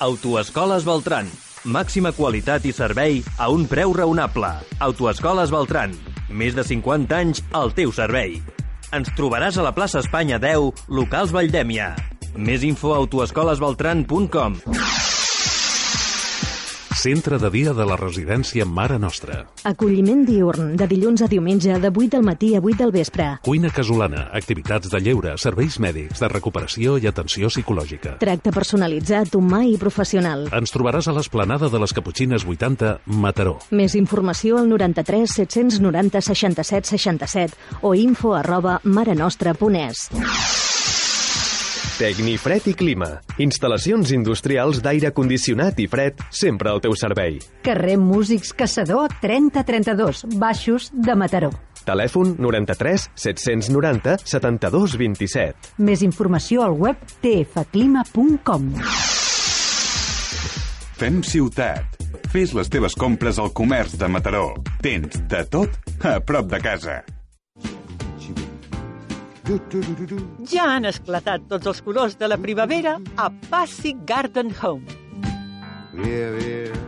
Autoescoles 0.01 0.89
Beltran. 0.89 1.29
Màxima 1.69 2.17
qualitat 2.17 2.65
i 2.65 2.73
servei 2.73 3.21
a 3.37 3.53
un 3.53 3.69
preu 3.69 3.93
raonable. 3.93 4.55
Autoescoles 4.81 5.53
Beltran. 5.53 5.93
Més 6.29 6.57
de 6.57 6.65
50 6.67 7.17
anys 7.17 7.43
al 7.57 7.73
teu 7.77 7.93
servei. 7.95 8.39
Ens 8.93 9.11
trobaràs 9.17 9.59
a 9.59 9.65
la 9.67 9.75
plaça 9.77 10.03
Espanya 10.05 10.41
10, 10.43 10.89
locals 10.89 11.33
Valldèmia. 11.35 11.95
Més 12.37 12.65
info 12.65 12.95
a 12.95 13.03
autoescolesbeltran.com 13.03 14.98
Centre 16.99 17.39
de 17.39 17.47
dia 17.55 17.71
de 17.79 17.85
la 17.87 17.95
residència 17.95 18.65
Mare 18.67 18.97
Nostra. 18.99 19.45
Acolliment 19.71 20.25
diurn, 20.27 20.73
de 20.75 20.89
dilluns 20.91 21.23
a 21.23 21.29
diumenge, 21.31 21.77
de 21.79 21.91
8 21.93 22.09
del 22.17 22.25
matí 22.27 22.49
a 22.59 22.59
8 22.59 22.75
del 22.81 22.91
vespre. 22.91 23.29
Cuina 23.47 23.71
casolana, 23.71 24.25
activitats 24.35 24.91
de 24.91 24.99
lleure, 24.99 25.37
serveis 25.39 25.79
mèdics, 25.79 26.19
de 26.19 26.31
recuperació 26.33 26.97
i 26.99 27.07
atenció 27.07 27.53
psicològica. 27.55 28.17
Tracte 28.19 28.51
personalitzat, 28.51 29.31
humà 29.39 29.63
i 29.71 29.79
professional. 29.79 30.49
Ens 30.59 30.75
trobaràs 30.75 31.07
a 31.07 31.15
l'esplanada 31.15 31.71
de 31.71 31.79
les 31.79 31.95
Caputxines 31.95 32.43
80, 32.43 32.97
Mataró. 33.07 33.61
Més 33.71 33.95
informació 33.95 34.59
al 34.59 34.67
93 34.67 35.39
790 35.45 36.27
67 36.33 36.97
67 36.99 37.79
o 37.87 37.95
info 37.95 38.35
arroba 38.35 38.81
marenostra.es. 38.83 40.09
Tecnifred 41.99 42.69
i 42.71 42.75
Clima. 42.79 43.09
Instal·lacions 43.43 44.13
industrials 44.15 44.79
d'aire 44.85 45.11
condicionat 45.11 45.81
i 45.83 45.89
fred 45.91 46.21
sempre 46.31 46.71
al 46.71 46.79
teu 46.85 46.95
servei. 46.95 47.41
Carrer 47.67 47.97
Músics 47.99 48.53
Caçador 48.55 49.11
3032, 49.19 50.23
Baixos 50.39 50.93
de 50.95 51.19
Mataró. 51.19 51.51
Telèfon 51.83 52.37
93 52.39 53.09
790 53.19 54.15
72 54.23 54.95
27. 55.03 55.75
Més 55.83 56.07
informació 56.07 56.63
al 56.69 56.79
web 56.79 57.03
tfclima.com. 57.19 58.71
Fem 61.03 61.23
ciutat. 61.27 61.99
Fes 62.31 62.55
les 62.55 62.71
teves 62.71 62.95
compres 62.95 63.43
al 63.43 63.51
comerç 63.51 63.99
de 63.99 64.07
Mataró. 64.07 64.53
Tens 64.87 65.19
de 65.27 65.47
tot 65.51 65.97
a 66.07 66.21
prop 66.23 66.47
de 66.47 66.63
casa. 66.63 67.01
Ja 69.49 70.65
han 70.75 70.85
esclatat 70.85 71.47
tots 71.49 71.71
els 71.71 71.79
colors 71.81 72.19
de 72.21 72.29
la 72.29 72.37
primavera 72.37 72.99
a 73.17 73.31
Passy 73.49 73.95
Garden 74.05 74.53
Home. 74.61 74.85
Via, 75.97 76.27
via, 76.37 76.83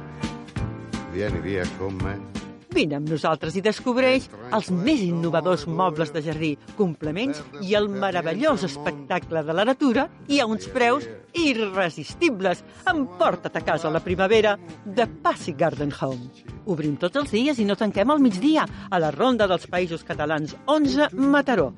vieni 1.14 1.40
via 1.40 1.64
con 1.78 1.96
me. 2.04 2.39
Vine 2.70 3.00
amb 3.00 3.08
nosaltres 3.10 3.56
i 3.58 3.62
descobreix 3.64 4.28
els 4.54 4.68
més 4.70 5.00
innovadors 5.02 5.64
mobles 5.66 6.12
de 6.14 6.22
jardí, 6.22 6.50
complements 6.78 7.40
i 7.66 7.74
el 7.74 7.88
meravellós 7.90 8.62
espectacle 8.68 9.42
de 9.42 9.56
la 9.56 9.64
natura 9.66 10.06
i 10.30 10.38
a 10.38 10.46
uns 10.46 10.68
preus 10.70 11.08
irresistibles. 11.34 12.62
Emporta't 12.90 13.58
a 13.58 13.64
casa 13.66 13.90
la 13.90 14.04
primavera 14.04 14.56
de 14.84 15.08
Passy 15.10 15.56
Garden 15.58 15.90
Home. 16.00 16.30
Obrim 16.70 16.94
tots 17.02 17.18
els 17.18 17.34
dies 17.34 17.58
i 17.58 17.66
no 17.66 17.74
tanquem 17.74 18.10
al 18.10 18.22
migdia 18.22 18.68
a 18.88 19.02
la 19.02 19.10
Ronda 19.10 19.50
dels 19.50 19.66
Països 19.66 20.06
Catalans 20.06 20.54
11 20.66 21.10
Mataró. 21.18 21.72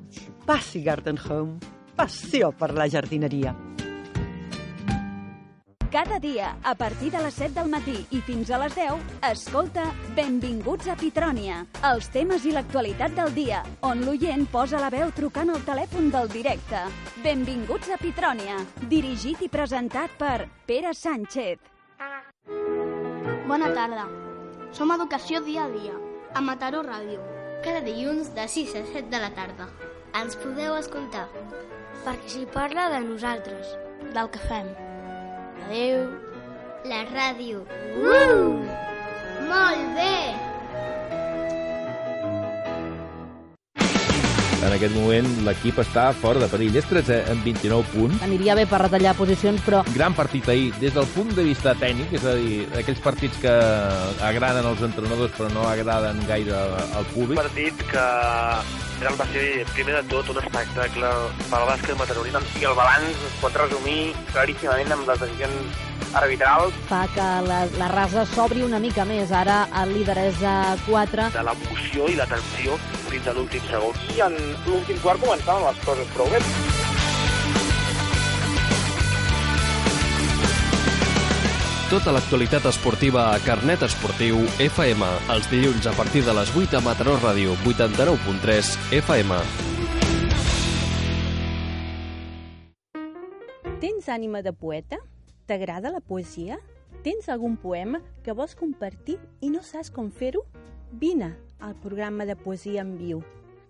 Passy 0.45 0.85
Garden 0.85 1.21
Home. 1.29 1.61
Passió 1.97 2.53
per 2.53 2.75
la 2.77 2.89
jardineria. 2.93 3.72
Cada 5.93 6.19
dia, 6.19 6.57
a 6.65 6.75
partir 6.75 7.11
de 7.13 7.21
les 7.21 7.35
7 7.35 7.53
del 7.53 7.69
matí 7.69 7.99
i 8.17 8.23
fins 8.25 8.49
a 8.49 8.57
les 8.63 8.73
10, 8.73 8.97
escolta 9.29 9.83
Benvinguts 10.17 10.89
a 10.89 10.95
Pitrònia, 10.97 11.59
els 11.85 12.07
temes 12.15 12.47
i 12.49 12.53
l'actualitat 12.55 13.13
del 13.13 13.35
dia, 13.37 13.59
on 13.85 14.01
l'oient 14.01 14.47
posa 14.49 14.79
la 14.81 14.89
veu 14.89 15.11
trucant 15.13 15.51
al 15.53 15.61
telèfon 15.67 16.07
del 16.15 16.31
directe. 16.33 16.81
Benvinguts 17.21 17.93
a 17.93 17.99
Pitrònia, 18.01 18.57
dirigit 18.89 19.43
i 19.45 19.51
presentat 19.53 20.15
per 20.17 20.47
Pere 20.65 20.95
Sánchez. 20.97 21.61
Bona 23.45 23.69
tarda. 23.77 24.07
Som 24.73 24.95
Educació 24.97 25.43
Dia 25.45 25.67
a 25.67 25.73
Dia, 25.75 25.99
a 26.33 26.41
Mataró 26.41 26.81
Ràdio. 26.87 27.19
Cada 27.67 27.83
dilluns 27.85 28.33
de 28.33 28.49
6 28.49 28.79
a 28.81 28.87
7 28.95 29.13
de 29.13 29.21
la 29.21 29.29
tarda. 29.37 29.69
Ens 30.23 30.41
podeu 30.41 30.73
escoltar. 30.81 31.27
Perquè 32.01 32.33
s'hi 32.33 32.47
parla 32.57 32.89
de 32.97 33.03
nosaltres, 33.05 33.77
del 34.17 34.33
que 34.33 34.41
fem. 34.49 34.73
Adéu. 35.67 36.07
La 36.91 37.05
ràdio. 37.13 37.63
Uh! 37.95 38.63
Molt 39.47 39.93
bé! 39.97 40.17
En 44.63 44.71
aquest 44.77 44.95
moment 44.95 45.27
l'equip 45.47 45.79
està 45.83 46.09
fora 46.15 46.43
de 46.43 46.49
perill. 46.51 46.77
És 46.79 46.87
13 46.91 47.19
amb 47.33 47.47
29 47.47 47.89
punts. 47.95 48.23
Aniria 48.27 48.55
bé 48.59 48.67
per 48.71 48.83
retallar 48.85 49.15
posicions, 49.19 49.63
però... 49.67 49.83
Gran 49.95 50.15
partit 50.19 50.47
ahir, 50.51 50.71
des 50.83 50.95
del 50.95 51.09
punt 51.15 51.35
de 51.35 51.47
vista 51.47 51.75
tècnic, 51.79 52.15
és 52.19 52.27
a 52.27 52.37
dir, 52.39 52.63
aquells 52.79 53.03
partits 53.03 53.43
que 53.43 53.57
agraden 54.23 54.67
als 54.71 54.83
entrenadors 54.87 55.35
però 55.39 55.51
no 55.55 55.67
agraden 55.71 56.23
gaire 56.31 56.55
al 56.55 57.11
públic. 57.11 57.39
Un 57.39 57.43
partit 57.43 57.87
que 57.91 58.07
realment 59.03 59.19
va 59.19 59.27
ser, 59.33 59.65
primer 59.75 59.95
de 59.97 60.03
tot, 60.11 60.29
un 60.31 60.39
espectacle 60.39 61.09
pel 61.51 61.65
bàsquet 61.71 61.99
mataroní 61.99 62.31
i 62.61 62.67
el 62.69 62.77
balanç 62.79 63.25
es 63.29 63.41
pot 63.41 63.57
resumir 63.59 64.13
claríssimament 64.31 64.95
amb 64.95 65.09
les 65.09 65.25
decisions 65.25 65.81
arbitrals. 66.21 66.77
Fa 66.91 67.03
que 67.15 67.27
la, 67.49 67.65
la 67.81 67.89
rasa 67.95 68.25
s'obri 68.35 68.63
una 68.63 68.79
mica 68.79 69.05
més. 69.09 69.33
Ara 69.33 69.65
el 69.83 69.97
líder 69.97 70.19
és 70.29 70.45
a 70.47 70.77
4. 70.87 71.31
De 71.35 71.47
l'emoció 71.49 72.09
i 72.13 72.17
la 72.21 72.29
tensió 72.31 72.79
fins 73.09 73.27
a 73.27 73.35
l'últim 73.35 73.67
segon. 73.73 73.99
I 74.15 74.25
en 74.29 74.39
l'últim 74.69 75.03
quart 75.03 75.23
començaven 75.25 75.67
les 75.67 75.85
coses 75.89 76.17
prou 76.17 76.31
bé. 76.31 76.43
Tota 81.93 82.09
l'actualitat 82.09 82.65
esportiva 82.71 83.27
a 83.35 83.41
Carnet 83.45 83.83
Esportiu 83.85 84.39
FM, 84.65 85.05
els 85.35 85.49
dilluns 85.51 85.85
a 85.85 85.93
partir 85.93 86.23
de 86.25 86.33
les 86.33 86.49
8 86.57 86.79
a 86.79 86.81
Mataró 86.81 87.19
Ràdio 87.21 87.53
89.3 87.69 88.71
FM. 88.97 89.37
Tens 93.83 94.09
ànima 94.09 94.41
de 94.41 94.55
poeta? 94.57 95.03
T'agrada 95.45 95.93
la 95.93 96.01
poesia? 96.01 96.57
Tens 97.05 97.29
algun 97.29 97.59
poema 97.61 98.01
que 98.25 98.33
vols 98.33 98.57
compartir 98.57 99.19
i 99.45 99.53
no 99.53 99.61
saps 99.61 99.93
com 99.93 100.09
fer-ho? 100.09 100.47
Vine 100.97 101.35
al 101.61 101.77
programa 101.77 102.25
de 102.25 102.39
Poesia 102.41 102.87
en 102.87 102.97
Viu, 102.97 103.21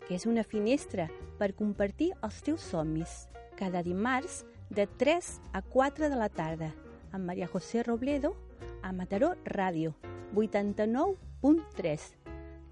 que 0.06 0.14
és 0.14 0.28
una 0.30 0.46
finestra 0.46 1.08
per 1.42 1.56
compartir 1.58 2.12
els 2.22 2.38
teus 2.46 2.70
somnis. 2.70 3.26
Cada 3.58 3.82
dimarts 3.82 4.44
de 4.70 4.86
3 4.86 5.34
a 5.58 5.66
4 5.74 6.06
de 6.06 6.22
la 6.22 6.30
tarda 6.30 6.70
amb 7.12 7.24
Maria 7.24 7.46
José 7.46 7.82
Robledo 7.82 8.34
a 8.82 8.92
Mataró 8.92 9.34
Ràdio 9.44 9.94
89.3. 10.34 12.08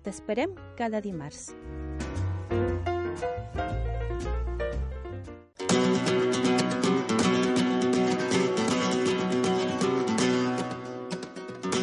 T'esperem 0.03 0.57
cada 0.77 1.01
dimarts. 1.05 1.53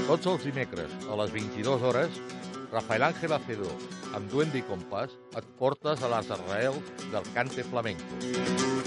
Tots 0.07 0.27
els 0.31 0.45
dimecres, 0.47 0.93
a 1.11 1.17
les 1.19 1.33
22 1.35 1.83
hores, 1.83 2.21
Rafael 2.71 3.03
Ángel 3.03 3.35
Acedo, 3.35 3.69
amb 4.15 4.31
Duende 4.31 4.61
i 4.61 4.65
Compàs, 4.65 5.13
et 5.35 5.53
portes 5.59 6.01
a 6.01 6.11
les 6.15 6.31
arrels 6.31 6.93
del 7.11 7.33
cante 7.35 7.67
flamenco. 7.67 8.86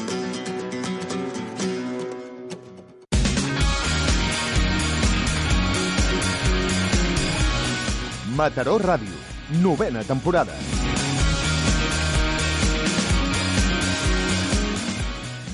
Mataró 8.40 8.78
Ràdio, 8.80 9.18
novena 9.60 10.00
temporada. 10.02 10.54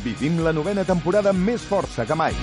Vivim 0.04 0.38
la 0.46 0.52
novena 0.54 0.84
temporada 0.86 1.34
amb 1.34 1.42
més 1.50 1.66
força 1.66 2.06
que 2.06 2.14
mai. 2.14 2.38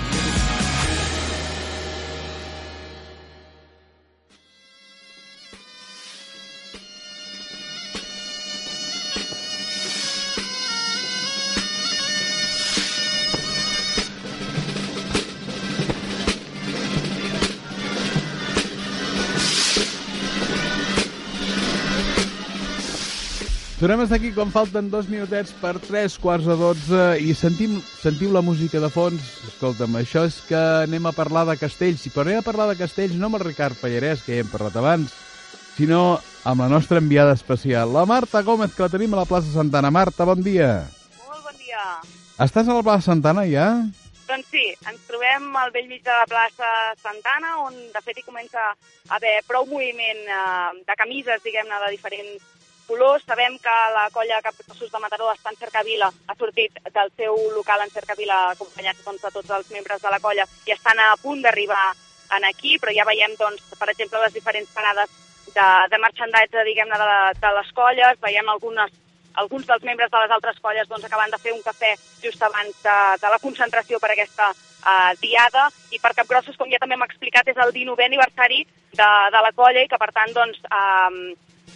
Tornem 23.84 24.00
a 24.00 24.04
estar 24.04 24.16
aquí 24.16 24.30
quan 24.32 24.48
falten 24.48 24.86
dos 24.88 25.10
minutets 25.12 25.50
per 25.60 25.74
tres 25.76 26.14
quarts 26.16 26.46
de 26.48 26.54
dotze 26.56 27.00
i 27.20 27.34
sentim, 27.36 27.74
sentiu 28.00 28.30
la 28.32 28.40
música 28.40 28.80
de 28.80 28.88
fons. 28.88 29.26
Escolta'm, 29.50 29.98
això 30.00 30.22
és 30.24 30.38
que 30.48 30.56
anem 30.86 31.04
a 31.04 31.12
parlar 31.12 31.42
de 31.44 31.58
castells. 31.60 32.06
I 32.08 32.12
per 32.14 32.22
anem 32.22 32.40
a 32.40 32.46
parlar 32.46 32.70
de 32.70 32.78
castells 32.78 33.18
no 33.20 33.28
amb 33.28 33.36
el 33.36 33.44
Ricard 33.44 33.76
Pallarès, 33.76 34.22
que 34.24 34.38
ja 34.38 34.40
hem 34.40 34.48
parlat 34.48 34.78
abans, 34.80 35.12
sinó 35.74 35.98
amb 36.48 36.64
la 36.64 36.70
nostra 36.72 37.02
enviada 37.02 37.34
especial, 37.36 37.92
la 37.92 38.06
Marta 38.08 38.40
Gómez, 38.40 38.72
que 38.72 38.86
la 38.86 38.88
tenim 38.94 39.12
a 39.12 39.20
la 39.20 39.26
plaça 39.28 39.52
Santana. 39.52 39.92
Marta, 39.92 40.24
bon 40.24 40.40
dia. 40.40 40.70
Molt 41.26 41.44
bon 41.44 41.60
dia. 41.60 41.84
Estàs 42.40 42.64
a 42.64 42.78
la 42.80 42.86
plaça 42.88 43.10
Santana 43.10 43.44
ja? 43.52 43.68
Doncs 44.32 44.48
sí, 44.48 44.64
ens 44.88 45.04
trobem 45.12 45.52
al 45.60 45.76
vell 45.76 45.92
mig 45.92 46.00
de 46.08 46.16
la 46.22 46.24
plaça 46.32 46.72
Santana, 47.04 47.58
on 47.68 47.76
de 47.92 48.04
fet 48.08 48.16
hi 48.16 48.24
comença 48.24 48.64
a 48.64 49.20
haver 49.20 49.36
prou 49.44 49.68
moviment 49.68 50.24
eh, 50.24 50.84
de 50.88 51.00
camises, 51.04 51.44
diguem-ne, 51.44 51.84
de 51.84 51.96
diferents 51.98 52.52
colors. 52.86 53.24
Sabem 53.26 53.58
que 53.58 53.74
la 53.94 54.08
colla 54.12 54.40
Capgrossos 54.42 54.90
de 54.92 55.02
Mataró 55.02 55.30
està 55.32 55.52
en 55.52 55.60
Cercavila, 55.60 56.10
ha 56.10 56.38
sortit 56.38 56.80
del 56.94 57.12
seu 57.16 57.36
local 57.56 57.84
en 57.84 57.92
Cercavila 57.92 58.40
acompanyats 58.52 59.04
doncs, 59.04 59.22
de 59.22 59.32
tots 59.34 59.54
els 59.58 59.70
membres 59.74 60.02
de 60.02 60.10
la 60.12 60.20
colla 60.20 60.46
i 60.66 60.74
estan 60.76 61.00
a 61.00 61.14
punt 61.22 61.42
d'arribar 61.44 61.92
en 62.36 62.44
aquí, 62.48 62.78
però 62.80 62.92
ja 62.96 63.06
veiem, 63.08 63.36
doncs, 63.38 63.62
per 63.78 63.90
exemple, 63.92 64.20
les 64.24 64.34
diferents 64.34 64.70
parades 64.74 65.10
de, 65.54 65.66
de 65.90 66.02
marxandatge, 66.02 66.66
diguem-ne, 66.66 66.98
de, 66.98 67.16
de 67.40 67.56
les 67.58 67.72
colles, 67.76 68.20
veiem 68.22 68.48
algunes 68.48 69.00
alguns 69.34 69.66
dels 69.66 69.82
membres 69.82 70.10
de 70.10 70.20
les 70.22 70.30
altres 70.30 70.60
colles 70.62 70.86
doncs, 70.88 71.04
acaben 71.04 71.32
de 71.32 71.40
fer 71.42 71.52
un 71.52 71.62
cafè 71.62 71.94
just 72.22 72.42
abans 72.42 72.76
de, 72.84 72.98
de 73.18 73.32
la 73.32 73.40
concentració 73.42 73.98
per 73.98 74.12
aquesta 74.12 74.52
uh, 74.84 75.10
diada 75.20 75.66
i 75.90 75.98
per 75.98 76.14
Capgrossos, 76.14 76.56
com 76.56 76.70
ja 76.70 76.78
també 76.82 76.94
hem 76.98 77.06
explicat, 77.06 77.48
és 77.50 77.58
el 77.58 77.74
19è 77.74 78.06
aniversari 78.06 78.62
de, 78.94 79.10
de 79.34 79.42
la 79.46 79.52
colla 79.56 79.82
i 79.82 79.90
que 79.90 80.00
per 80.00 80.12
tant 80.14 80.34
doncs, 80.36 80.62
um, 80.70 81.18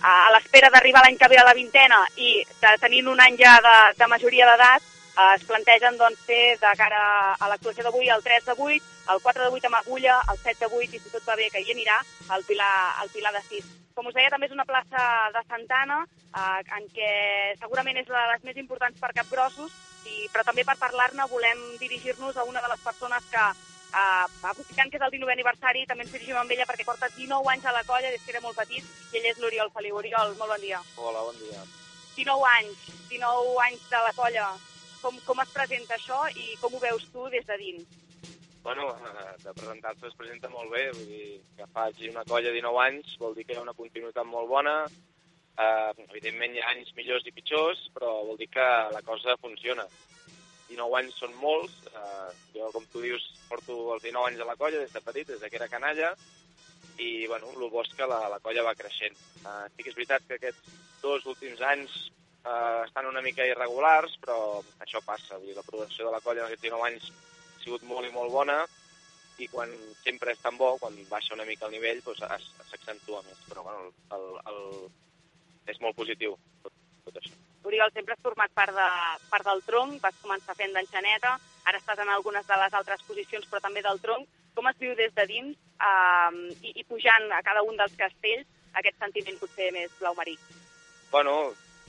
a 0.02 0.30
l'espera 0.34 0.70
d'arribar 0.70 1.02
l'any 1.04 1.18
que 1.18 1.28
ve 1.28 1.38
a 1.38 1.46
la 1.46 1.56
vintena 1.56 2.04
i 2.16 2.44
tenint 2.80 3.08
un 3.08 3.20
any 3.20 3.36
ja 3.40 3.58
de, 3.64 3.76
de 3.98 4.06
majoria 4.06 4.46
d'edat, 4.46 4.82
eh, 4.82 5.34
es 5.34 5.44
plantegen 5.48 5.98
doncs, 5.98 6.20
fer 6.26 6.56
de 6.60 6.72
cara 6.78 7.02
a 7.34 7.48
l'actuació 7.48 7.84
d'avui 7.84 8.10
el 8.14 8.22
3 8.22 8.46
de 8.46 8.54
8, 8.56 8.94
el 9.14 9.20
4 9.24 9.44
de 9.44 9.50
8 9.58 9.66
amb 9.66 9.80
Agulla, 9.80 10.20
el 10.30 10.38
7 10.38 10.64
de 10.64 10.70
8, 10.70 10.94
i 10.94 11.02
si 11.02 11.10
tot 11.10 11.26
va 11.26 11.36
bé 11.36 11.50
que 11.50 11.62
hi 11.64 11.74
anirà, 11.74 11.98
el 12.36 12.44
Pilar, 12.44 12.72
el 13.02 13.10
Pilar 13.10 13.34
de 13.34 13.42
6. 13.48 13.74
Com 13.98 14.06
us 14.06 14.14
deia, 14.14 14.30
també 14.30 14.46
és 14.46 14.54
una 14.54 14.68
plaça 14.68 15.04
de 15.34 15.42
Santana, 15.48 16.04
eh, 16.30 16.60
en 16.78 16.90
què 16.94 17.12
segurament 17.58 17.98
és 17.98 18.06
de 18.06 18.26
les 18.32 18.44
més 18.44 18.60
importants 18.62 19.00
per 19.00 19.14
Capgrossos, 19.16 19.72
i, 20.06 20.28
però 20.32 20.44
també 20.46 20.64
per 20.64 20.78
parlar-ne 20.78 21.26
volem 21.28 21.58
dirigir-nos 21.80 22.36
a 22.36 22.44
una 22.46 22.62
de 22.62 22.70
les 22.70 22.84
persones 22.84 23.24
que 23.32 23.48
Uh, 23.88 24.28
aprofitant 24.44 24.90
que 24.92 24.98
és 24.98 25.04
el 25.06 25.12
19è 25.14 25.32
aniversari, 25.32 25.86
també 25.88 26.04
ens 26.04 26.12
dirigim 26.12 26.36
amb 26.36 26.50
ella 26.52 26.66
perquè 26.68 26.84
porta 26.84 27.08
19 27.14 27.52
anys 27.54 27.64
a 27.64 27.72
la 27.72 27.84
colla 27.88 28.10
des 28.12 28.24
que 28.24 28.34
era 28.34 28.42
molt 28.44 28.58
petit, 28.60 28.84
i 28.84 29.20
ell 29.20 29.28
és 29.30 29.38
l'Oriol 29.40 29.72
Feliu. 29.72 29.96
Oriol, 29.96 30.34
molt 30.40 30.52
bon 30.52 30.64
dia. 30.64 30.80
Hola, 30.96 31.22
bon 31.24 31.38
dia. 31.40 31.62
19 32.18 32.50
anys, 32.50 32.90
19 33.08 33.62
anys 33.64 33.86
de 33.88 34.02
la 34.04 34.12
colla. 34.18 34.50
Com, 35.00 35.16
com 35.24 35.40
es 35.40 35.54
presenta 35.54 35.96
això 35.96 36.20
i 36.34 36.56
com 36.60 36.74
ho 36.74 36.82
veus 36.82 37.06
tu 37.14 37.28
des 37.32 37.46
de 37.48 37.56
dins? 37.62 37.98
Bueno, 38.62 38.90
eh, 38.90 39.34
de 39.44 39.52
presentar-se 39.54 40.08
es 40.10 40.16
presenta 40.18 40.50
molt 40.52 40.72
bé, 40.74 40.88
vull 40.92 41.06
dir 41.08 41.28
que 41.56 41.68
faci 41.72 42.10
una 42.10 42.24
colla 42.28 42.50
de 42.50 42.58
19 42.58 42.82
anys 42.84 43.14
vol 43.22 43.36
dir 43.36 43.46
que 43.46 43.54
hi 43.54 43.60
ha 43.60 43.64
una 43.64 43.76
continuïtat 43.78 44.26
molt 44.28 44.50
bona, 44.50 44.74
eh, 45.56 45.92
evidentment 46.10 46.56
hi 46.56 46.60
ha 46.60 46.74
anys 46.74 46.90
millors 46.98 47.24
i 47.24 47.32
pitjors, 47.32 47.86
però 47.94 48.10
vol 48.26 48.36
dir 48.36 48.50
que 48.52 48.66
la 48.92 49.02
cosa 49.06 49.38
funciona. 49.40 49.86
19 50.68 50.98
anys 51.00 51.20
són 51.22 51.34
molts, 51.40 51.74
eh, 51.92 52.28
jo, 52.54 52.68
com 52.74 52.84
tu 52.92 53.02
dius, 53.04 53.24
porto 53.48 53.78
els 53.94 54.04
19 54.04 54.32
anys 54.32 54.44
a 54.44 54.48
la 54.48 54.56
colla 54.60 54.82
des 54.82 54.92
de 54.92 55.02
petit, 55.04 55.28
des 55.30 55.50
que 55.50 55.60
era 55.60 55.70
canalla, 55.72 56.12
i, 56.98 57.26
bueno, 57.30 57.50
el 57.54 57.70
bo 57.70 57.82
és 57.84 57.94
que 57.94 58.06
la, 58.10 58.20
la 58.32 58.40
colla 58.44 58.66
va 58.66 58.76
creixent. 58.78 59.16
Eh, 59.44 59.64
sí 59.74 59.84
que 59.84 59.92
és 59.92 59.98
veritat 59.98 60.26
que 60.28 60.38
aquests 60.38 60.78
dos 61.02 61.26
últims 61.30 61.62
anys 61.62 61.94
eh, 62.44 62.82
estan 62.84 63.06
una 63.10 63.22
mica 63.22 63.46
irregulars, 63.46 64.18
però 64.22 64.38
això 64.84 65.02
passa, 65.06 65.38
vull 65.38 65.52
dir, 65.52 65.56
la 65.58 65.66
progressió 65.66 66.08
de 66.08 66.14
la 66.14 66.22
colla 66.24 66.44
en 66.44 66.50
aquests 66.50 66.66
19 66.66 66.88
anys 66.90 67.10
ha 67.12 67.64
sigut 67.64 67.86
molt 67.88 68.08
i 68.08 68.14
molt 68.14 68.34
bona, 68.34 68.60
i 69.38 69.46
quan 69.52 69.70
sempre 70.02 70.34
és 70.34 70.40
tan 70.42 70.56
bo, 70.58 70.72
quan 70.82 70.96
baixa 71.10 71.36
una 71.36 71.46
mica 71.46 71.68
el 71.68 71.76
nivell, 71.76 72.02
doncs 72.04 72.24
s'accentua 72.70 73.22
més. 73.26 73.44
Però 73.50 73.62
bueno, 73.66 73.92
el, 74.16 74.26
el, 74.50 74.64
és 75.70 75.78
molt 75.84 75.96
positiu 75.98 76.34
tot, 76.64 76.74
tot 77.06 77.22
això. 77.22 77.47
Oriol, 77.68 77.92
sempre 77.92 78.14
has 78.16 78.24
format 78.24 78.52
part, 78.56 78.72
de, 78.72 78.88
part 79.28 79.44
del 79.44 79.62
tronc, 79.66 80.00
vas 80.00 80.16
començar 80.22 80.56
fent 80.56 80.72
d'enxaneta, 80.72 81.34
ara 81.68 81.80
estàs 81.80 82.00
en 82.00 82.08
algunes 82.14 82.46
de 82.48 82.56
les 82.62 82.76
altres 82.80 83.02
posicions, 83.04 83.44
però 83.50 83.60
també 83.60 83.84
del 83.84 84.00
tronc. 84.00 84.28
Com 84.56 84.66
es 84.70 84.78
viu 84.80 84.94
des 84.98 85.12
de 85.14 85.26
dins 85.28 85.56
eh, 85.84 86.38
i, 86.64 86.72
i 86.80 86.84
pujant 86.88 87.28
a 87.36 87.42
cada 87.46 87.62
un 87.62 87.76
dels 87.76 87.96
castells 88.00 88.48
aquest 88.80 88.96
sentiment 89.04 89.36
potser 89.40 89.68
més 89.74 89.92
blau 90.00 90.16
marí? 90.16 90.34
Bueno, 91.12 91.34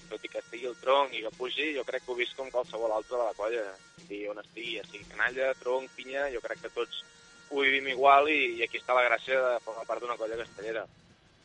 tot 0.10 0.26
i 0.26 0.32
que 0.32 0.42
estigui 0.42 0.68
el 0.70 0.76
tronc 0.82 1.14
i 1.16 1.24
que 1.24 1.32
pugi, 1.38 1.72
jo 1.78 1.86
crec 1.88 2.04
que 2.06 2.12
ho 2.12 2.18
visc 2.18 2.36
com 2.38 2.52
qualsevol 2.52 2.94
altre 2.96 3.16
de 3.16 3.24
la 3.24 3.38
colla. 3.38 3.66
I 4.10 4.24
on 4.32 4.42
estigui, 4.42 4.78
ja 4.80 4.86
sigui 4.90 5.08
canalla, 5.12 5.54
tronc, 5.62 5.92
pinya, 5.96 6.28
jo 6.34 6.42
crec 6.44 6.64
que 6.66 6.74
tots 6.76 7.04
ho 7.50 7.62
vivim 7.62 7.88
igual 7.94 8.30
i, 8.30 8.40
i 8.58 8.66
aquí 8.66 8.82
està 8.82 8.98
la 8.98 9.06
gràcia 9.08 9.38
de 9.46 9.54
formar 9.66 9.86
part 9.88 10.04
d'una 10.04 10.18
colla 10.18 10.40
castellera. 10.42 10.84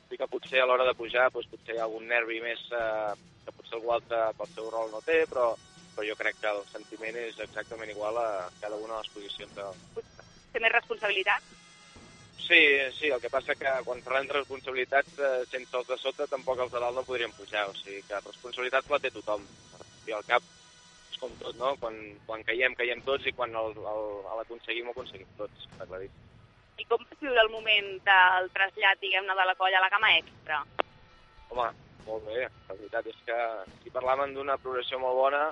Sí 0.09 0.19
que 0.21 0.29
potser 0.29 0.63
a 0.63 0.67
l'hora 0.69 0.87
de 0.89 0.97
pujar 0.97 1.31
doncs, 1.33 1.49
potser 1.53 1.77
hi 1.77 1.81
ha 1.81 1.87
algun 1.87 2.09
nervi 2.09 2.41
més 2.45 2.61
eh, 2.73 3.15
que 3.45 3.55
potser 3.57 3.79
algú 3.79 3.93
altre 3.95 4.21
pel 4.39 4.53
seu 4.55 4.71
rol 4.73 4.91
no 4.93 5.03
té, 5.07 5.25
però, 5.31 5.51
però 5.95 6.07
jo 6.09 6.17
crec 6.21 6.41
que 6.41 6.53
el 6.53 6.63
sentiment 6.73 7.19
és 7.25 7.39
exactament 7.47 7.93
igual 7.93 8.19
a 8.21 8.29
cada 8.61 8.81
una 8.81 8.97
de 8.97 9.03
les 9.03 9.13
posicions. 9.17 9.55
De... 9.59 10.07
Té 10.55 10.63
més 10.63 10.75
responsabilitat? 10.75 11.55
Sí, 12.45 12.61
sí, 12.99 13.09
el 13.09 13.21
que 13.23 13.31
passa 13.33 13.55
que 13.57 13.71
quan 13.87 14.03
parlem 14.05 14.27
de 14.29 14.37
responsabilitats, 14.37 15.17
eh, 15.17 15.45
sense 15.49 15.79
els 15.79 15.89
de 15.89 15.97
sota 15.97 16.27
tampoc 16.29 16.61
els 16.61 16.73
de 16.75 16.83
dalt 16.83 16.99
no 16.99 17.07
podrien 17.07 17.33
pujar, 17.33 17.65
o 17.71 17.77
sigui 17.79 18.03
que 18.09 18.21
responsabilitat 18.21 18.91
la 18.93 19.01
té 19.01 19.11
tothom. 19.15 19.47
I 20.05 20.13
al 20.13 20.27
cap 20.29 20.45
és 21.11 21.21
com 21.23 21.33
tot, 21.41 21.57
no? 21.57 21.73
Quan, 21.81 21.97
quan 22.27 22.45
caiem, 22.45 22.77
caiem 22.77 23.01
tots 23.07 23.25
i 23.25 23.33
quan 23.33 23.55
l'aconseguim, 23.55 24.91
ho 24.91 24.93
aconseguim 24.93 25.31
tots, 25.39 25.65
està 25.71 25.89
claríssim. 25.89 26.31
I 26.77 26.85
com 26.91 27.01
vas 27.07 27.21
viure 27.23 27.41
el 27.41 27.53
moment 27.55 27.91
del 28.05 28.53
trasllat, 28.53 29.01
diguem-ne, 29.01 29.39
de 29.39 29.49
la 29.49 29.57
colla 29.57 29.79
a 29.81 29.85
la 29.87 29.93
cama 29.95 30.11
extra? 30.19 30.61
Home, 31.49 31.71
molt 32.07 32.27
bé, 32.29 32.45
la 32.69 32.77
veritat 32.79 33.09
és 33.13 33.23
que 33.27 33.39
si 33.83 33.93
parlàvem 33.95 34.35
d'una 34.35 34.59
progressió 34.63 35.01
molt 35.03 35.19
bona, 35.19 35.45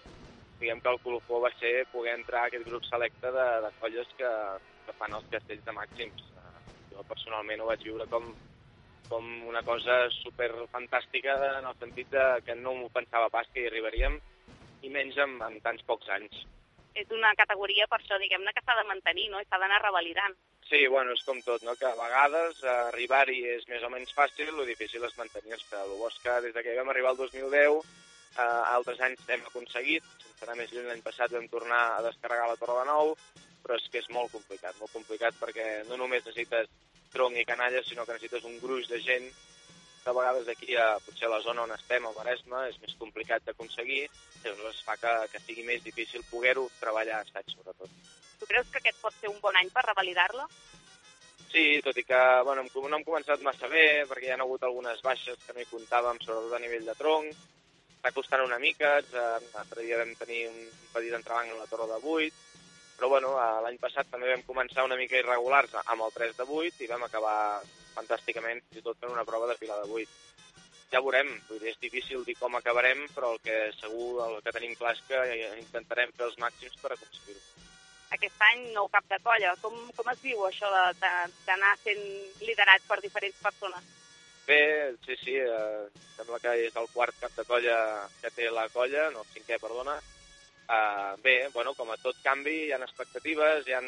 diguem 0.61 0.81
que 0.83 0.93
el 0.93 1.01
colofó 1.05 1.41
va 1.43 1.51
ser 1.59 1.73
poder 1.93 2.15
entrar 2.19 2.45
a 2.45 2.51
aquest 2.51 2.67
grup 2.69 2.85
selecte 2.87 3.33
de, 3.35 3.47
de 3.65 3.71
colles 3.81 4.15
que, 4.19 4.31
que 4.87 4.97
fan 4.99 5.17
els 5.19 5.29
castells 5.33 5.65
de 5.67 5.77
màxims. 5.79 6.29
Jo 6.93 7.05
personalment 7.09 7.63
ho 7.63 7.69
vaig 7.71 7.83
viure 7.89 8.07
com, 8.13 8.29
com 9.09 9.31
una 9.49 9.63
cosa 9.67 9.97
super 10.21 10.51
fantàstica 10.75 11.39
en 11.59 11.69
el 11.71 11.79
sentit 11.81 12.13
de 12.13 12.27
que 12.47 12.57
no 12.61 12.77
m'ho 12.79 12.93
pensava 12.95 13.33
pas 13.33 13.49
que 13.53 13.65
hi 13.65 13.71
arribaríem 13.71 14.21
i 14.83 14.91
menys 14.93 15.19
en, 15.25 15.39
en 15.49 15.59
tants 15.65 15.85
pocs 15.89 16.11
anys. 16.17 16.45
És 16.95 17.09
una 17.17 17.33
categoria, 17.39 17.87
per 17.89 17.99
això, 18.03 18.19
diguem-ne, 18.21 18.53
que 18.53 18.63
s'ha 18.65 18.77
de 18.77 18.89
mantenir, 18.89 19.31
no? 19.33 19.41
S'ha 19.49 19.61
d'anar 19.63 19.81
revalidant. 19.81 20.37
Sí, 20.69 20.87
bueno, 20.87 21.13
és 21.13 21.23
com 21.27 21.41
tot, 21.45 21.65
no? 21.67 21.75
que 21.77 21.85
a 21.89 21.97
vegades 21.99 22.63
eh, 22.63 22.71
arribar-hi 22.93 23.43
és 23.57 23.67
més 23.69 23.83
o 23.85 23.91
menys 23.93 24.15
fàcil, 24.17 24.49
el 24.53 24.69
difícil 24.69 25.05
és 25.05 25.19
mantenir-se. 25.19 25.77
El 25.77 25.97
bo 25.99 26.09
és 26.09 26.19
que 26.23 26.39
des 26.47 26.57
que 26.57 26.77
vam 26.79 26.93
arribar 26.93 27.13
al 27.13 27.21
2010, 27.21 27.83
eh, 28.39 28.47
altres 28.77 29.01
anys 29.05 29.29
hem 29.29 29.45
aconseguit, 29.49 30.07
sense 30.25 30.47
anar 30.47 30.57
més 30.61 30.73
lluny 30.73 30.89
l'any 30.89 31.03
passat 31.05 31.35
vam 31.35 31.49
tornar 31.53 31.83
a 31.97 32.03
descarregar 32.07 32.49
la 32.49 32.59
Torre 32.61 32.79
de 32.81 32.89
Nou, 32.89 33.15
però 33.63 33.77
és 33.79 33.89
que 33.91 34.01
és 34.03 34.09
molt 34.15 34.33
complicat, 34.33 34.79
molt 34.81 34.95
complicat 34.97 35.37
perquè 35.41 35.69
no 35.91 36.01
només 36.01 36.25
necessites 36.25 36.71
tronc 37.13 37.37
i 37.37 37.47
canalla, 37.47 37.83
sinó 37.85 38.07
que 38.07 38.17
necessites 38.17 38.49
un 38.49 38.59
gruix 38.63 38.89
de 38.89 39.01
gent 39.05 39.29
que 40.03 40.11
a 40.11 40.17
vegades 40.17 40.49
aquí, 40.49 40.75
a, 40.75 40.97
potser 41.05 41.29
a 41.29 41.35
la 41.37 41.43
zona 41.45 41.63
on 41.63 41.77
estem, 41.77 42.07
al 42.07 42.17
Maresme, 42.17 42.65
és 42.73 42.81
més 42.83 42.97
complicat 42.99 43.45
d'aconseguir, 43.47 44.03
llavors 44.43 44.83
fa 44.87 44.97
que, 44.99 45.13
que 45.35 45.45
sigui 45.45 45.69
més 45.69 45.85
difícil 45.85 46.25
poder-ho 46.31 46.67
treballar 46.81 47.21
a 47.21 47.27
assaig, 47.27 47.55
sobretot. 47.55 48.22
Tu 48.43 48.47
creus 48.51 48.71
que 48.75 48.81
aquest 48.81 48.97
pot 48.99 49.15
ser 49.15 49.29
un 49.31 49.37
bon 49.39 49.55
any 49.55 49.69
per 49.71 49.85
revalidar-la? 49.87 50.49
Sí, 51.53 51.79
tot 51.85 51.99
i 52.01 52.03
que 52.03 52.19
bueno, 52.43 52.65
no 52.75 52.97
hem 52.97 53.05
començat 53.07 53.45
massa 53.47 53.69
bé, 53.71 54.03
perquè 54.11 54.27
hi 54.27 54.33
ha 54.35 54.39
hagut 54.43 54.65
algunes 54.67 55.03
baixes 55.07 55.39
que 55.45 55.55
no 55.55 55.63
hi 55.63 55.69
comptàvem, 55.71 56.19
sobretot 56.25 56.57
a 56.57 56.61
nivell 56.65 56.89
de 56.89 56.97
tronc. 56.99 57.45
Està 58.01 58.11
costant 58.17 58.43
una 58.43 58.59
mica, 58.59 58.97
l'altre 59.13 59.85
dia 59.85 60.01
vam 60.01 60.11
tenir 60.19 60.41
un 60.49 60.59
petit 60.91 61.15
entrebanc 61.15 61.53
en 61.53 61.61
la 61.61 61.69
torre 61.71 61.87
de 61.93 62.01
8, 62.17 62.43
però 62.97 63.13
bueno, 63.15 63.31
l'any 63.69 63.79
passat 63.85 64.11
també 64.11 64.33
vam 64.33 64.43
començar 64.51 64.89
una 64.89 64.99
mica 64.99 65.21
irregulars 65.23 65.79
amb 65.85 66.09
el 66.09 66.19
3 66.19 66.35
de 66.43 66.49
8 66.59 66.83
i 66.83 66.91
vam 66.91 67.07
acabar 67.07 67.37
fantàsticament, 67.95 68.65
fins 68.67 68.83
i 68.83 68.87
tot 68.89 68.99
fent 68.99 69.15
una 69.15 69.29
prova 69.29 69.53
de 69.53 69.59
pilar 69.63 69.79
de 69.85 70.03
8. 70.03 70.21
Ja 70.91 71.05
veurem, 71.07 71.31
vull 71.47 71.63
dir, 71.63 71.77
és 71.77 71.83
difícil 71.87 72.27
dir 72.27 72.35
com 72.43 72.59
acabarem, 72.59 73.07
però 73.15 73.37
el 73.37 73.43
que 73.47 73.63
segur, 73.79 74.11
el 74.27 74.41
que 74.43 74.59
tenim 74.59 74.75
clar 74.83 74.97
és 74.99 75.07
que 75.07 75.25
intentarem 75.63 76.11
fer 76.19 76.33
els 76.33 76.43
màxims 76.43 76.81
per 76.83 76.97
aconseguir-ho. 76.97 77.52
Aquest 78.13 78.47
any 78.51 78.69
nou 78.77 78.89
cap 78.93 79.07
de 79.09 79.19
colla. 79.25 79.55
Com, 79.63 79.77
com 79.97 80.13
es 80.13 80.23
viu 80.25 80.45
això 80.47 80.71
d'anar 81.01 81.75
sent 81.83 82.03
liderat 82.45 82.85
per 82.89 83.01
diferents 83.01 83.39
persones? 83.43 83.91
Bé, 84.47 84.63
sí, 85.07 85.17
sí, 85.23 85.37
eh, 85.39 85.85
sembla 86.17 86.41
que 86.43 86.57
és 86.67 86.75
el 86.77 86.89
quart 86.93 87.15
cap 87.21 87.35
de 87.39 87.45
colla 87.47 87.77
que 88.21 88.33
té 88.35 88.51
la 88.51 88.67
colla, 88.75 89.09
no, 89.15 89.23
el 89.23 89.37
cinquè, 89.37 89.61
perdona. 89.63 90.01
Uh, 90.73 91.19
bé, 91.21 91.49
bueno, 91.53 91.75
com 91.75 91.91
a 91.91 91.99
tot 92.01 92.17
canvi, 92.25 92.55
hi 92.69 92.73
ha 92.73 92.79
expectatives, 92.81 93.67
hi 93.67 93.75
ha, 93.77 93.81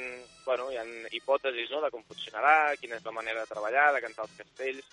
bueno, 0.45 0.67
hi 0.73 0.77
ha 0.77 0.85
hipòtesis 1.17 1.71
no, 1.73 1.81
de 1.81 1.89
com 1.95 2.03
funcionarà, 2.05 2.75
quina 2.81 2.99
és 2.99 3.07
la 3.07 3.15
manera 3.15 3.45
de 3.45 3.51
treballar, 3.53 3.87
de 3.95 4.03
cantar 4.05 4.27
els 4.27 4.35
castells, 4.41 4.91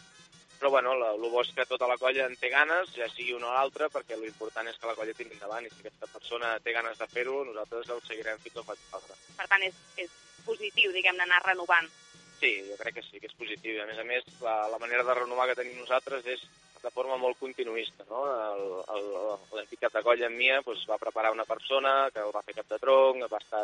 però 0.62 0.70
bueno, 0.70 0.92
el 0.94 1.24
bo 1.26 1.42
és 1.42 1.50
que 1.58 1.64
tota 1.66 1.88
la 1.90 1.96
colla 1.98 2.28
en 2.30 2.36
té 2.38 2.52
ganes, 2.54 2.92
ja 2.94 3.08
sigui 3.10 3.34
una 3.34 3.48
o 3.50 3.54
l'altra, 3.56 3.88
perquè 3.90 4.14
l'important 4.14 4.68
és 4.70 4.76
que 4.78 4.86
la 4.86 4.94
colla 4.94 5.16
tiri 5.18 5.34
endavant, 5.34 5.66
i 5.66 5.72
si 5.74 5.82
aquesta 5.82 6.06
persona 6.14 6.52
té 6.62 6.76
ganes 6.76 7.02
de 7.02 7.08
fer-ho, 7.10 7.40
nosaltres 7.48 7.90
el 7.90 8.04
seguirem 8.06 8.38
fins 8.44 8.60
al 8.62 8.68
faci 8.68 8.86
falta. 8.92 9.18
Per 9.40 9.48
tant, 9.50 9.66
és, 9.66 9.80
és 10.06 10.14
positiu, 10.46 10.94
diguem, 10.94 11.18
d'anar 11.18 11.42
renovant. 11.48 11.90
Sí, 12.38 12.52
jo 12.68 12.78
crec 12.78 13.00
que 13.00 13.06
sí, 13.08 13.18
que 13.18 13.32
és 13.32 13.34
positiu. 13.40 13.74
I 13.74 13.82
a 13.82 13.88
més 13.90 14.04
a 14.04 14.06
més, 14.06 14.30
la, 14.46 14.54
la 14.70 14.78
manera 14.86 15.08
de 15.08 15.18
renovar 15.18 15.50
que 15.50 15.58
tenim 15.58 15.82
nosaltres 15.82 16.30
és 16.30 16.46
de 16.82 16.92
forma 16.92 17.18
molt 17.18 17.38
continuista. 17.40 18.06
No? 18.10 18.24
Cap 19.82 19.94
de 19.94 20.04
colla 20.06 20.28
en 20.28 20.36
Mia 20.38 20.60
doncs, 20.66 20.84
va 20.90 21.00
preparar 21.02 21.32
una 21.34 21.46
persona 21.46 22.10
que 22.14 22.22
el 22.22 22.34
va 22.36 22.44
fer 22.46 22.58
cap 22.60 22.68
de 22.70 22.80
tronc, 22.82 23.26
va 23.32 23.40
estar 23.42 23.64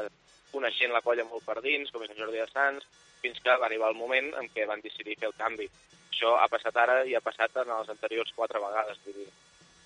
coneixent 0.51 0.93
la 0.93 1.03
colla 1.05 1.27
molt 1.27 1.45
per 1.45 1.59
dins, 1.61 1.91
com 1.91 2.03
és 2.03 2.13
en 2.13 2.17
Jordi 2.21 2.41
de 2.41 2.47
Sants, 2.49 2.87
fins 3.21 3.39
que 3.43 3.53
va 3.53 3.67
arribar 3.67 3.91
el 3.91 3.99
moment 3.99 4.31
en 4.41 4.49
què 4.53 4.65
van 4.69 4.81
decidir 4.81 5.17
fer 5.19 5.29
el 5.29 5.37
canvi. 5.37 5.67
Això 6.11 6.33
ha 6.41 6.47
passat 6.49 6.77
ara 6.81 7.03
i 7.05 7.13
ha 7.17 7.21
passat 7.21 7.61
en 7.61 7.69
les 7.73 7.93
anteriors 7.93 8.33
quatre 8.35 8.61
vegades. 8.63 8.99
Vull 9.05 9.21
dir. 9.21 9.29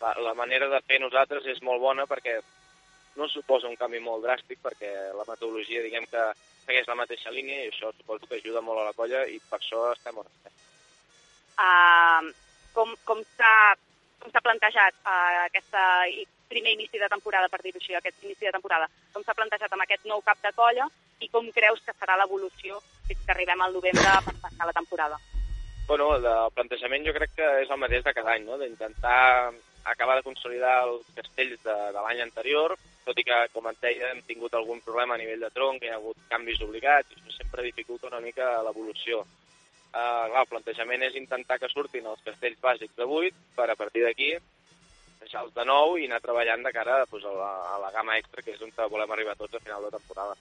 La, 0.02 0.16
la 0.30 0.34
manera 0.34 0.70
de 0.72 0.80
fer 0.88 1.00
nosaltres 1.02 1.46
és 1.52 1.62
molt 1.62 1.82
bona 1.84 2.08
perquè 2.10 2.40
no 3.20 3.28
suposa 3.28 3.68
un 3.68 3.76
canvi 3.76 4.00
molt 4.00 4.24
dràstic 4.24 4.62
perquè 4.64 4.92
la 5.18 5.28
metodologia, 5.28 5.84
diguem 5.84 6.08
que 6.12 6.24
segueix 6.64 6.88
la 6.88 6.96
mateixa 7.02 7.34
línia 7.36 7.66
i 7.66 7.72
això 7.72 7.92
suposo 7.98 8.30
que 8.30 8.40
ajuda 8.40 8.64
molt 8.64 8.82
a 8.82 8.88
la 8.90 8.96
colla 8.96 9.26
i 9.28 9.40
per 9.50 9.60
això 9.60 9.90
estem 9.92 10.22
on 10.22 10.30
estem. 10.30 10.56
Uh, 11.62 12.32
com 12.76 12.94
com 13.06 13.24
s'ha 13.38 14.44
plantejat 14.44 14.98
uh, 15.02 15.48
aquesta 15.48 15.86
primer 16.52 16.76
inici 16.76 17.00
de 17.00 17.10
temporada, 17.10 17.48
per 17.48 17.62
dir-ho 17.64 17.80
així, 17.80 17.96
aquest 17.96 18.24
inici 18.28 18.46
de 18.46 18.52
temporada, 18.52 18.90
com 19.14 19.24
s'ha 19.24 19.38
plantejat 19.38 19.72
amb 19.72 19.86
aquest 19.86 20.06
nou 20.12 20.22
cap 20.22 20.40
de 20.44 20.52
colla 20.58 20.88
i 21.24 21.30
com 21.32 21.48
creus 21.56 21.80
que 21.86 21.96
serà 21.96 22.18
l'evolució 22.20 22.82
fins 23.08 23.24
que 23.26 23.34
arribem 23.34 23.62
al 23.62 23.74
novembre 23.78 24.16
per 24.28 24.36
passar 24.44 24.68
la 24.68 24.76
temporada? 24.76 25.20
Bueno, 25.88 26.14
el 26.16 26.28
plantejament 26.56 27.08
jo 27.08 27.14
crec 27.16 27.34
que 27.38 27.48
és 27.64 27.72
el 27.72 27.80
mateix 27.80 28.04
de 28.04 28.14
cada 28.16 28.36
any, 28.36 28.46
no? 28.48 28.60
d'intentar 28.60 29.52
acabar 29.84 30.16
de 30.18 30.24
consolidar 30.24 30.76
els 30.86 31.08
castells 31.16 31.64
de, 31.64 31.76
de 31.96 32.04
l'any 32.04 32.22
anterior, 32.22 32.76
tot 33.06 33.18
i 33.18 33.26
que, 33.26 33.38
com 33.54 33.68
et 33.72 33.80
deia, 33.82 34.12
hem 34.12 34.22
tingut 34.28 34.54
algun 34.54 34.82
problema 34.86 35.16
a 35.16 35.22
nivell 35.22 35.42
de 35.42 35.50
tronc, 35.56 35.82
hi 35.82 35.90
ha 35.90 35.98
hagut 35.98 36.20
canvis 36.30 36.62
obligats, 36.68 37.10
i 37.10 37.18
això 37.18 37.38
sempre 37.38 37.66
dificulta 37.66 38.12
una 38.12 38.22
mica 38.24 38.60
l'evolució. 38.68 39.24
Uh, 39.92 40.30
clar, 40.32 40.42
el 40.46 40.48
plantejament 40.48 41.04
és 41.04 41.18
intentar 41.20 41.58
que 41.60 41.68
surtin 41.68 42.06
els 42.08 42.22
castells 42.24 42.60
bàsics 42.64 42.96
de 42.96 43.04
8 43.04 43.36
per 43.58 43.68
a 43.70 43.76
partir 43.76 44.06
d'aquí 44.06 44.38
deixar 45.22 45.44
els 45.46 45.54
de 45.54 45.66
9 45.68 46.00
i 46.02 46.08
anar 46.08 46.22
treballant 46.24 46.64
de 46.66 46.72
cara 46.74 47.04
pues, 47.12 47.26
a, 47.26 47.34
la, 47.36 47.52
a 47.76 47.80
la 47.84 47.92
gamma 47.94 48.18
extra, 48.18 48.42
que 48.42 48.56
és 48.56 48.62
on 48.66 48.72
volem 48.90 49.12
arribar 49.12 49.38
tots 49.38 49.56
a 49.56 49.64
final 49.64 49.84
de 49.86 49.92
temporada. 49.98 50.36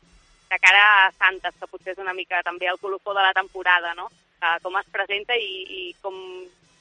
De 0.50 0.58
cara 0.58 0.84
a 1.04 1.10
Santes, 1.14 1.54
que 1.60 1.68
potser 1.70 1.94
és 1.94 2.02
una 2.02 2.14
mica 2.16 2.42
també 2.46 2.70
el 2.70 2.80
colofó 2.82 3.14
de 3.14 3.22
la 3.22 3.34
temporada, 3.36 3.92
no? 3.94 4.08
Uh, 4.40 4.56
com 4.64 4.78
es 4.80 4.88
presenta 4.90 5.36
i, 5.36 5.50
i 5.80 5.82
com, 6.02 6.16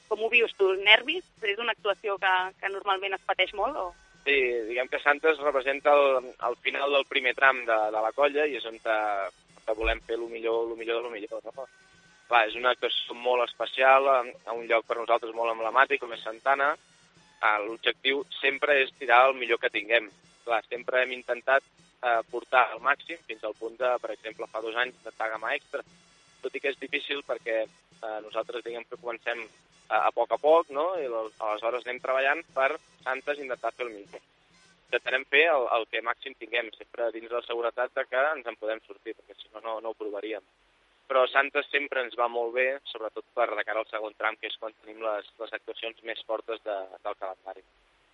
com 0.08 0.24
ho 0.24 0.30
vius 0.32 0.54
tu? 0.58 0.72
Nervis? 0.80 1.26
És 1.42 1.60
una 1.60 1.74
actuació 1.76 2.16
que, 2.22 2.32
que 2.62 2.72
normalment 2.72 3.14
es 3.14 3.26
pateix 3.28 3.52
molt? 3.58 3.76
O... 3.76 3.92
Sí, 4.24 4.38
diguem 4.70 4.88
que 4.88 5.02
Santes 5.04 5.38
representa 5.44 5.92
el, 5.92 6.32
el 6.48 6.56
final 6.64 6.96
del 6.96 7.06
primer 7.10 7.36
tram 7.36 7.62
de, 7.68 7.78
de 7.94 8.02
la 8.06 8.14
colla 8.16 8.48
i 8.48 8.56
és 8.58 8.66
on 8.68 8.80
te, 8.80 8.96
te 9.66 9.76
volem 9.76 10.00
fer 10.06 10.18
el 10.18 10.26
millor, 10.32 10.66
el 10.70 10.80
millor 10.80 11.00
de 11.00 11.06
lo 11.06 11.14
millor. 11.14 11.44
No? 11.52 11.68
Clar, 12.30 12.44
és 12.48 12.54
una 12.58 12.70
actuació 12.76 13.16
molt 13.18 13.42
especial, 13.48 14.06
a, 14.08 14.18
un 14.54 14.66
lloc 14.70 14.86
per 14.86 14.96
nosaltres 15.00 15.34
molt 15.34 15.50
emblemàtic, 15.52 16.00
com 16.02 16.12
és 16.14 16.22
Santana. 16.22 16.68
Ah, 17.42 17.56
L'objectiu 17.64 18.22
sempre 18.38 18.76
és 18.84 18.92
tirar 19.00 19.24
el 19.28 19.34
millor 19.40 19.58
que 19.62 19.72
tinguem. 19.74 20.06
Clar, 20.44 20.60
sempre 20.68 21.02
hem 21.02 21.14
intentat 21.16 21.64
eh, 21.66 22.20
portar 22.30 22.66
al 22.70 22.82
màxim, 22.84 23.18
fins 23.26 23.42
al 23.44 23.56
punt 23.58 23.74
de, 23.80 23.90
per 24.02 24.12
exemple, 24.14 24.46
fa 24.52 24.62
dos 24.64 24.76
anys, 24.84 25.00
de 25.04 25.12
gamma 25.18 25.54
extra. 25.56 25.82
Tot 26.44 26.54
i 26.56 26.62
que 26.62 26.70
és 26.72 26.78
difícil 26.80 27.24
perquè 27.26 27.58
eh, 27.64 28.18
nosaltres, 28.24 28.62
diguem 28.64 28.86
que 28.88 29.00
comencem 29.02 29.42
a, 29.88 30.06
a 30.06 30.10
poc 30.14 30.32
a 30.36 30.38
poc, 30.40 30.70
no? 30.76 30.86
I 31.02 31.08
al- 31.10 31.32
aleshores 31.48 31.86
anem 31.86 31.98
treballant 32.04 32.44
per 32.54 32.70
Santes 33.02 33.42
intentar 33.42 33.74
fer 33.74 33.88
el 33.88 33.94
millor. 33.96 34.22
Intetarem 34.90 35.24
fer 35.34 35.44
el, 35.50 35.66
el 35.76 35.86
que 35.90 36.02
màxim 36.06 36.34
tinguem, 36.38 36.70
sempre 36.78 37.10
dins 37.16 37.30
la 37.32 37.42
seguretat 37.46 37.92
de 37.96 38.04
que 38.06 38.24
ens 38.36 38.46
en 38.46 38.56
podem 38.60 38.80
sortir, 38.86 39.16
perquè 39.18 39.36
si 39.38 39.50
no, 39.54 39.62
no, 39.66 39.78
no 39.80 39.92
ho 39.92 39.98
provaríem. 39.98 40.44
Però 41.10 41.24
Santes 41.26 41.66
sempre 41.74 42.04
ens 42.04 42.14
va 42.14 42.28
molt 42.30 42.52
bé, 42.54 42.68
sobretot 42.86 43.24
per 43.34 43.48
de 43.50 43.64
cara 43.66 43.80
al 43.82 43.88
segon 43.90 44.14
tram, 44.14 44.36
que 44.38 44.46
és 44.46 44.56
quan 44.60 44.70
tenim 44.84 45.00
les, 45.02 45.26
les 45.42 45.52
actuacions 45.56 45.98
més 46.06 46.20
fortes 46.28 46.60
de, 46.62 46.76
del 47.02 47.16
calendari. 47.18 47.64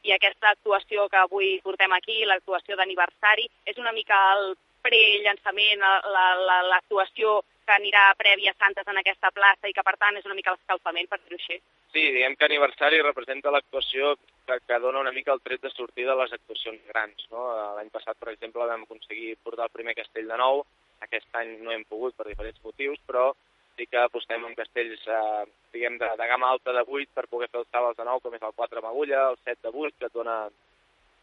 I 0.09 0.15
aquesta 0.15 0.55
actuació 0.55 1.05
que 1.13 1.19
avui 1.21 1.59
portem 1.65 1.93
aquí, 1.93 2.23
l'actuació 2.25 2.77
d'aniversari, 2.79 3.45
és 3.69 3.77
una 3.83 3.93
mica 3.93 4.17
el 4.39 4.55
pre-llançament, 4.87 5.83
la- 5.83 6.35
la- 6.47 6.63
l'actuació 6.71 7.43
que 7.67 7.75
anirà 7.75 8.15
prèvia 8.17 8.53
a 8.55 8.59
Santes 8.63 8.87
en 8.87 8.97
aquesta 9.01 9.33
plaça 9.35 9.69
i 9.69 9.75
que, 9.75 9.83
per 9.83 9.97
tant, 9.99 10.17
és 10.17 10.25
una 10.25 10.37
mica 10.39 10.53
l'escalfament, 10.55 11.09
per 11.11 11.19
dir-ho 11.25 11.37
així. 11.41 11.59
Sí, 11.93 12.05
diguem 12.15 12.37
que 12.37 12.47
aniversari 12.47 13.01
representa 13.03 13.51
l'actuació 13.51 14.15
que, 14.47 14.61
que 14.69 14.79
dona 14.79 15.01
una 15.03 15.13
mica 15.13 15.33
el 15.35 15.41
tret 15.43 15.61
de 15.61 15.71
sortida 15.75 16.15
de 16.15 16.23
les 16.23 16.33
actuacions 16.33 16.81
grans. 16.93 17.27
No? 17.33 17.49
L'any 17.77 17.91
passat, 17.91 18.17
per 18.23 18.31
exemple, 18.33 18.65
vam 18.71 18.85
aconseguir 18.87 19.37
portar 19.43 19.67
el 19.67 19.75
primer 19.75 19.97
castell 19.99 20.29
de 20.31 20.39
nou, 20.39 20.63
aquest 21.05 21.29
any 21.41 21.57
no 21.63 21.73
hem 21.75 21.85
pogut 21.91 22.17
per 22.17 22.29
diferents 22.29 22.63
motius, 22.65 23.01
però 23.07 23.33
sí 23.77 23.87
que 23.87 24.01
apostem 24.01 24.45
en 24.49 24.55
castells 24.57 25.03
eh, 25.07 25.45
diguem 25.73 25.99
de, 26.01 26.09
de 26.21 26.29
gamma 26.31 26.49
alta 26.55 26.73
de 26.73 26.85
8 26.87 27.13
per 27.15 27.27
poder 27.29 27.49
fer 27.53 27.61
els 27.61 27.69
salts 27.73 27.99
de 27.99 28.07
nou, 28.09 28.21
com 28.25 28.35
és 28.35 28.47
el 28.47 28.55
4 28.57 28.81
amb 28.81 28.89
agulla, 28.91 29.27
el 29.33 29.39
7 29.45 29.61
de 29.69 29.73
8, 29.73 29.99
que 29.99 30.09
et 30.09 30.17
dona 30.17 30.39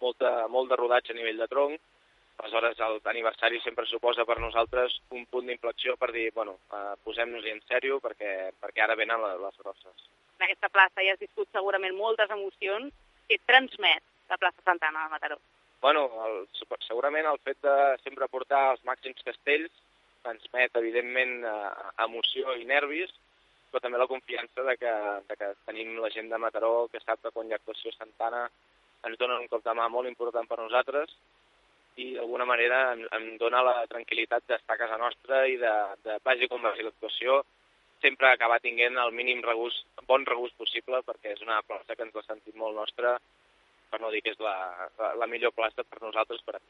molta, 0.01 0.33
molt 0.53 0.69
de 0.69 0.77
rodatge 0.79 1.13
a 1.13 1.17
nivell 1.17 1.41
de 1.41 1.49
tronc. 1.49 1.81
Aleshores, 2.41 2.79
l'aniversari 3.05 3.59
sempre 3.61 3.85
suposa 3.85 4.25
per 4.25 4.39
nosaltres 4.41 4.95
un 5.13 5.25
punt 5.29 5.47
d'inflexió 5.47 5.95
per 6.01 6.09
dir, 6.15 6.31
bueno, 6.33 6.57
eh, 6.73 6.93
posem-nos-hi 7.05 7.53
en 7.53 7.61
sèrio 7.69 7.99
perquè, 8.03 8.51
perquè 8.61 8.85
ara 8.85 8.97
venen 8.99 9.21
les, 9.21 9.39
les 9.41 9.59
grosses. 9.61 10.07
En 10.39 10.47
aquesta 10.47 10.69
plaça 10.73 11.03
hi 11.03 11.11
has 11.13 11.21
viscut 11.21 11.49
segurament 11.53 11.95
moltes 11.97 12.33
emocions. 12.33 12.93
Què 13.29 13.37
et 13.39 13.45
transmet 13.47 14.03
la 14.29 14.37
plaça 14.41 14.65
Santana 14.65 15.05
de 15.05 15.13
Mataró? 15.13 15.37
Bueno, 15.83 16.03
el, 16.25 16.35
segurament 16.87 17.25
el 17.27 17.41
fet 17.43 17.57
de 17.65 17.73
sempre 18.05 18.29
portar 18.31 18.61
els 18.71 18.83
màxims 18.87 19.25
castells 19.27 19.73
transmet, 20.23 20.77
evidentment, 20.79 21.33
eh, 21.43 21.89
emoció 22.05 22.53
i 22.55 22.63
nervis, 22.69 23.11
però 23.71 23.81
també 23.83 23.99
la 23.99 24.07
confiança 24.07 24.63
de 24.69 24.77
que, 24.79 24.93
de 25.27 25.37
que 25.41 25.49
tenim 25.67 25.97
la 25.99 26.11
gent 26.13 26.31
de 26.31 26.39
Mataró 26.39 26.87
que 26.93 27.01
sap 27.03 27.19
que 27.25 27.33
quan 27.35 27.51
hi 27.51 27.55
ha 27.55 27.59
actuació 27.59 27.91
Santana 27.97 28.45
ens 29.09 29.19
donen 29.19 29.43
un 29.43 29.51
cop 29.51 29.65
de 29.67 29.75
mà 29.75 29.89
molt 29.91 30.07
important 30.07 30.47
per 30.47 30.61
nosaltres 30.61 31.11
i 31.99 32.13
d'alguna 32.15 32.47
manera 32.47 32.79
em, 32.93 33.03
em 33.19 33.27
dona 33.43 33.65
la 33.67 33.75
tranquil·litat 33.91 34.47
d'estar 34.47 34.77
a 34.77 34.81
casa 34.85 35.01
nostra 35.03 35.43
i 35.51 35.59
de, 35.59 35.75
de 36.07 36.19
vagi 36.23 36.47
com 36.47 36.63
vagi 36.63 36.87
l'actuació, 36.87 37.41
sempre 38.05 38.31
acabar 38.31 38.63
tinguent 38.63 39.03
el 39.03 39.11
mínim 39.19 39.43
regust, 39.43 39.83
bon 40.07 40.23
regust 40.31 40.55
possible 40.63 41.03
perquè 41.03 41.35
és 41.35 41.43
una 41.43 41.59
plaça 41.67 41.97
que 41.97 42.07
ens 42.07 42.15
la 42.15 42.23
sentim 42.29 42.55
molt 42.63 42.79
nostra, 42.79 43.17
per 43.93 44.01
no 44.01 44.09
dir 44.13 44.23
que 44.25 44.33
és 44.33 44.41
la, 44.41 44.55
la, 44.97 45.13
la 45.21 45.29
millor 45.29 45.53
plaça 45.53 45.85
per 45.85 46.01
nosaltres 46.01 46.41
per 46.41 46.57
aquí. 46.57 46.69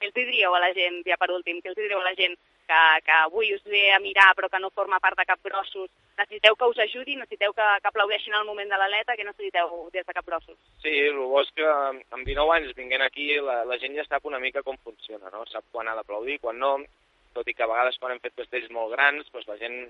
Què 0.00 0.08
els 0.08 0.16
diríeu 0.16 0.54
a 0.56 0.62
la 0.62 0.72
gent, 0.74 1.02
ja 1.06 1.18
per 1.20 1.30
últim, 1.30 1.60
què 1.62 1.70
els 1.70 1.78
diríeu 1.78 2.00
a 2.00 2.08
la 2.08 2.16
gent 2.18 2.34
que, 2.70 2.80
que 3.06 3.16
avui 3.26 3.52
us 3.54 3.62
ve 3.68 3.82
a 3.92 4.00
mirar 4.02 4.30
però 4.38 4.48
que 4.48 4.60
no 4.62 4.70
forma 4.74 4.98
part 5.02 5.18
de 5.18 5.26
Capgrossos? 5.28 5.90
Necessiteu 6.18 6.56
que 6.56 6.70
us 6.72 6.80
ajudi? 6.86 7.16
Necessiteu 7.20 7.54
que, 7.56 7.66
que 7.82 7.90
aplaudeixin 7.90 8.34
al 8.34 8.48
moment 8.48 8.72
de 8.72 8.78
l'aleta? 8.80 9.16
Què 9.18 9.26
necessiteu 9.26 9.90
des 9.94 10.06
de 10.06 10.16
Capgrossos? 10.16 10.58
Sí, 10.82 10.94
el 11.10 11.20
bo 11.20 11.42
és 11.44 11.52
que 11.56 11.68
amb 11.68 12.24
19 12.26 12.56
anys 12.56 12.74
vinguent 12.78 13.04
aquí 13.06 13.28
la, 13.44 13.60
la 13.68 13.78
gent 13.82 13.98
ja 13.98 14.06
sap 14.08 14.26
una 14.30 14.42
mica 14.42 14.64
com 14.66 14.80
funciona, 14.84 15.30
no? 15.34 15.44
Sap 15.52 15.68
quan 15.70 15.90
ha 15.90 15.96
d'aplaudir, 15.98 16.40
quan 16.42 16.58
no, 16.58 16.76
tot 17.36 17.48
i 17.48 17.54
que 17.54 17.66
a 17.66 17.70
vegades 17.70 18.00
quan 18.00 18.14
hem 18.14 18.22
fet 18.24 18.36
castells 18.38 18.72
molt 18.74 18.94
grans, 18.96 19.28
doncs 19.34 19.48
la 19.50 19.58
gent 19.60 19.82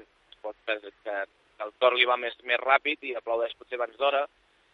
pot 0.43 0.57
que, 0.67 0.93
que 1.05 1.17
el 1.65 1.73
cor 1.79 1.97
li 1.97 2.09
va 2.09 2.17
més, 2.21 2.37
més 2.49 2.61
ràpid 2.63 3.05
i 3.07 3.17
aplaudeix 3.17 3.55
potser 3.59 3.79
abans 3.79 3.97
d'hora, 4.01 4.27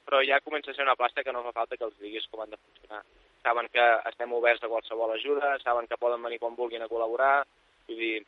però 0.06 0.22
ja 0.22 0.40
comença 0.40 0.70
a 0.70 0.74
ser 0.74 0.86
una 0.86 0.96
plaça 0.96 1.24
que 1.24 1.34
no 1.34 1.42
fa 1.48 1.52
falta 1.58 1.76
que 1.76 1.84
els 1.88 1.98
diguis 1.98 2.26
com 2.30 2.42
han 2.42 2.54
de 2.54 2.60
funcionar. 2.62 3.02
Saben 3.42 3.68
que 3.74 3.84
estem 4.10 4.32
oberts 4.32 4.62
a 4.62 4.70
qualsevol 4.70 5.12
ajuda, 5.14 5.56
saben 5.64 5.86
que 5.90 5.98
poden 5.98 6.22
venir 6.22 6.38
quan 6.42 6.56
vulguin 6.56 6.82
a 6.82 6.90
col·laborar, 6.90 7.44
vull 7.88 8.00
dir, 8.00 8.24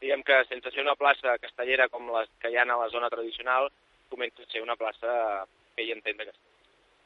diguem 0.00 0.24
que 0.24 0.42
sense 0.48 0.72
ser 0.72 0.84
una 0.84 0.96
plaça 0.96 1.38
castellera 1.38 1.88
com 1.92 2.08
les 2.16 2.28
que 2.40 2.50
hi 2.50 2.56
ha 2.56 2.64
a 2.64 2.80
la 2.84 2.88
zona 2.92 3.12
tradicional, 3.12 3.68
comença 4.08 4.42
a 4.42 4.52
ser 4.52 4.64
una 4.64 4.76
plaça 4.80 5.44
que 5.76 5.84
hi 5.84 5.92
entén 5.92 6.16
de 6.16 6.30
castell. 6.30 6.46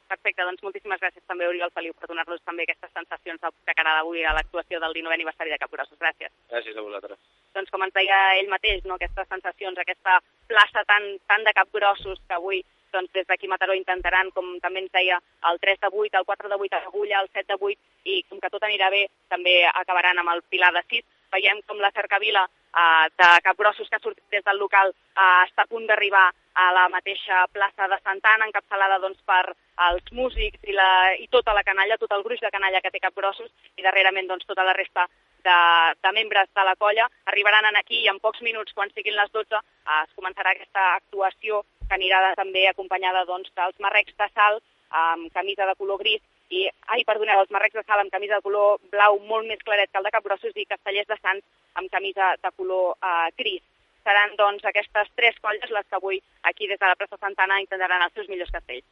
Perfecte, 0.05 0.43
doncs 0.45 0.61
moltíssimes 0.61 0.99
gràcies 1.01 1.23
també, 1.25 1.47
Oriol 1.49 1.71
Feliu, 1.73 1.93
per 1.97 2.07
donar-nos 2.07 2.43
també 2.45 2.63
aquestes 2.63 2.91
sensacions 2.93 3.41
de 3.41 3.73
cara 3.73 3.95
d'avui 3.97 4.21
a 4.23 4.35
l'actuació 4.37 4.79
del 4.79 4.93
19è 4.93 5.17
aniversari 5.17 5.49
de 5.49 5.57
Capgrossos. 5.57 5.97
Gràcies. 5.97 6.31
Gràcies 6.51 6.77
a 6.77 6.83
vosaltres. 6.85 7.19
Doncs 7.57 7.73
com 7.73 7.83
ens 7.83 7.95
deia 7.95 8.19
ell 8.37 8.51
mateix, 8.51 8.83
no, 8.85 8.99
aquestes 8.99 9.27
sensacions, 9.31 9.81
aquesta 9.81 10.19
plaça 10.51 10.83
tan, 10.85 11.07
tan 11.25 11.47
de 11.47 11.55
capgrossos 11.57 12.21
que 12.27 12.37
avui 12.37 12.61
doncs, 12.95 13.11
des 13.13 13.27
d'aquí 13.27 13.49
Mataró 13.51 13.75
intentaran, 13.77 14.31
com 14.35 14.55
també 14.63 14.85
ens 14.85 14.93
deia, 14.95 15.19
el 15.51 15.59
3 15.63 15.81
de 15.83 15.91
8, 15.91 16.21
el 16.21 16.27
4 16.31 16.51
de 16.51 16.59
8 16.67 16.77
a 16.77 16.83
l'agulla, 16.85 17.21
el 17.21 17.29
7 17.33 17.51
de 17.53 17.59
8, 17.59 17.91
i 18.15 18.21
com 18.29 18.39
que 18.41 18.51
tot 18.53 18.63
anirà 18.63 18.89
bé, 18.93 19.05
també 19.29 19.57
acabaran 19.73 20.21
amb 20.21 20.33
el 20.35 20.43
pilar 20.49 20.71
de 20.75 20.85
6. 20.89 21.05
Veiem 21.35 21.59
com 21.67 21.81
la 21.83 21.91
cercavila 21.91 22.45
eh, 22.47 23.05
de 23.19 23.29
capgrossos 23.43 23.89
que 23.89 23.99
ha 23.99 24.03
sortit 24.03 24.23
des 24.31 24.43
del 24.45 24.61
local 24.61 24.93
eh, 24.93 25.43
està 25.47 25.65
a 25.65 25.71
punt 25.71 25.87
d'arribar 25.89 26.29
a 26.55 26.71
la 26.71 26.87
mateixa 26.89 27.45
plaça 27.51 27.87
de 27.91 27.99
Santana, 28.03 28.47
encapçalada 28.47 28.99
doncs, 29.03 29.19
per 29.27 29.43
els 29.89 30.11
músics 30.15 30.61
i, 30.63 30.73
la, 30.75 30.89
i 31.19 31.27
tota 31.27 31.53
la 31.53 31.65
canalla, 31.67 31.97
tot 31.99 32.13
el 32.15 32.23
gruix 32.23 32.39
de 32.39 32.51
canalla 32.51 32.79
que 32.81 32.91
té 32.93 33.01
capgrossos, 33.03 33.51
i 33.75 33.83
darrerament 33.83 34.29
doncs, 34.29 34.47
tota 34.47 34.63
la 34.63 34.75
resta 34.77 35.07
de, 35.45 35.57
de 36.01 36.11
membres 36.15 36.49
de 36.55 36.63
la 36.63 36.75
colla 36.79 37.09
arribaran 37.25 37.67
en 37.69 37.79
aquí 37.81 38.01
i 38.03 38.09
en 38.11 38.21
pocs 38.23 38.41
minuts, 38.41 38.73
quan 38.73 38.91
siguin 38.93 39.17
les 39.19 39.31
12, 39.35 39.59
eh, 39.59 40.01
es 40.01 40.15
començarà 40.15 40.55
aquesta 40.55 40.87
actuació 40.95 41.63
que 41.89 41.97
anirà 41.97 42.33
també 42.37 42.67
acompanyada 42.69 43.25
doncs, 43.29 43.51
dels 43.55 43.77
marrecs 43.83 44.15
de 44.17 44.29
sal 44.33 44.61
amb 44.95 45.31
camisa 45.33 45.67
de 45.69 45.75
color 45.79 45.99
gris 46.01 46.21
i, 46.53 46.67
ai, 46.93 47.03
perdoneu, 47.07 47.41
els 47.41 47.51
marrecs 47.53 47.75
de 47.77 47.83
sal 47.85 48.01
amb 48.01 48.13
camisa 48.13 48.37
de 48.37 48.45
color 48.45 48.77
blau 48.93 49.17
molt 49.29 49.47
més 49.49 49.61
claret 49.65 49.89
que 49.89 49.97
el 49.99 50.05
de 50.05 50.13
Capgrossos 50.13 50.53
i 50.55 50.67
castellers 50.69 51.09
de 51.09 51.17
Sants 51.21 51.45
amb 51.79 51.89
camisa 51.91 52.35
de 52.41 52.51
color 52.55 52.93
eh, 53.01 53.31
gris. 53.39 53.63
Seran, 54.05 54.35
doncs, 54.37 54.65
aquestes 54.69 55.09
tres 55.17 55.37
colles 55.41 55.71
les 55.73 55.87
que 55.89 55.97
avui 55.97 56.19
aquí 56.45 56.67
des 56.69 56.77
de 56.77 56.85
la 56.85 56.97
plaça 56.99 57.17
Santana 57.17 57.57
intentaran 57.63 58.05
els 58.05 58.13
seus 58.13 58.29
millors 58.29 58.53
castells. 58.53 58.85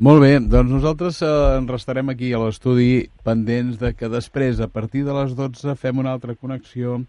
Molt 0.00 0.24
bé, 0.24 0.32
doncs 0.40 0.72
nosaltres 0.72 1.20
eh, 1.22 1.34
en 1.58 1.68
restarem 1.68 2.08
aquí 2.10 2.32
a 2.32 2.40
l'estudi 2.40 3.04
pendents 3.26 3.76
de 3.82 3.92
que 3.94 4.08
després, 4.08 4.64
a 4.64 4.70
partir 4.72 5.04
de 5.04 5.14
les 5.14 5.36
12, 5.36 5.76
fem 5.78 6.00
una 6.00 6.16
altra 6.16 6.34
connexió 6.34 7.02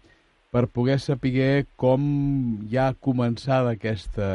per 0.56 0.70
poder 0.72 0.96
saber 0.96 1.66
com 1.76 2.04
ja 2.72 2.86
ha 2.88 2.96
començat 3.06 3.66
aquesta, 3.68 4.28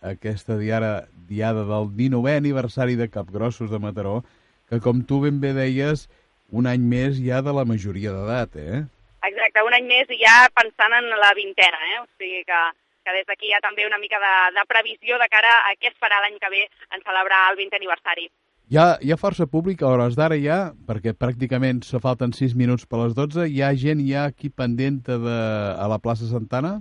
aquesta 0.00 0.56
diada, 0.56 1.04
diada 1.28 1.66
del 1.68 1.90
19è 1.98 2.38
aniversari 2.40 2.96
de 2.96 3.10
Capgrossos 3.12 3.68
de 3.68 3.80
Mataró, 3.82 4.22
que 4.70 4.80
com 4.80 5.02
tu 5.04 5.20
ben 5.26 5.36
bé 5.42 5.50
deies, 5.52 6.06
un 6.48 6.64
any 6.70 6.80
més 6.80 7.20
ja 7.20 7.42
de 7.44 7.52
la 7.52 7.66
majoria 7.68 8.14
d'edat, 8.14 8.56
eh? 8.56 8.80
Exacte, 9.28 9.66
un 9.68 9.76
any 9.76 9.84
més 9.90 10.16
ja 10.16 10.38
pensant 10.56 10.96
en 10.96 11.12
la 11.20 11.34
vintena, 11.36 11.82
eh? 11.92 12.00
O 12.00 12.08
sigui 12.16 12.40
que, 12.48 12.62
que 13.04 13.18
des 13.18 13.28
d'aquí 13.28 13.50
hi 13.50 13.56
ha 13.58 13.60
també 13.60 13.84
una 13.84 14.00
mica 14.00 14.22
de, 14.22 14.34
de 14.56 14.64
previsió 14.72 15.20
de 15.20 15.28
cara 15.28 15.58
a 15.66 15.76
què 15.76 15.92
es 15.92 16.00
farà 16.00 16.24
l'any 16.24 16.40
que 16.40 16.54
ve 16.56 16.64
en 16.88 17.04
celebrar 17.04 17.50
el 17.50 17.60
20è 17.60 17.82
aniversari. 17.82 18.30
Hi 18.66 18.78
ha, 18.82 18.84
hi 18.98 19.12
ha 19.14 19.16
força 19.20 19.44
públic 19.46 19.82
a 19.84 19.90
hores 19.94 20.16
d'ara 20.18 20.34
ja, 20.42 20.56
perquè 20.88 21.12
pràcticament 21.14 21.84
se 21.86 22.00
falten 22.02 22.32
6 22.34 22.56
minuts 22.58 22.82
per 22.90 22.98
les 22.98 23.12
12. 23.14 23.44
Hi 23.46 23.60
ha 23.62 23.68
gent 23.78 24.00
ja 24.08 24.24
aquí 24.26 24.50
pendent 24.50 24.96
de, 25.06 25.36
a 25.84 25.86
la 25.92 26.00
plaça 26.02 26.26
Santana? 26.26 26.72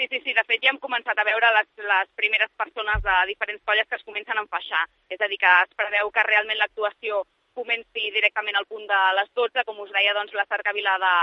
Sí, 0.00 0.06
sí, 0.08 0.22
sí. 0.24 0.32
De 0.32 0.44
fet, 0.48 0.62
ja 0.64 0.72
hem 0.72 0.80
començat 0.80 1.20
a 1.20 1.26
veure 1.28 1.50
les, 1.58 1.68
les 1.90 2.08
primeres 2.16 2.48
persones 2.56 3.04
de 3.04 3.18
diferents 3.28 3.60
colles 3.68 3.90
que 3.90 4.00
es 4.00 4.06
comencen 4.08 4.40
a 4.40 4.46
enfaixar. 4.46 4.86
És 5.12 5.20
a 5.20 5.28
dir, 5.28 5.36
que 5.44 5.52
es 5.66 5.76
preveu 5.76 6.08
que 6.16 6.24
realment 6.30 6.62
l'actuació 6.62 7.20
comenci 7.60 8.08
directament 8.16 8.56
al 8.56 8.70
punt 8.72 8.88
de 8.88 9.04
les 9.20 9.28
12. 9.36 9.68
Com 9.68 9.84
us 9.84 9.92
deia, 9.92 10.16
doncs, 10.16 10.32
la 10.32 10.48
cercavila 10.48 10.96
de, 11.04 11.14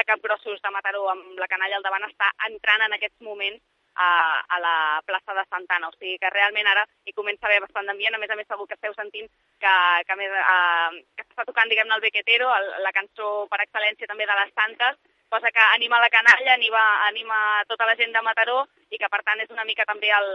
de 0.00 0.08
Capgrossos 0.08 0.64
de 0.64 0.72
Mataró 0.72 1.04
amb 1.12 1.36
la 1.36 1.52
canalla 1.52 1.76
al 1.76 1.84
davant 1.84 2.08
està 2.08 2.32
entrant 2.48 2.88
en 2.88 2.96
aquests 2.96 3.20
moments 3.28 3.60
a, 3.96 4.10
a 4.56 4.60
la 4.60 4.76
plaça 5.08 5.34
de 5.34 5.44
Santana. 5.48 5.88
O 5.88 5.96
sigui 5.96 6.18
que 6.22 6.30
realment 6.30 6.68
ara 6.70 6.84
hi 7.04 7.14
comença 7.16 7.46
a 7.46 7.50
haver 7.50 7.62
bastant 7.64 7.88
d'ambient. 7.88 8.16
A 8.16 8.22
més 8.22 8.30
a 8.30 8.38
més, 8.38 8.48
segur 8.48 8.68
que 8.68 8.76
esteu 8.78 8.94
sentint 8.94 9.28
que, 9.62 9.74
que, 10.08 10.18
més, 10.20 10.34
eh, 10.40 11.02
que 11.16 11.26
està 11.26 11.46
tocant, 11.48 11.70
diguem-ne, 11.72 11.96
el 11.96 12.04
Bequetero, 12.04 12.50
el, 12.58 12.72
la 12.86 12.94
cançó 12.96 13.46
per 13.52 13.62
excel·lència 13.64 14.10
també 14.10 14.28
de 14.28 14.40
les 14.40 14.52
Santes, 14.56 15.00
cosa 15.32 15.50
que 15.50 15.64
anima 15.74 16.00
la 16.02 16.12
canalla, 16.12 16.52
anima, 16.54 16.82
anima 17.06 17.38
tota 17.68 17.86
la 17.88 17.96
gent 17.98 18.12
de 18.14 18.22
Mataró 18.22 18.60
i 18.90 19.00
que 19.00 19.08
per 19.10 19.24
tant 19.26 19.42
és 19.42 19.50
una 19.50 19.66
mica 19.66 19.84
també 19.88 20.12
el, 20.14 20.30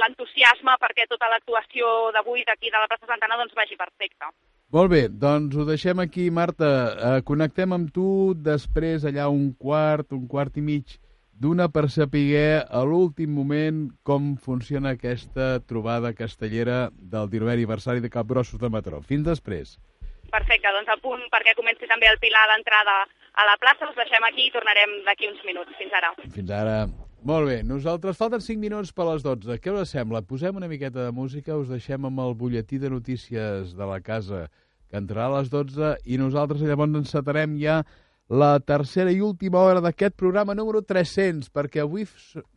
l'entusiasme 0.00 0.74
perquè 0.80 1.06
tota 1.10 1.28
l'actuació 1.30 2.10
d'avui 2.16 2.44
d'aquí 2.48 2.70
de 2.70 2.80
la 2.80 2.88
plaça 2.88 3.06
Santana 3.06 3.38
doncs 3.38 3.54
vagi 3.54 3.76
perfecta. 3.76 4.32
Molt 4.74 4.90
bé, 4.90 5.06
doncs 5.08 5.54
ho 5.54 5.64
deixem 5.68 6.00
aquí, 6.02 6.30
Marta. 6.34 6.68
Eh, 7.08 7.20
connectem 7.22 7.72
amb 7.76 7.92
tu 7.94 8.34
després, 8.34 9.04
allà 9.04 9.28
un 9.30 9.52
quart, 9.54 10.10
un 10.16 10.26
quart 10.26 10.56
i 10.58 10.64
mig 10.64 10.96
d'una 11.40 11.68
per 11.68 11.88
saber 11.90 12.62
a 12.68 12.82
l'últim 12.86 13.32
moment 13.34 13.88
com 14.06 14.34
funciona 14.36 14.94
aquesta 14.94 15.58
trobada 15.66 16.14
castellera 16.14 16.90
del 16.94 17.30
19 17.30 17.52
aniversari 17.56 18.00
de 18.00 18.10
Capgrossos 18.10 18.60
de 18.60 18.70
Mataró. 18.70 19.02
Fins 19.02 19.26
després. 19.26 19.78
Perfecte, 20.30 20.70
doncs 20.74 20.90
a 20.90 20.98
punt 21.02 21.24
perquè 21.32 21.54
comenci 21.58 21.88
també 21.90 22.08
el 22.10 22.20
pilar 22.22 22.44
d'entrada 22.50 23.00
a 23.34 23.48
la 23.50 23.56
plaça. 23.60 23.88
Us 23.90 23.98
deixem 23.98 24.24
aquí 24.26 24.48
i 24.48 24.54
tornarem 24.54 25.00
d'aquí 25.06 25.28
uns 25.30 25.42
minuts. 25.46 25.74
Fins 25.78 25.94
ara. 25.94 26.14
Fins 26.34 26.50
ara. 26.50 26.78
Molt 27.24 27.48
bé, 27.48 27.62
nosaltres 27.64 28.18
falten 28.20 28.42
5 28.44 28.60
minuts 28.60 28.92
per 28.92 29.06
les 29.08 29.22
12. 29.24 29.56
Què 29.62 29.72
us 29.72 29.94
sembla? 29.94 30.20
Posem 30.28 30.58
una 30.60 30.68
miqueta 30.68 31.06
de 31.06 31.12
música, 31.16 31.56
us 31.56 31.70
deixem 31.72 32.04
amb 32.04 32.20
el 32.20 32.34
butlletí 32.36 32.76
de 32.82 32.90
notícies 32.92 33.72
de 33.78 33.86
la 33.88 34.02
casa 34.04 34.42
que 34.90 35.00
entrarà 35.00 35.30
a 35.30 35.38
les 35.38 35.48
12 35.48 35.94
i 36.04 36.18
nosaltres 36.20 36.60
llavors 36.60 36.98
encetarem 37.00 37.56
ja 37.62 37.78
la 38.28 38.58
tercera 38.60 39.12
i 39.12 39.20
última 39.20 39.60
hora 39.60 39.80
d'aquest 39.84 40.16
programa 40.16 40.54
número 40.54 40.82
300, 40.82 41.50
perquè 41.52 41.82
avui 41.82 42.06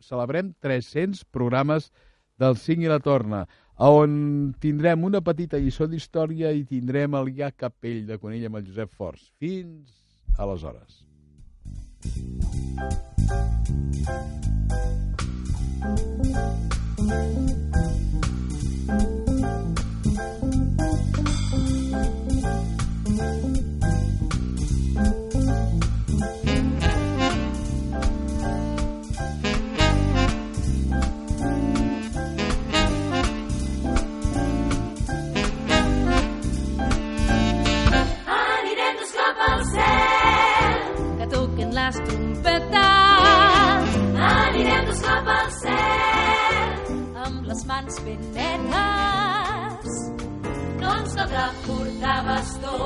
celebrem 0.00 0.52
300 0.60 1.24
programes 1.30 1.90
del 2.38 2.56
5 2.56 2.86
i 2.86 2.88
la 2.90 3.00
Torna, 3.00 3.46
on 3.78 4.54
tindrem 4.58 5.04
una 5.04 5.20
petita 5.22 5.58
lliçó 5.58 5.86
d'història 5.86 6.50
i 6.54 6.64
tindrem 6.64 7.14
el 7.14 7.34
ja 7.36 7.50
capell 7.52 8.06
de 8.06 8.18
Conill 8.18 8.48
amb 8.48 8.58
el 8.60 8.66
Josep 8.66 8.90
Forç. 8.90 9.30
Fins 9.38 9.92
aleshores. 10.38 11.04
Anirem 17.38 18.07
cap 45.28 45.44
al 45.44 45.50
cel, 45.52 46.96
amb 47.24 47.46
les 47.48 47.64
mans 47.68 48.00
ben 48.04 48.22
netes. 48.32 49.96
No 50.80 50.92
ens 51.00 51.16
caldrà 51.18 51.46
portar 51.66 52.18
bastó, 52.28 52.76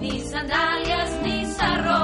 ni 0.00 0.12
sandàlies 0.30 1.14
ni 1.24 1.36
sarró. 1.56 2.02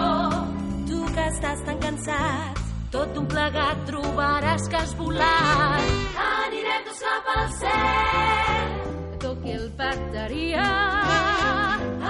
Tu 0.88 1.00
que 1.14 1.26
estàs 1.34 1.64
tan 1.66 1.80
cansat, 1.84 2.62
tot 2.94 3.18
un 3.20 3.26
plegat 3.34 3.84
trobaràs 3.90 4.68
que 4.70 4.80
has 4.80 4.94
volat. 5.00 5.92
Anirem 6.28 6.88
tots 6.88 7.02
cap 7.08 7.30
al 7.36 7.48
cel, 7.60 8.72
toqui 9.26 9.56
el 9.58 9.68
bateria. 9.80 10.70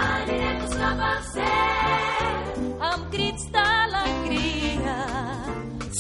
Anirem 0.05 0.62
tots 0.62 0.78
cap 0.84 1.05
al 1.11 1.22
cel, 1.34 2.62
amb 2.93 3.11
crits 3.16 3.51
d'alegria. 3.57 5.01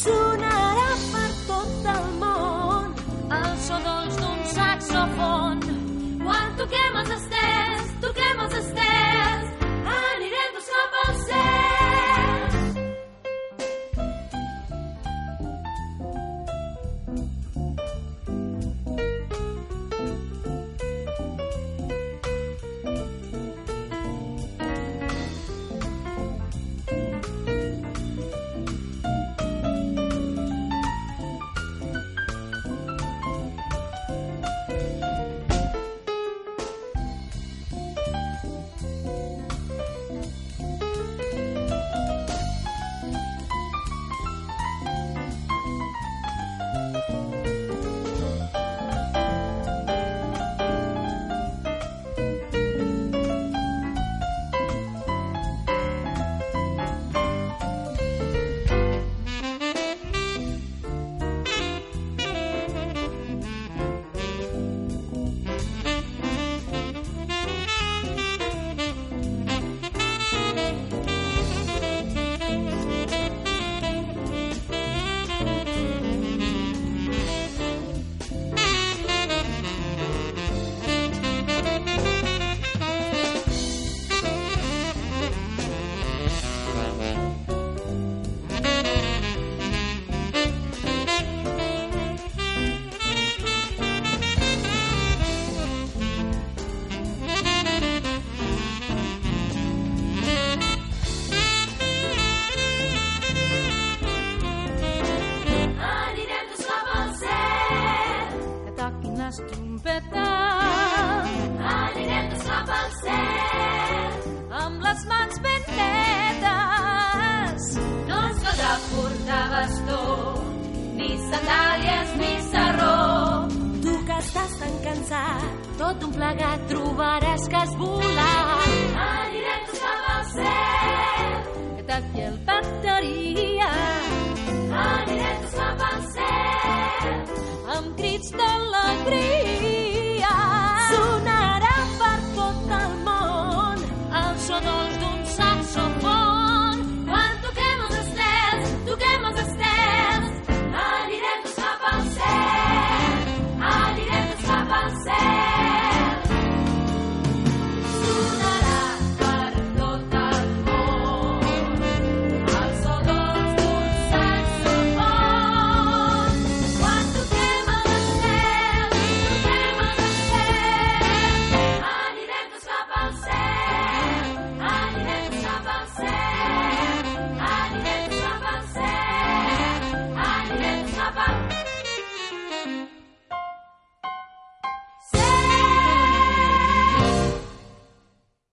Sonarà 0.02 0.81
saxofon. 5.02 5.60
Quan 6.22 6.52
toquem 6.58 6.98
els 7.02 7.10
estels, 7.18 7.88
toquem 8.04 8.44